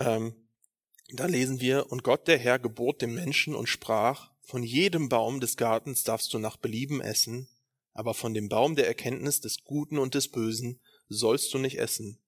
ähm, 0.00 0.48
da 1.14 1.26
lesen 1.26 1.60
wir, 1.60 1.90
und 1.90 2.02
Gott 2.02 2.26
der 2.26 2.38
Herr 2.38 2.58
gebot 2.58 3.00
dem 3.00 3.14
Menschen 3.14 3.54
und 3.54 3.68
sprach, 3.68 4.32
von 4.42 4.64
jedem 4.64 5.08
Baum 5.08 5.40
des 5.40 5.56
Gartens 5.56 6.02
darfst 6.02 6.34
du 6.34 6.38
nach 6.38 6.56
Belieben 6.56 7.00
essen, 7.00 7.48
aber 7.92 8.12
von 8.12 8.34
dem 8.34 8.48
Baum 8.48 8.74
der 8.74 8.88
Erkenntnis 8.88 9.40
des 9.40 9.62
Guten 9.62 9.98
und 9.98 10.14
des 10.14 10.28
Bösen 10.28 10.80
sollst 11.08 11.54
du 11.54 11.58
nicht 11.58 11.78
essen, 11.78 12.18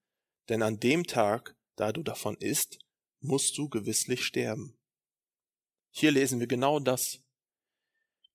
denn 0.48 0.62
an 0.62 0.78
dem 0.78 1.06
Tag, 1.06 1.56
da 1.74 1.92
du 1.92 2.04
davon 2.04 2.36
isst, 2.36 2.78
musst 3.20 3.58
du 3.58 3.68
gewisslich 3.68 4.24
sterben. 4.24 4.78
Hier 5.90 6.12
lesen 6.12 6.38
wir 6.38 6.46
genau 6.46 6.78
das. 6.78 7.20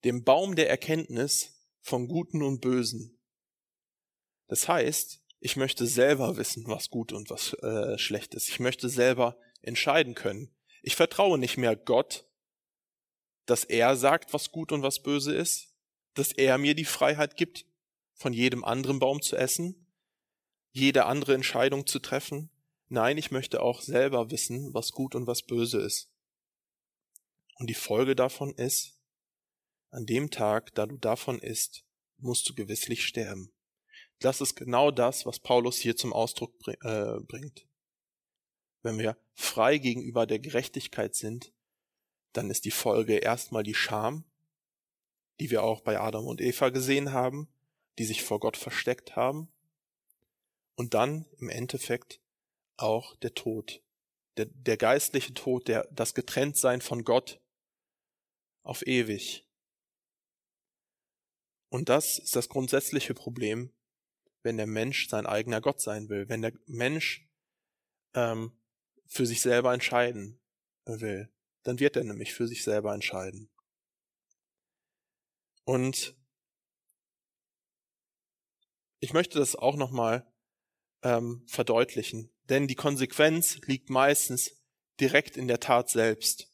Dem 0.03 0.23
Baum 0.23 0.55
der 0.55 0.69
Erkenntnis 0.69 1.58
von 1.81 2.07
Guten 2.07 2.41
und 2.41 2.61
Bösen. 2.61 3.19
Das 4.47 4.67
heißt, 4.67 5.21
ich 5.39 5.55
möchte 5.55 5.85
selber 5.87 6.37
wissen, 6.37 6.67
was 6.67 6.89
gut 6.89 7.13
und 7.13 7.29
was 7.29 7.53
äh, 7.53 7.97
schlecht 7.97 8.33
ist. 8.33 8.49
Ich 8.49 8.59
möchte 8.59 8.89
selber 8.89 9.37
entscheiden 9.61 10.15
können. 10.15 10.53
Ich 10.81 10.95
vertraue 10.95 11.37
nicht 11.37 11.57
mehr 11.57 11.75
Gott, 11.75 12.25
dass 13.45 13.63
er 13.63 13.95
sagt, 13.95 14.33
was 14.33 14.51
gut 14.51 14.71
und 14.71 14.83
was 14.83 15.01
böse 15.01 15.33
ist, 15.33 15.73
dass 16.13 16.31
er 16.31 16.57
mir 16.57 16.75
die 16.75 16.85
Freiheit 16.85 17.35
gibt, 17.35 17.65
von 18.13 18.33
jedem 18.33 18.63
anderen 18.63 18.99
Baum 18.99 19.21
zu 19.21 19.37
essen, 19.37 19.87
jede 20.71 21.05
andere 21.05 21.33
Entscheidung 21.33 21.87
zu 21.87 21.99
treffen. 21.99 22.49
Nein, 22.89 23.17
ich 23.17 23.31
möchte 23.31 23.61
auch 23.61 23.81
selber 23.81 24.29
wissen, 24.29 24.73
was 24.73 24.91
gut 24.91 25.15
und 25.15 25.25
was 25.25 25.43
böse 25.43 25.79
ist. 25.79 26.11
Und 27.55 27.69
die 27.69 27.75
Folge 27.75 28.15
davon 28.15 28.53
ist, 28.53 28.98
an 29.91 30.05
dem 30.05 30.29
Tag, 30.29 30.73
da 30.75 30.85
du 30.85 30.97
davon 30.97 31.39
isst, 31.39 31.83
musst 32.17 32.47
du 32.49 32.53
gewisslich 32.53 33.05
sterben. 33.05 33.51
Das 34.19 34.41
ist 34.41 34.55
genau 34.55 34.91
das, 34.91 35.25
was 35.25 35.39
Paulus 35.39 35.77
hier 35.77 35.95
zum 35.95 36.13
Ausdruck 36.13 36.53
äh, 36.67 37.19
bringt. 37.21 37.67
Wenn 38.81 38.97
wir 38.97 39.17
frei 39.33 39.77
gegenüber 39.77 40.25
der 40.25 40.39
Gerechtigkeit 40.39 41.15
sind, 41.15 41.53
dann 42.33 42.49
ist 42.49 42.65
die 42.65 42.71
Folge 42.71 43.17
erstmal 43.17 43.63
die 43.63 43.73
Scham, 43.73 44.25
die 45.39 45.49
wir 45.49 45.63
auch 45.63 45.81
bei 45.81 45.99
Adam 45.99 46.27
und 46.27 46.41
Eva 46.41 46.69
gesehen 46.69 47.13
haben, 47.13 47.47
die 47.97 48.05
sich 48.05 48.23
vor 48.23 48.39
Gott 48.39 48.57
versteckt 48.57 49.15
haben, 49.15 49.51
und 50.75 50.93
dann 50.93 51.25
im 51.39 51.49
Endeffekt 51.49 52.21
auch 52.77 53.15
der 53.17 53.33
Tod, 53.33 53.83
der, 54.37 54.45
der 54.45 54.77
geistliche 54.77 55.33
Tod, 55.33 55.67
der, 55.67 55.85
das 55.91 56.13
Getrenntsein 56.13 56.79
von 56.79 57.03
Gott 57.03 57.41
auf 58.63 58.87
ewig. 58.87 59.45
Und 61.69 61.89
das 61.89 62.19
ist 62.19 62.35
das 62.35 62.49
grundsätzliche 62.49 63.13
Problem, 63.13 63.71
wenn 64.41 64.57
der 64.57 64.67
Mensch 64.67 65.07
sein 65.07 65.25
eigener 65.25 65.61
Gott 65.61 65.81
sein 65.81 66.09
will, 66.09 66.29
wenn 66.29 66.41
der 66.41 66.53
Mensch 66.65 67.27
ähm, 68.13 68.51
für 69.05 69.25
sich 69.25 69.41
selber 69.41 69.73
entscheiden 69.73 70.39
will, 70.85 71.31
dann 71.63 71.79
wird 71.79 71.95
er 71.95 72.03
nämlich 72.03 72.33
für 72.33 72.47
sich 72.47 72.63
selber 72.63 72.93
entscheiden. 72.93 73.49
Und 75.65 76.15
ich 78.99 79.13
möchte 79.13 79.37
das 79.37 79.55
auch 79.55 79.75
nochmal 79.75 80.25
ähm, 81.03 81.45
verdeutlichen, 81.47 82.31
denn 82.49 82.67
die 82.67 82.75
Konsequenz 82.75 83.59
liegt 83.65 83.89
meistens 83.89 84.57
direkt 84.99 85.37
in 85.37 85.47
der 85.47 85.59
Tat 85.59 85.89
selbst. 85.89 86.51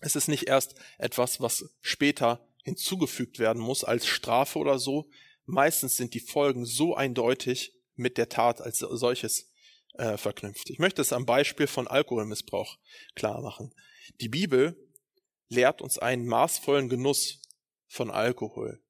Es 0.00 0.16
ist 0.16 0.28
nicht 0.28 0.48
erst 0.48 0.74
etwas, 0.98 1.40
was 1.40 1.64
später 1.80 2.46
hinzugefügt 2.64 3.38
werden 3.38 3.62
muss 3.62 3.84
als 3.84 4.06
Strafe 4.06 4.58
oder 4.58 4.78
so. 4.78 5.08
Meistens 5.46 5.96
sind 5.96 6.14
die 6.14 6.20
Folgen 6.20 6.64
so 6.64 6.96
eindeutig 6.96 7.74
mit 7.94 8.18
der 8.18 8.28
Tat 8.28 8.60
als 8.60 8.78
solches 8.78 9.52
äh, 9.94 10.16
verknüpft. 10.16 10.70
Ich 10.70 10.78
möchte 10.78 11.02
es 11.02 11.12
am 11.12 11.26
Beispiel 11.26 11.66
von 11.66 11.86
Alkoholmissbrauch 11.86 12.78
klar 13.14 13.40
machen. 13.42 13.72
Die 14.20 14.28
Bibel 14.28 14.76
lehrt 15.48 15.82
uns 15.82 15.98
einen 15.98 16.26
maßvollen 16.26 16.88
Genuss 16.88 17.42
von 17.86 18.10
Alkohol. 18.10 18.80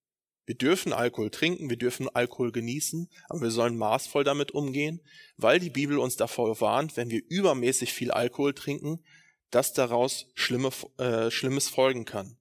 Wir 0.46 0.54
dürfen 0.54 0.92
Alkohol 0.92 1.30
trinken, 1.30 1.70
wir 1.70 1.78
dürfen 1.78 2.08
Alkohol 2.14 2.52
genießen, 2.52 3.10
aber 3.28 3.42
wir 3.42 3.50
sollen 3.50 3.78
maßvoll 3.78 4.24
damit 4.24 4.50
umgehen, 4.50 5.00
weil 5.36 5.58
die 5.58 5.70
Bibel 5.70 5.98
uns 5.98 6.16
davor 6.16 6.60
warnt, 6.60 6.96
wenn 6.96 7.10
wir 7.10 7.22
übermäßig 7.28 7.92
viel 7.92 8.10
Alkohol 8.10 8.52
trinken, 8.52 9.02
dass 9.50 9.72
daraus 9.72 10.26
schlimme, 10.34 10.70
äh, 10.98 11.30
Schlimmes 11.30 11.68
folgen 11.68 12.04
kann. 12.04 12.36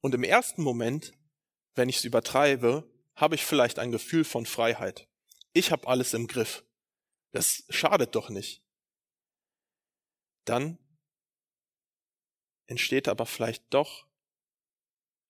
Und 0.00 0.14
im 0.14 0.22
ersten 0.22 0.62
Moment, 0.62 1.12
wenn 1.74 1.88
ich 1.88 1.98
es 1.98 2.04
übertreibe, 2.04 2.90
habe 3.14 3.34
ich 3.34 3.44
vielleicht 3.44 3.78
ein 3.78 3.90
Gefühl 3.90 4.24
von 4.24 4.46
Freiheit. 4.46 5.08
Ich 5.52 5.72
habe 5.72 5.88
alles 5.88 6.14
im 6.14 6.26
Griff. 6.26 6.64
Das 7.32 7.64
schadet 7.68 8.14
doch 8.14 8.30
nicht. 8.30 8.62
dann 10.44 10.78
entsteht 12.66 13.08
aber 13.08 13.26
vielleicht 13.26 13.64
doch 13.70 14.06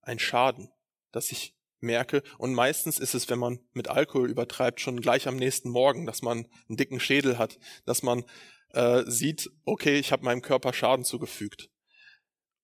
ein 0.02 0.18
Schaden, 0.18 0.70
dass 1.12 1.32
ich 1.32 1.56
merke, 1.80 2.22
und 2.38 2.54
meistens 2.54 2.98
ist 2.98 3.14
es, 3.14 3.28
wenn 3.28 3.38
man 3.38 3.60
mit 3.72 3.88
Alkohol 3.88 4.30
übertreibt, 4.30 4.80
schon 4.80 5.00
gleich 5.00 5.28
am 5.28 5.36
nächsten 5.36 5.70
Morgen, 5.70 6.06
dass 6.06 6.22
man 6.22 6.48
einen 6.68 6.76
dicken 6.76 7.00
Schädel 7.00 7.38
hat, 7.38 7.58
dass 7.84 8.02
man 8.02 8.24
äh, 8.70 9.04
sieht, 9.06 9.50
okay, 9.64 9.98
ich 9.98 10.12
habe 10.12 10.24
meinem 10.24 10.42
Körper 10.42 10.72
Schaden 10.72 11.04
zugefügt. 11.04 11.70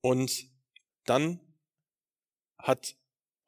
Und 0.00 0.48
dann 1.04 1.40
hat 2.64 2.96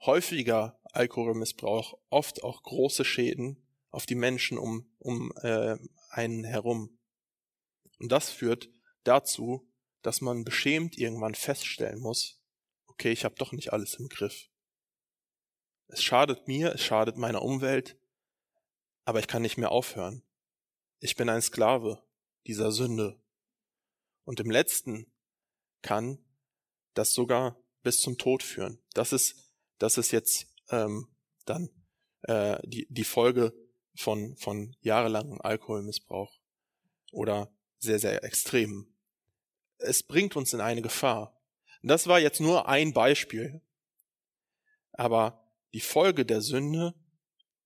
häufiger 0.03 0.79
Alkoholmissbrauch 0.93 1.99
oft 2.11 2.45
auch 2.45 2.63
große 2.63 3.05
Schäden 3.05 3.67
auf 3.91 4.05
die 4.05 4.15
Menschen 4.15 4.59
um, 4.59 4.95
um 4.99 5.33
äh, 5.37 5.79
einen 6.11 6.45
herum. 6.45 6.99
Und 7.99 8.13
das 8.13 8.29
führt 8.31 8.69
dazu, 9.05 9.67
dass 10.03 10.21
man 10.21 10.45
beschämt 10.45 10.99
irgendwann 10.99 11.35
feststellen 11.35 11.99
muss, 11.99 12.43
okay, 12.87 13.11
ich 13.11 13.25
habe 13.25 13.35
doch 13.37 13.53
nicht 13.53 13.73
alles 13.73 13.95
im 13.95 14.09
Griff. 14.09 14.51
Es 15.89 16.03
schadet 16.03 16.47
mir, 16.47 16.75
es 16.75 16.83
schadet 16.83 17.17
meiner 17.17 17.41
Umwelt, 17.41 17.99
aber 19.07 19.19
ich 19.19 19.29
kann 19.29 19.43
nicht 19.43 19.57
mehr 19.57 19.71
aufhören. 19.71 20.23
Ich 21.01 21.17
bin 21.17 21.31
ein 21.31 21.43
Sklave 21.43 22.03
dieser 22.47 22.71
Sünde. 22.71 23.19
Und 24.25 24.41
im 24.41 24.51
letzten 24.51 25.11
kann 25.81 26.19
das 26.93 27.15
sogar 27.15 27.57
bis 27.87 28.01
zum 28.01 28.19
Tod 28.19 28.43
führen. 28.43 28.81
Das 28.95 29.13
ist, 29.13 29.37
das 29.79 29.97
ist 29.97 30.11
jetzt 30.11 30.49
ähm, 30.71 31.07
dann 31.45 31.71
äh, 32.23 32.59
die, 32.65 32.89
die 32.91 33.05
Folge 33.05 33.55
von, 33.95 34.37
von 34.39 34.75
jahrelangem 34.81 35.41
Alkoholmissbrauch 35.41 36.37
oder 37.13 37.49
sehr, 37.79 38.01
sehr 38.01 38.25
extrem. 38.25 38.93
Es 39.79 40.03
bringt 40.03 40.35
uns 40.35 40.53
in 40.53 40.61
eine 40.61 40.83
Gefahr. 40.83 41.41
Das 41.85 42.09
war 42.09 42.19
jetzt 42.19 42.41
nur 42.41 42.69
ein 42.69 42.93
Beispiel. 42.93 43.63
Aber 44.91 45.49
die 45.73 45.81
Folge 45.81 46.27
der 46.27 46.41
Sünde 46.41 46.93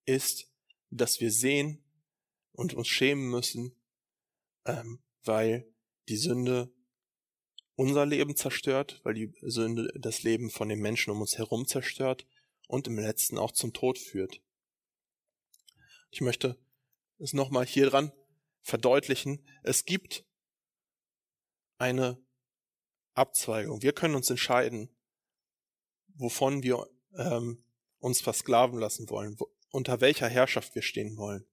ist, 0.04 0.52
dass 0.90 1.18
wir 1.20 1.32
sehen 1.32 1.82
und 2.52 2.74
uns 2.74 2.88
schämen 2.88 3.30
müssen, 3.30 3.74
ähm, 4.66 5.02
weil 5.22 5.66
die 6.10 6.18
Sünde 6.18 6.70
unser 7.80 8.04
Leben 8.04 8.36
zerstört, 8.36 9.00
weil 9.04 9.14
die 9.14 9.32
Sünde 9.40 9.90
das 9.98 10.22
Leben 10.22 10.50
von 10.50 10.68
den 10.68 10.80
Menschen 10.80 11.12
um 11.12 11.22
uns 11.22 11.38
herum 11.38 11.66
zerstört 11.66 12.26
und 12.68 12.86
im 12.86 12.98
letzten 12.98 13.38
auch 13.38 13.52
zum 13.52 13.72
Tod 13.72 13.98
führt. 13.98 14.42
Ich 16.10 16.20
möchte 16.20 16.58
es 17.16 17.32
nochmal 17.32 17.64
hier 17.64 17.88
dran 17.88 18.12
verdeutlichen. 18.60 19.48
Es 19.62 19.86
gibt 19.86 20.26
eine 21.78 22.22
Abzweigung. 23.14 23.80
Wir 23.80 23.94
können 23.94 24.14
uns 24.14 24.28
entscheiden, 24.28 24.94
wovon 26.08 26.62
wir 26.62 26.86
ähm, 27.16 27.64
uns 27.98 28.20
versklaven 28.20 28.78
lassen 28.78 29.08
wollen, 29.08 29.40
wo, 29.40 29.50
unter 29.70 30.02
welcher 30.02 30.28
Herrschaft 30.28 30.74
wir 30.74 30.82
stehen 30.82 31.16
wollen. 31.16 31.46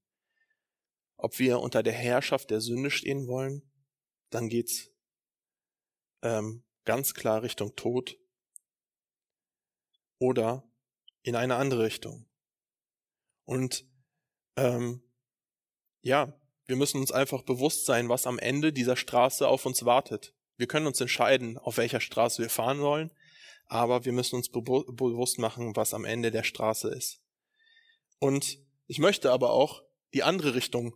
Ob 1.16 1.40
wir 1.40 1.62
unter 1.62 1.84
der 1.84 1.94
Herrschaft 1.94 2.50
der 2.50 2.60
Sünde 2.60 2.92
stehen 2.92 3.28
wollen, 3.28 3.62
dann 4.30 4.50
geht's 4.50 4.92
ähm, 6.22 6.63
ganz 6.86 7.13
klar 7.13 7.43
Richtung 7.43 7.76
Tod. 7.76 8.18
Oder 10.20 10.63
in 11.24 11.36
eine 11.36 11.55
andere 11.55 11.84
Richtung. 11.84 12.26
Und 13.45 13.86
ähm, 14.55 15.03
ja, 16.01 16.34
wir 16.65 16.76
müssen 16.76 16.99
uns 16.99 17.11
einfach 17.11 17.43
bewusst 17.43 17.86
sein, 17.86 18.09
was 18.09 18.28
am 18.28 18.39
Ende 18.39 18.74
dieser 18.74 18.95
Straße 18.95 19.47
auf 19.47 19.65
uns 19.65 19.86
wartet. 19.86 20.34
Wir 20.57 20.68
können 20.68 20.88
uns 20.88 20.99
entscheiden, 20.99 21.57
auf 21.57 21.78
welcher 21.78 22.01
Straße 22.01 22.41
wir 22.41 22.49
fahren 22.49 22.80
wollen, 22.80 23.11
aber 23.65 24.05
wir 24.05 24.11
müssen 24.11 24.36
uns 24.36 24.49
be 24.49 24.61
bewusst 24.61 25.38
machen, 25.38 25.76
was 25.76 25.93
am 25.93 26.03
Ende 26.05 26.32
der 26.32 26.43
Straße 26.43 26.89
ist. 26.89 27.22
Und 28.20 28.59
ich 28.88 28.99
möchte 28.99 29.32
aber 29.32 29.51
auch 29.51 29.84
die 30.13 30.24
andere 30.24 30.55
Richtung 30.55 30.95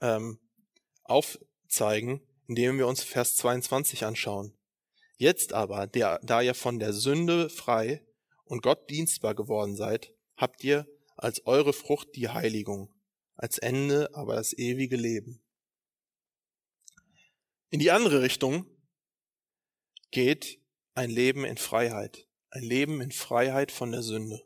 ähm, 0.00 0.38
aufzeigen, 1.04 2.22
indem 2.48 2.78
wir 2.78 2.86
uns 2.88 3.02
Vers 3.02 3.36
22 3.36 4.04
anschauen. 4.04 4.56
Jetzt 5.16 5.52
aber, 5.52 5.86
der, 5.86 6.18
da 6.22 6.40
ihr 6.40 6.54
von 6.54 6.78
der 6.78 6.92
Sünde 6.92 7.50
frei 7.50 8.04
und 8.44 8.62
Gott 8.62 8.88
dienstbar 8.90 9.34
geworden 9.34 9.76
seid, 9.76 10.14
habt 10.36 10.64
ihr 10.64 10.88
als 11.16 11.46
eure 11.46 11.72
Frucht 11.72 12.16
die 12.16 12.28
Heiligung, 12.28 12.94
als 13.36 13.58
Ende 13.58 14.14
aber 14.14 14.34
das 14.34 14.56
ewige 14.56 14.96
Leben. 14.96 15.42
In 17.70 17.80
die 17.80 17.90
andere 17.90 18.22
Richtung 18.22 18.66
geht 20.10 20.58
ein 20.94 21.10
Leben 21.10 21.44
in 21.44 21.58
Freiheit, 21.58 22.26
ein 22.50 22.62
Leben 22.62 23.00
in 23.02 23.12
Freiheit 23.12 23.70
von 23.70 23.92
der 23.92 24.02
Sünde. 24.02 24.42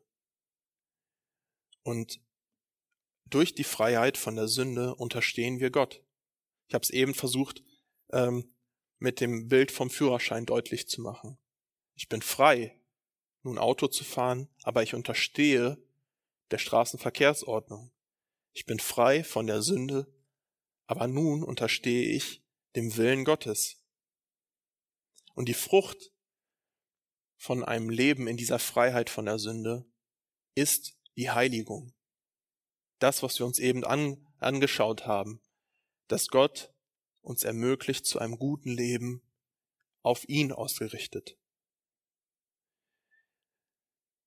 Und 1.82 2.20
durch 3.26 3.54
die 3.54 3.64
Freiheit 3.64 4.18
von 4.18 4.34
der 4.34 4.48
Sünde 4.48 4.94
unterstehen 4.96 5.60
wir 5.60 5.70
Gott. 5.70 6.02
Ich 6.66 6.74
habe 6.74 6.82
es 6.82 6.90
eben 6.90 7.14
versucht, 7.14 7.62
ähm, 8.12 8.54
mit 8.98 9.20
dem 9.20 9.48
Bild 9.48 9.70
vom 9.72 9.90
Führerschein 9.90 10.46
deutlich 10.46 10.88
zu 10.88 11.00
machen. 11.00 11.38
Ich 11.94 12.08
bin 12.08 12.22
frei, 12.22 12.78
nun 13.42 13.58
Auto 13.58 13.88
zu 13.88 14.04
fahren, 14.04 14.48
aber 14.62 14.82
ich 14.82 14.94
unterstehe 14.94 15.76
der 16.50 16.58
Straßenverkehrsordnung. 16.58 17.92
Ich 18.52 18.66
bin 18.66 18.78
frei 18.78 19.24
von 19.24 19.46
der 19.46 19.62
Sünde, 19.62 20.06
aber 20.86 21.08
nun 21.08 21.42
unterstehe 21.42 22.14
ich 22.14 22.44
dem 22.76 22.96
Willen 22.96 23.24
Gottes. 23.24 23.82
Und 25.34 25.48
die 25.48 25.54
Frucht 25.54 26.12
von 27.36 27.64
einem 27.64 27.90
Leben 27.90 28.28
in 28.28 28.36
dieser 28.36 28.58
Freiheit 28.58 29.10
von 29.10 29.24
der 29.24 29.38
Sünde 29.38 29.84
ist 30.54 30.96
die 31.16 31.30
Heiligung 31.30 31.94
das, 33.02 33.22
was 33.22 33.38
wir 33.38 33.46
uns 33.46 33.58
eben 33.58 33.84
an, 33.84 34.16
angeschaut 34.38 35.06
haben, 35.06 35.40
dass 36.08 36.28
Gott 36.28 36.71
uns 37.22 37.44
ermöglicht 37.44 38.04
zu 38.04 38.18
einem 38.18 38.38
guten 38.38 38.70
Leben 38.70 39.22
auf 40.02 40.28
ihn 40.28 40.52
ausgerichtet. 40.52 41.38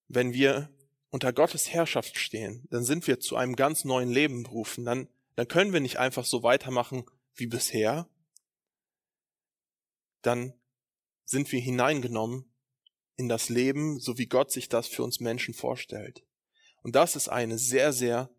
Wenn 0.08 0.34
wir 0.34 0.74
unter 1.10 1.34
Gottes 1.34 1.72
Herrschaft 1.72 2.18
stehen, 2.18 2.68
dann 2.70 2.84
sind 2.84 3.08
wir 3.08 3.20
zu 3.20 3.36
einem 3.36 3.56
ganz 3.56 3.86
neuen 3.86 4.10
Leben 4.10 4.43
berufen. 4.43 4.86
Dann, 4.86 5.08
dann 5.36 5.48
können 5.48 5.74
wir 5.74 5.80
nicht 5.80 5.98
einfach 5.98 6.26
so 6.26 6.43
weitermachen 6.43 7.06
wie 7.36 7.48
bisher. 7.48 8.10
Dann 10.22 10.54
sind 11.26 11.52
wir 11.52 11.60
hineingenommen 11.60 12.52
in 13.18 13.30
das 13.30 13.50
Leben, 13.50 14.00
so 14.00 14.18
wie 14.18 14.28
Gott 14.28 14.52
sich 14.52 14.70
das 14.70 14.88
für 14.88 15.04
uns 15.04 15.20
Menschen 15.20 15.54
vorstellt. 15.54 16.26
Und 16.82 16.96
das 16.96 17.16
ist 17.16 17.30
eine 17.30 17.58
sehr, 17.58 17.93
sehr 17.93 18.30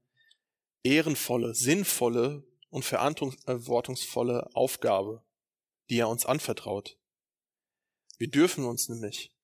ehrenvolle, 0.82 1.54
sinnvolle 1.54 2.46
und 2.76 2.84
verantwortungsvolle 2.84 4.54
Aufgabe, 4.54 5.24
die 5.88 5.96
er 5.98 6.10
uns 6.10 6.26
anvertraut. 6.26 6.98
Wir 8.18 8.28
dürfen 8.28 8.66
uns 8.66 8.90
nämlich, 8.90 9.34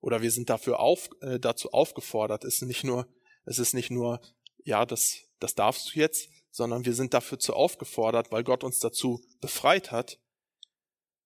oder 0.00 0.22
wir 0.22 0.32
sind 0.32 0.50
dafür 0.50 0.80
auf, 0.80 1.08
äh, 1.20 1.38
dazu 1.38 1.70
aufgefordert, 1.70 2.42
es 2.42 2.54
ist 2.54 2.62
nicht 2.62 2.82
nur, 2.82 3.06
es 3.44 3.60
ist 3.60 3.74
nicht 3.74 3.92
nur, 3.92 4.20
ja, 4.64 4.84
das, 4.84 5.20
das 5.38 5.54
darfst 5.54 5.94
du 5.94 6.00
jetzt, 6.00 6.30
sondern 6.50 6.84
wir 6.84 6.94
sind 6.94 7.14
dafür 7.14 7.38
zu 7.38 7.54
aufgefordert, 7.54 8.32
weil 8.32 8.42
Gott 8.42 8.64
uns 8.64 8.80
dazu 8.80 9.24
befreit 9.40 9.92
hat, 9.92 10.18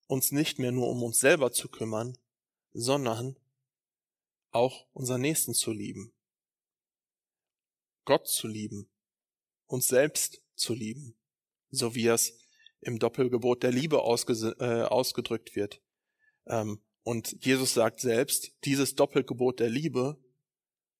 uns 0.08 0.32
nicht 0.32 0.58
mehr 0.58 0.70
nur 0.70 0.90
um 0.90 1.02
uns 1.02 1.18
selber 1.18 1.50
zu 1.50 1.70
kümmern, 1.70 2.18
sondern 2.74 3.36
auch 4.50 4.86
unseren 4.92 5.22
Nächsten 5.22 5.54
zu 5.54 5.72
lieben. 5.72 6.12
Gott 8.04 8.28
zu 8.28 8.46
lieben 8.48 8.90
uns 9.66 9.86
selbst 9.86 10.42
zu 10.54 10.74
lieben, 10.74 11.16
so 11.70 11.94
wie 11.94 12.06
es 12.06 12.38
im 12.80 12.98
Doppelgebot 12.98 13.62
der 13.62 13.72
Liebe 13.72 13.96
äh, 13.96 14.82
ausgedrückt 14.82 15.56
wird. 15.56 15.82
Ähm, 16.46 16.82
und 17.02 17.44
Jesus 17.44 17.74
sagt 17.74 18.00
selbst, 18.00 18.52
dieses 18.64 18.94
Doppelgebot 18.94 19.60
der 19.60 19.68
Liebe 19.70 20.18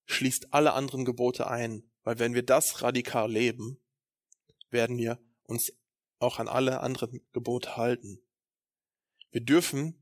schließt 0.05 0.53
alle 0.53 0.73
anderen 0.73 1.05
Gebote 1.05 1.47
ein, 1.47 1.83
weil 2.03 2.19
wenn 2.19 2.33
wir 2.33 2.43
das 2.43 2.81
radikal 2.81 3.31
leben, 3.31 3.79
werden 4.69 4.97
wir 4.97 5.19
uns 5.43 5.73
auch 6.19 6.39
an 6.39 6.47
alle 6.47 6.79
anderen 6.81 7.21
Gebote 7.33 7.77
halten. 7.77 8.19
Wir 9.31 9.41
dürfen 9.41 10.01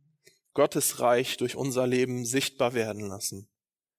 Gottes 0.53 0.99
Reich 0.99 1.38
durch 1.38 1.55
unser 1.55 1.88
Leben 1.88 2.26
sichtbar 2.26 2.74
werden 2.74 3.07
lassen. 3.07 3.49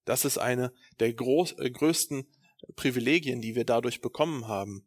Das 0.04 0.24
ist 0.24 0.38
eine 0.38 0.72
der 1.00 1.12
groß, 1.12 1.58
äh, 1.58 1.70
größten 1.70 2.26
Privilegien, 2.74 3.40
die 3.40 3.54
wir 3.54 3.64
dadurch 3.64 4.00
bekommen 4.00 4.48
haben. 4.48 4.86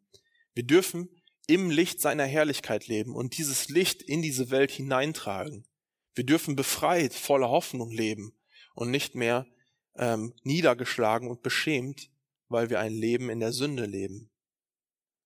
Wir 0.53 0.63
dürfen 0.63 1.09
im 1.47 1.69
Licht 1.69 2.01
seiner 2.01 2.25
Herrlichkeit 2.25 2.88
leben 2.88 3.15
und 3.15 3.38
dieses 3.38 3.69
Licht 3.69 4.01
in 4.01 4.21
diese 4.21 4.51
Welt 4.51 4.71
hineintragen. 4.71 5.65
Wir 6.13 6.25
dürfen 6.25 6.55
befreit, 6.55 7.13
voller 7.13 7.49
Hoffnung 7.49 7.91
leben 7.91 8.34
und 8.75 8.91
nicht 8.91 9.15
mehr 9.15 9.47
ähm, 9.95 10.34
niedergeschlagen 10.43 11.30
und 11.30 11.41
beschämt, 11.41 12.11
weil 12.49 12.69
wir 12.69 12.80
ein 12.80 12.93
Leben 12.93 13.30
in 13.30 13.39
der 13.39 13.53
Sünde 13.53 13.86
leben. 13.86 14.30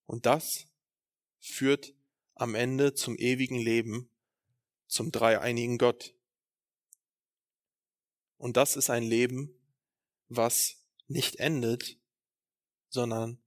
Und 0.05 0.25
das 0.25 0.65
führt 1.39 1.93
am 2.35 2.55
Ende 2.55 2.93
zum 2.93 3.17
ewigen 3.17 3.57
Leben, 3.57 4.09
zum 4.87 5.11
dreieinigen 5.11 5.77
Gott. 5.77 6.13
Und 8.37 8.57
das 8.57 8.75
ist 8.75 8.89
ein 8.89 9.03
Leben, 9.03 9.53
was 10.27 10.77
nicht 11.07 11.37
endet, 11.37 11.97
sondern 12.93 13.41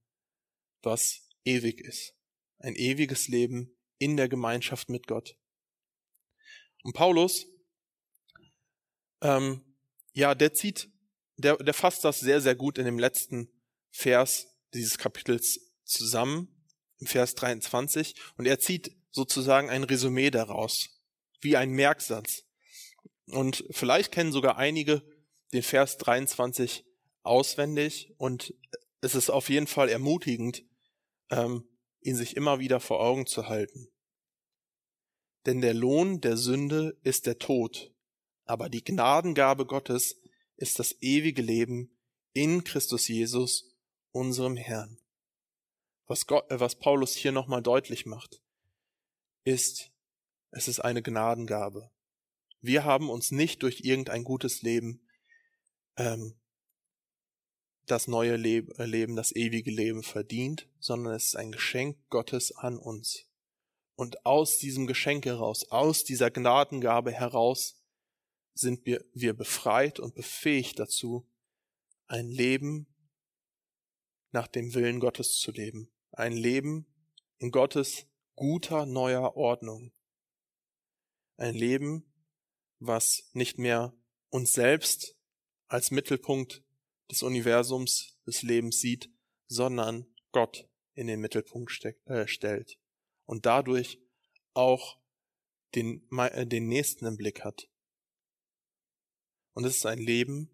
was 0.83 1.29
ewig 1.45 1.81
ist. 1.81 2.15
Ein 2.59 2.75
ewiges 2.75 3.29
Leben 3.29 3.77
in 3.99 4.17
der 4.17 4.29
Gemeinschaft 4.29 4.89
mit 4.89 5.07
Gott. 5.07 5.37
Und 6.83 6.93
Paulus, 6.95 7.47
ähm, 9.23 9.77
ja, 10.13 10.35
der 10.35 10.53
zieht, 10.53 10.91
der, 11.37 11.57
der 11.57 11.75
fasst 11.75 12.05
das 12.05 12.21
sehr, 12.21 12.41
sehr 12.41 12.55
gut 12.55 12.79
in 12.79 12.85
dem 12.85 12.99
letzten 12.99 13.49
Vers 13.91 14.47
dieses 14.75 14.99
Kapitels 14.99 15.61
zusammen, 15.85 16.65
im 16.99 17.07
Vers 17.07 17.35
23, 17.35 18.15
und 18.37 18.47
er 18.47 18.59
zieht 18.59 18.97
sozusagen 19.11 19.71
ein 19.71 19.85
Resümee 19.85 20.31
daraus, 20.31 20.89
wie 21.41 21.57
ein 21.57 21.71
Merksatz. 21.71 22.45
Und 23.27 23.65
vielleicht 23.71 24.13
kennen 24.13 24.33
sogar 24.33 24.57
einige 24.57 25.03
den 25.53 25.63
Vers 25.63 25.99
23 25.99 26.85
auswendig 27.23 28.15
und 28.19 28.55
es 29.07 29.15
ist 29.15 29.31
auf 29.31 29.49
jeden 29.49 29.69
Fall 29.69 29.89
ermutigend, 29.89 30.65
ähm, 31.31 31.65
ihn 32.01 32.17
sich 32.17 32.37
immer 32.37 32.59
wieder 32.59 32.81
vor 32.81 33.01
Augen 33.01 33.27
zu 33.27 33.49
halten. 33.49 33.89
Denn 35.47 35.61
der 35.61 35.75
Lohn 35.75 36.21
der 36.21 36.37
Sünde 36.37 36.99
ist 37.05 37.27
der 37.27 37.39
Tod, 37.39 37.95
aber 38.45 38.69
die 38.69 38.83
Gnadengabe 38.83 39.65
Gottes 39.65 40.21
ist 40.57 40.81
das 40.81 41.01
ewige 41.01 41.41
Leben 41.41 41.97
in 42.33 42.65
Christus 42.65 43.07
Jesus, 43.07 43.77
unserem 44.11 44.57
Herrn. 44.57 44.99
Was, 46.07 46.27
Gott, 46.27 46.51
äh, 46.51 46.59
was 46.59 46.75
Paulus 46.75 47.15
hier 47.15 47.33
nochmal 47.33 47.63
deutlich 47.63 48.07
macht, 48.07 48.43
ist, 49.45 49.93
es 50.51 50.67
ist 50.67 50.81
eine 50.81 51.03
Gnadengabe. 51.03 51.93
Wir 52.61 52.85
haben 52.85 53.09
uns 53.09 53.31
nicht 53.31 53.63
durch 53.63 53.83
irgendein 53.83 54.25
gutes 54.25 54.63
Leben 54.63 55.07
ähm, 55.97 56.35
das 57.87 58.09
neue 58.09 58.35
äh, 58.35 58.85
Leben, 58.85 59.17
das 59.17 59.35
ewige 59.35 59.71
Leben 59.71 60.03
verdient, 60.03 60.69
sondern 60.79 61.15
es 61.15 61.27
ist 61.27 61.37
ein 61.37 61.53
Geschenk 61.53 61.97
Gottes 62.11 62.53
an 62.53 62.79
uns. 62.79 63.27
Und 63.95 64.27
aus 64.27 64.59
diesem 64.59 64.87
Geschenk 64.87 65.25
heraus, 65.25 65.71
aus 65.71 66.05
dieser 66.05 66.31
Gnadengabe 66.31 67.13
heraus, 67.13 67.81
sind 68.55 68.85
wir, 68.87 69.05
wir 69.13 69.35
befreit 69.35 70.01
und 70.01 70.15
befähigt 70.15 70.79
dazu, 70.79 71.27
ein 72.07 72.29
Leben 72.29 72.87
nach 74.33 74.49
dem 74.49 74.75
Willen 74.75 75.01
Gottes 75.01 75.39
zu 75.39 75.51
leben. 75.51 75.91
Ein 76.13 76.33
Leben 76.33 76.87
in 77.39 77.51
Gottes 77.51 78.07
guter 78.35 78.87
neuer 78.87 79.37
Ordnung. 79.37 79.93
Ein 81.37 81.55
Leben, 81.55 82.13
was 82.79 83.31
nicht 83.33 83.59
mehr 83.59 83.95
uns 84.29 84.53
selbst 84.53 85.17
als 85.69 85.91
Mittelpunkt 85.91 86.66
des 87.11 87.23
Universums, 87.23 88.19
des 88.27 88.43
Lebens 88.43 88.81
sieht, 88.81 89.11
sondern 89.49 90.07
Gott 90.33 90.69
in 90.95 91.07
den 91.07 91.21
Mittelpunkt 91.21 91.71
steck, 91.71 92.01
äh, 92.07 92.27
stellt 92.27 92.79
und 93.27 93.47
dadurch 93.47 94.01
auch 94.55 94.99
den, 95.75 96.09
äh, 96.11 96.47
den 96.47 96.69
Nächsten 96.69 97.07
im 97.07 97.17
Blick 97.17 97.45
hat. 97.45 97.69
Und 99.53 99.65
es 99.65 99.77
ist 99.77 99.87
ein 99.87 99.99
Leben, 99.99 100.51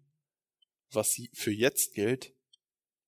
was 0.91 1.19
für 1.33 1.51
jetzt 1.51 1.93
gilt 1.93 2.35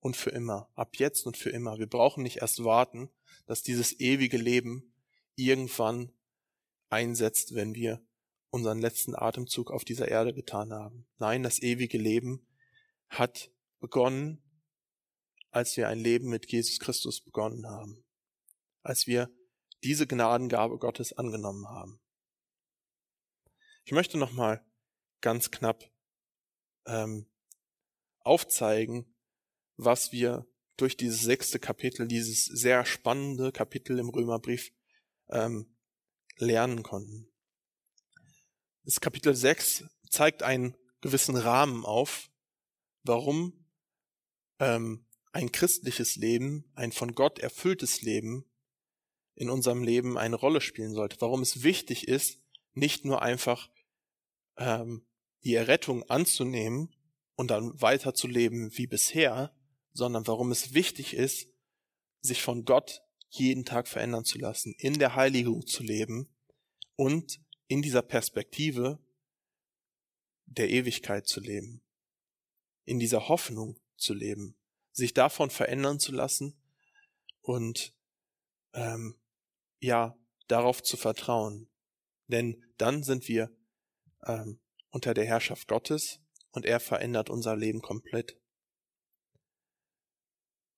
und 0.00 0.16
für 0.16 0.30
immer, 0.30 0.70
ab 0.74 0.96
jetzt 0.96 1.26
und 1.26 1.36
für 1.36 1.50
immer. 1.50 1.78
Wir 1.78 1.86
brauchen 1.86 2.22
nicht 2.22 2.38
erst 2.38 2.64
warten, 2.64 3.10
dass 3.46 3.62
dieses 3.62 3.98
ewige 4.00 4.38
Leben 4.38 4.92
irgendwann 5.36 6.12
einsetzt, 6.88 7.54
wenn 7.54 7.74
wir 7.74 8.04
unseren 8.50 8.80
letzten 8.80 9.14
Atemzug 9.14 9.70
auf 9.70 9.84
dieser 9.84 10.08
Erde 10.08 10.32
getan 10.32 10.72
haben. 10.72 11.06
Nein, 11.18 11.42
das 11.42 11.60
ewige 11.60 11.98
Leben 11.98 12.46
hat 13.08 13.50
begonnen, 13.80 14.42
als 15.50 15.76
wir 15.76 15.88
ein 15.88 15.98
Leben 15.98 16.28
mit 16.28 16.50
Jesus 16.50 16.78
Christus 16.78 17.22
begonnen 17.22 17.66
haben, 17.66 18.04
als 18.82 19.06
wir 19.06 19.30
diese 19.82 20.06
Gnadengabe 20.06 20.78
Gottes 20.78 21.12
angenommen 21.12 21.68
haben. 21.68 22.00
Ich 23.84 23.92
möchte 23.92 24.18
nochmal 24.18 24.64
ganz 25.20 25.50
knapp 25.50 25.90
ähm, 26.86 27.26
aufzeigen, 28.20 29.14
was 29.76 30.12
wir 30.12 30.46
durch 30.76 30.96
dieses 30.96 31.22
sechste 31.22 31.58
Kapitel, 31.58 32.06
dieses 32.06 32.44
sehr 32.44 32.84
spannende 32.84 33.52
Kapitel 33.52 33.98
im 33.98 34.08
Römerbrief 34.08 34.72
ähm, 35.28 35.74
lernen 36.36 36.82
konnten. 36.82 37.32
Das 38.84 39.00
Kapitel 39.00 39.34
6 39.34 39.84
zeigt 40.10 40.42
einen 40.42 40.76
gewissen 41.00 41.36
Rahmen 41.36 41.84
auf, 41.84 42.30
warum 43.06 43.64
ähm, 44.58 45.04
ein 45.32 45.52
christliches 45.52 46.16
Leben, 46.16 46.64
ein 46.74 46.92
von 46.92 47.14
Gott 47.14 47.38
erfülltes 47.38 48.02
Leben 48.02 48.46
in 49.34 49.50
unserem 49.50 49.82
Leben 49.82 50.16
eine 50.16 50.36
Rolle 50.36 50.60
spielen 50.60 50.94
sollte. 50.94 51.20
Warum 51.20 51.42
es 51.42 51.62
wichtig 51.62 52.08
ist, 52.08 52.40
nicht 52.72 53.04
nur 53.04 53.20
einfach 53.22 53.70
ähm, 54.56 55.06
die 55.44 55.54
Errettung 55.54 56.02
anzunehmen 56.04 56.94
und 57.34 57.50
dann 57.50 57.80
weiterzuleben 57.80 58.76
wie 58.76 58.86
bisher, 58.86 59.54
sondern 59.92 60.26
warum 60.26 60.50
es 60.50 60.72
wichtig 60.72 61.14
ist, 61.14 61.48
sich 62.22 62.42
von 62.42 62.64
Gott 62.64 63.02
jeden 63.28 63.64
Tag 63.64 63.88
verändern 63.88 64.24
zu 64.24 64.38
lassen, 64.38 64.74
in 64.78 64.98
der 64.98 65.14
Heiligung 65.14 65.66
zu 65.66 65.82
leben 65.82 66.34
und 66.96 67.40
in 67.68 67.82
dieser 67.82 68.02
Perspektive 68.02 68.98
der 70.46 70.70
Ewigkeit 70.70 71.26
zu 71.26 71.40
leben 71.40 71.82
in 72.86 72.98
dieser 72.98 73.28
Hoffnung 73.28 73.78
zu 73.96 74.14
leben, 74.14 74.56
sich 74.92 75.12
davon 75.12 75.50
verändern 75.50 76.00
zu 76.00 76.12
lassen 76.12 76.58
und 77.42 77.94
ähm, 78.72 79.18
ja, 79.80 80.16
darauf 80.48 80.82
zu 80.82 80.96
vertrauen. 80.96 81.68
Denn 82.28 82.64
dann 82.78 83.02
sind 83.02 83.28
wir 83.28 83.54
ähm, 84.24 84.60
unter 84.90 85.12
der 85.12 85.26
Herrschaft 85.26 85.68
Gottes 85.68 86.20
und 86.52 86.64
er 86.64 86.80
verändert 86.80 87.28
unser 87.28 87.56
Leben 87.56 87.82
komplett. 87.82 88.40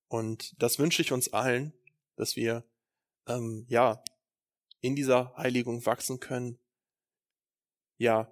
Und 0.07 0.61
das 0.61 0.79
wünsche 0.79 1.01
ich 1.01 1.11
uns 1.11 1.31
allen, 1.31 1.73
dass 2.15 2.35
wir 2.35 2.67
ähm, 3.27 3.65
ja 3.69 4.03
in 4.81 4.95
dieser 4.95 5.35
Heiligung 5.37 5.85
wachsen 5.85 6.19
können, 6.19 6.59
ja 7.97 8.31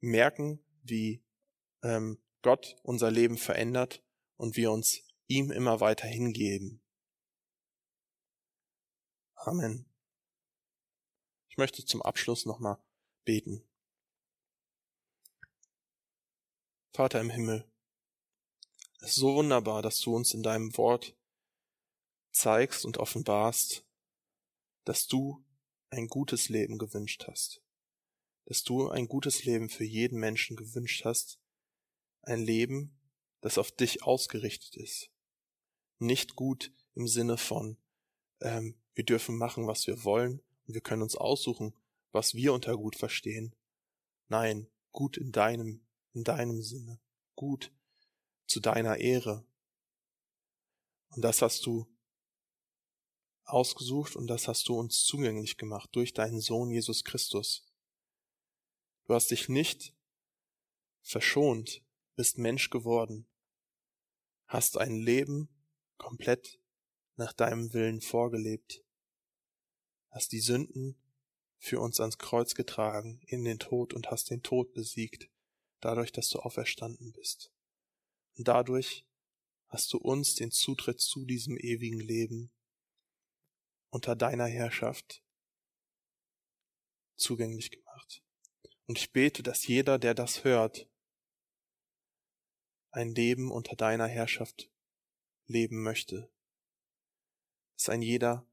merken, 0.00 0.62
wie 0.82 1.24
ähm, 1.82 2.18
Gott 2.44 2.76
unser 2.82 3.10
Leben 3.10 3.38
verändert 3.38 4.04
und 4.36 4.56
wir 4.56 4.70
uns 4.70 5.00
ihm 5.28 5.50
immer 5.50 5.80
weiter 5.80 6.06
hingeben. 6.06 6.82
Amen. 9.34 9.86
Ich 11.48 11.56
möchte 11.56 11.86
zum 11.86 12.02
Abschluss 12.02 12.44
nochmal 12.44 12.76
beten. 13.24 13.66
Vater 16.92 17.18
im 17.22 17.30
Himmel, 17.30 17.66
es 19.00 19.12
ist 19.12 19.14
so 19.16 19.36
wunderbar, 19.36 19.80
dass 19.80 20.00
du 20.00 20.14
uns 20.14 20.34
in 20.34 20.42
deinem 20.42 20.76
Wort 20.76 21.16
zeigst 22.30 22.84
und 22.84 22.98
offenbarst, 22.98 23.86
dass 24.84 25.06
du 25.06 25.42
ein 25.88 26.08
gutes 26.08 26.50
Leben 26.50 26.76
gewünscht 26.76 27.24
hast, 27.26 27.62
dass 28.44 28.62
du 28.64 28.90
ein 28.90 29.08
gutes 29.08 29.44
Leben 29.44 29.70
für 29.70 29.84
jeden 29.84 30.20
Menschen 30.20 30.56
gewünscht 30.56 31.06
hast, 31.06 31.40
ein 32.26 32.40
Leben, 32.40 32.98
das 33.40 33.58
auf 33.58 33.72
dich 33.72 34.02
ausgerichtet 34.02 34.76
ist. 34.76 35.10
Nicht 35.98 36.36
gut 36.36 36.72
im 36.94 37.06
Sinne 37.06 37.36
von, 37.36 37.76
ähm, 38.40 38.76
wir 38.94 39.04
dürfen 39.04 39.36
machen, 39.36 39.66
was 39.66 39.86
wir 39.86 40.04
wollen 40.04 40.40
und 40.66 40.74
wir 40.74 40.80
können 40.80 41.02
uns 41.02 41.16
aussuchen, 41.16 41.74
was 42.12 42.34
wir 42.34 42.52
unter 42.52 42.76
gut 42.76 42.96
verstehen. 42.96 43.54
Nein, 44.28 44.68
gut 44.92 45.16
in 45.16 45.32
deinem, 45.32 45.84
in 46.12 46.24
deinem 46.24 46.62
Sinne. 46.62 47.00
Gut 47.34 47.72
zu 48.46 48.60
deiner 48.60 48.98
Ehre. 48.98 49.44
Und 51.10 51.22
das 51.22 51.42
hast 51.42 51.66
du 51.66 51.86
ausgesucht 53.44 54.16
und 54.16 54.26
das 54.26 54.48
hast 54.48 54.68
du 54.68 54.78
uns 54.78 55.04
zugänglich 55.04 55.56
gemacht 55.56 55.90
durch 55.92 56.14
deinen 56.14 56.40
Sohn 56.40 56.70
Jesus 56.70 57.04
Christus. 57.04 57.66
Du 59.06 59.14
hast 59.14 59.30
dich 59.30 59.48
nicht 59.48 59.94
verschont 61.02 61.82
bist 62.16 62.38
Mensch 62.38 62.70
geworden, 62.70 63.26
hast 64.46 64.78
ein 64.78 64.96
Leben 64.96 65.48
komplett 65.96 66.60
nach 67.16 67.32
deinem 67.32 67.72
Willen 67.72 68.00
vorgelebt, 68.00 68.84
hast 70.10 70.32
die 70.32 70.40
Sünden 70.40 70.96
für 71.58 71.80
uns 71.80 72.00
ans 72.00 72.18
Kreuz 72.18 72.54
getragen, 72.54 73.20
in 73.26 73.44
den 73.44 73.58
Tod 73.58 73.94
und 73.94 74.10
hast 74.10 74.30
den 74.30 74.42
Tod 74.42 74.72
besiegt, 74.74 75.30
dadurch, 75.80 76.12
dass 76.12 76.28
du 76.28 76.38
auferstanden 76.40 77.12
bist. 77.12 77.52
Und 78.36 78.48
dadurch 78.48 79.06
hast 79.68 79.92
du 79.92 79.98
uns 79.98 80.34
den 80.34 80.50
Zutritt 80.50 81.00
zu 81.00 81.24
diesem 81.24 81.56
ewigen 81.56 82.00
Leben 82.00 82.52
unter 83.90 84.16
deiner 84.16 84.46
Herrschaft 84.46 85.22
zugänglich 87.16 87.70
gemacht. 87.70 87.84
macht. 87.94 88.22
Und 88.86 88.98
ich 88.98 89.12
bete, 89.12 89.42
dass 89.42 89.66
jeder, 89.66 89.98
der 89.98 90.14
das 90.14 90.44
hört, 90.44 90.88
ein 92.94 93.12
Leben 93.12 93.50
unter 93.50 93.74
deiner 93.74 94.06
Herrschaft 94.06 94.70
leben 95.46 95.82
möchte. 95.82 96.30
Dass 97.76 97.88
ein 97.88 98.02
jeder 98.02 98.46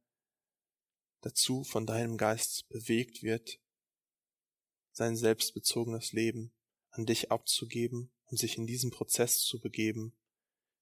dazu 1.22 1.64
von 1.64 1.86
deinem 1.86 2.18
Geist 2.18 2.68
bewegt 2.70 3.22
wird, 3.22 3.60
sein 4.94 5.16
selbstbezogenes 5.16 6.12
Leben 6.12 6.52
an 6.90 7.06
dich 7.06 7.32
abzugeben 7.32 8.12
und 8.26 8.40
sich 8.40 8.58
in 8.58 8.66
diesen 8.66 8.90
Prozess 8.90 9.40
zu 9.42 9.60
begeben, 9.60 10.18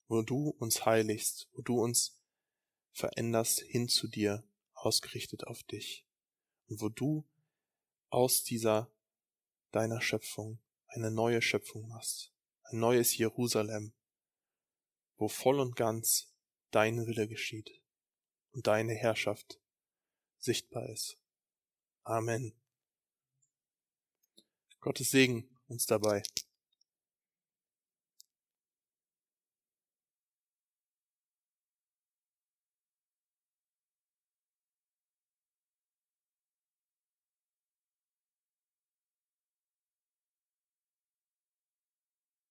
wo 0.07 0.21
du 0.21 0.49
uns 0.49 0.85
heiligst, 0.85 1.49
wo 1.51 1.61
du 1.61 1.83
uns 1.83 2.17
veränderst 2.93 3.59
hin 3.59 3.89
zu 3.89 4.07
dir, 4.07 4.43
ausgerichtet 4.73 5.45
auf 5.45 5.63
dich, 5.63 6.05
und 6.67 6.79
wo 6.81 6.87
du 6.87 7.27
aus 8.09 8.43
dieser 8.43 8.89
deiner 9.71 10.01
Schöpfung 10.01 10.59
eine 10.87 11.11
neue 11.11 11.41
Schöpfung 11.41 11.89
machst, 11.89 12.33
ein 12.71 12.79
neues 12.79 13.17
Jerusalem, 13.17 13.93
wo 15.17 15.27
voll 15.27 15.59
und 15.59 15.75
ganz 15.75 16.33
dein 16.71 17.05
Wille 17.05 17.27
geschieht 17.27 17.81
und 18.51 18.67
deine 18.67 18.93
Herrschaft 18.93 19.59
sichtbar 20.37 20.87
ist. 20.89 21.17
Amen. 22.03 22.53
Gottes 24.79 25.11
Segen 25.11 25.49
uns 25.67 25.85
dabei. 25.85 26.23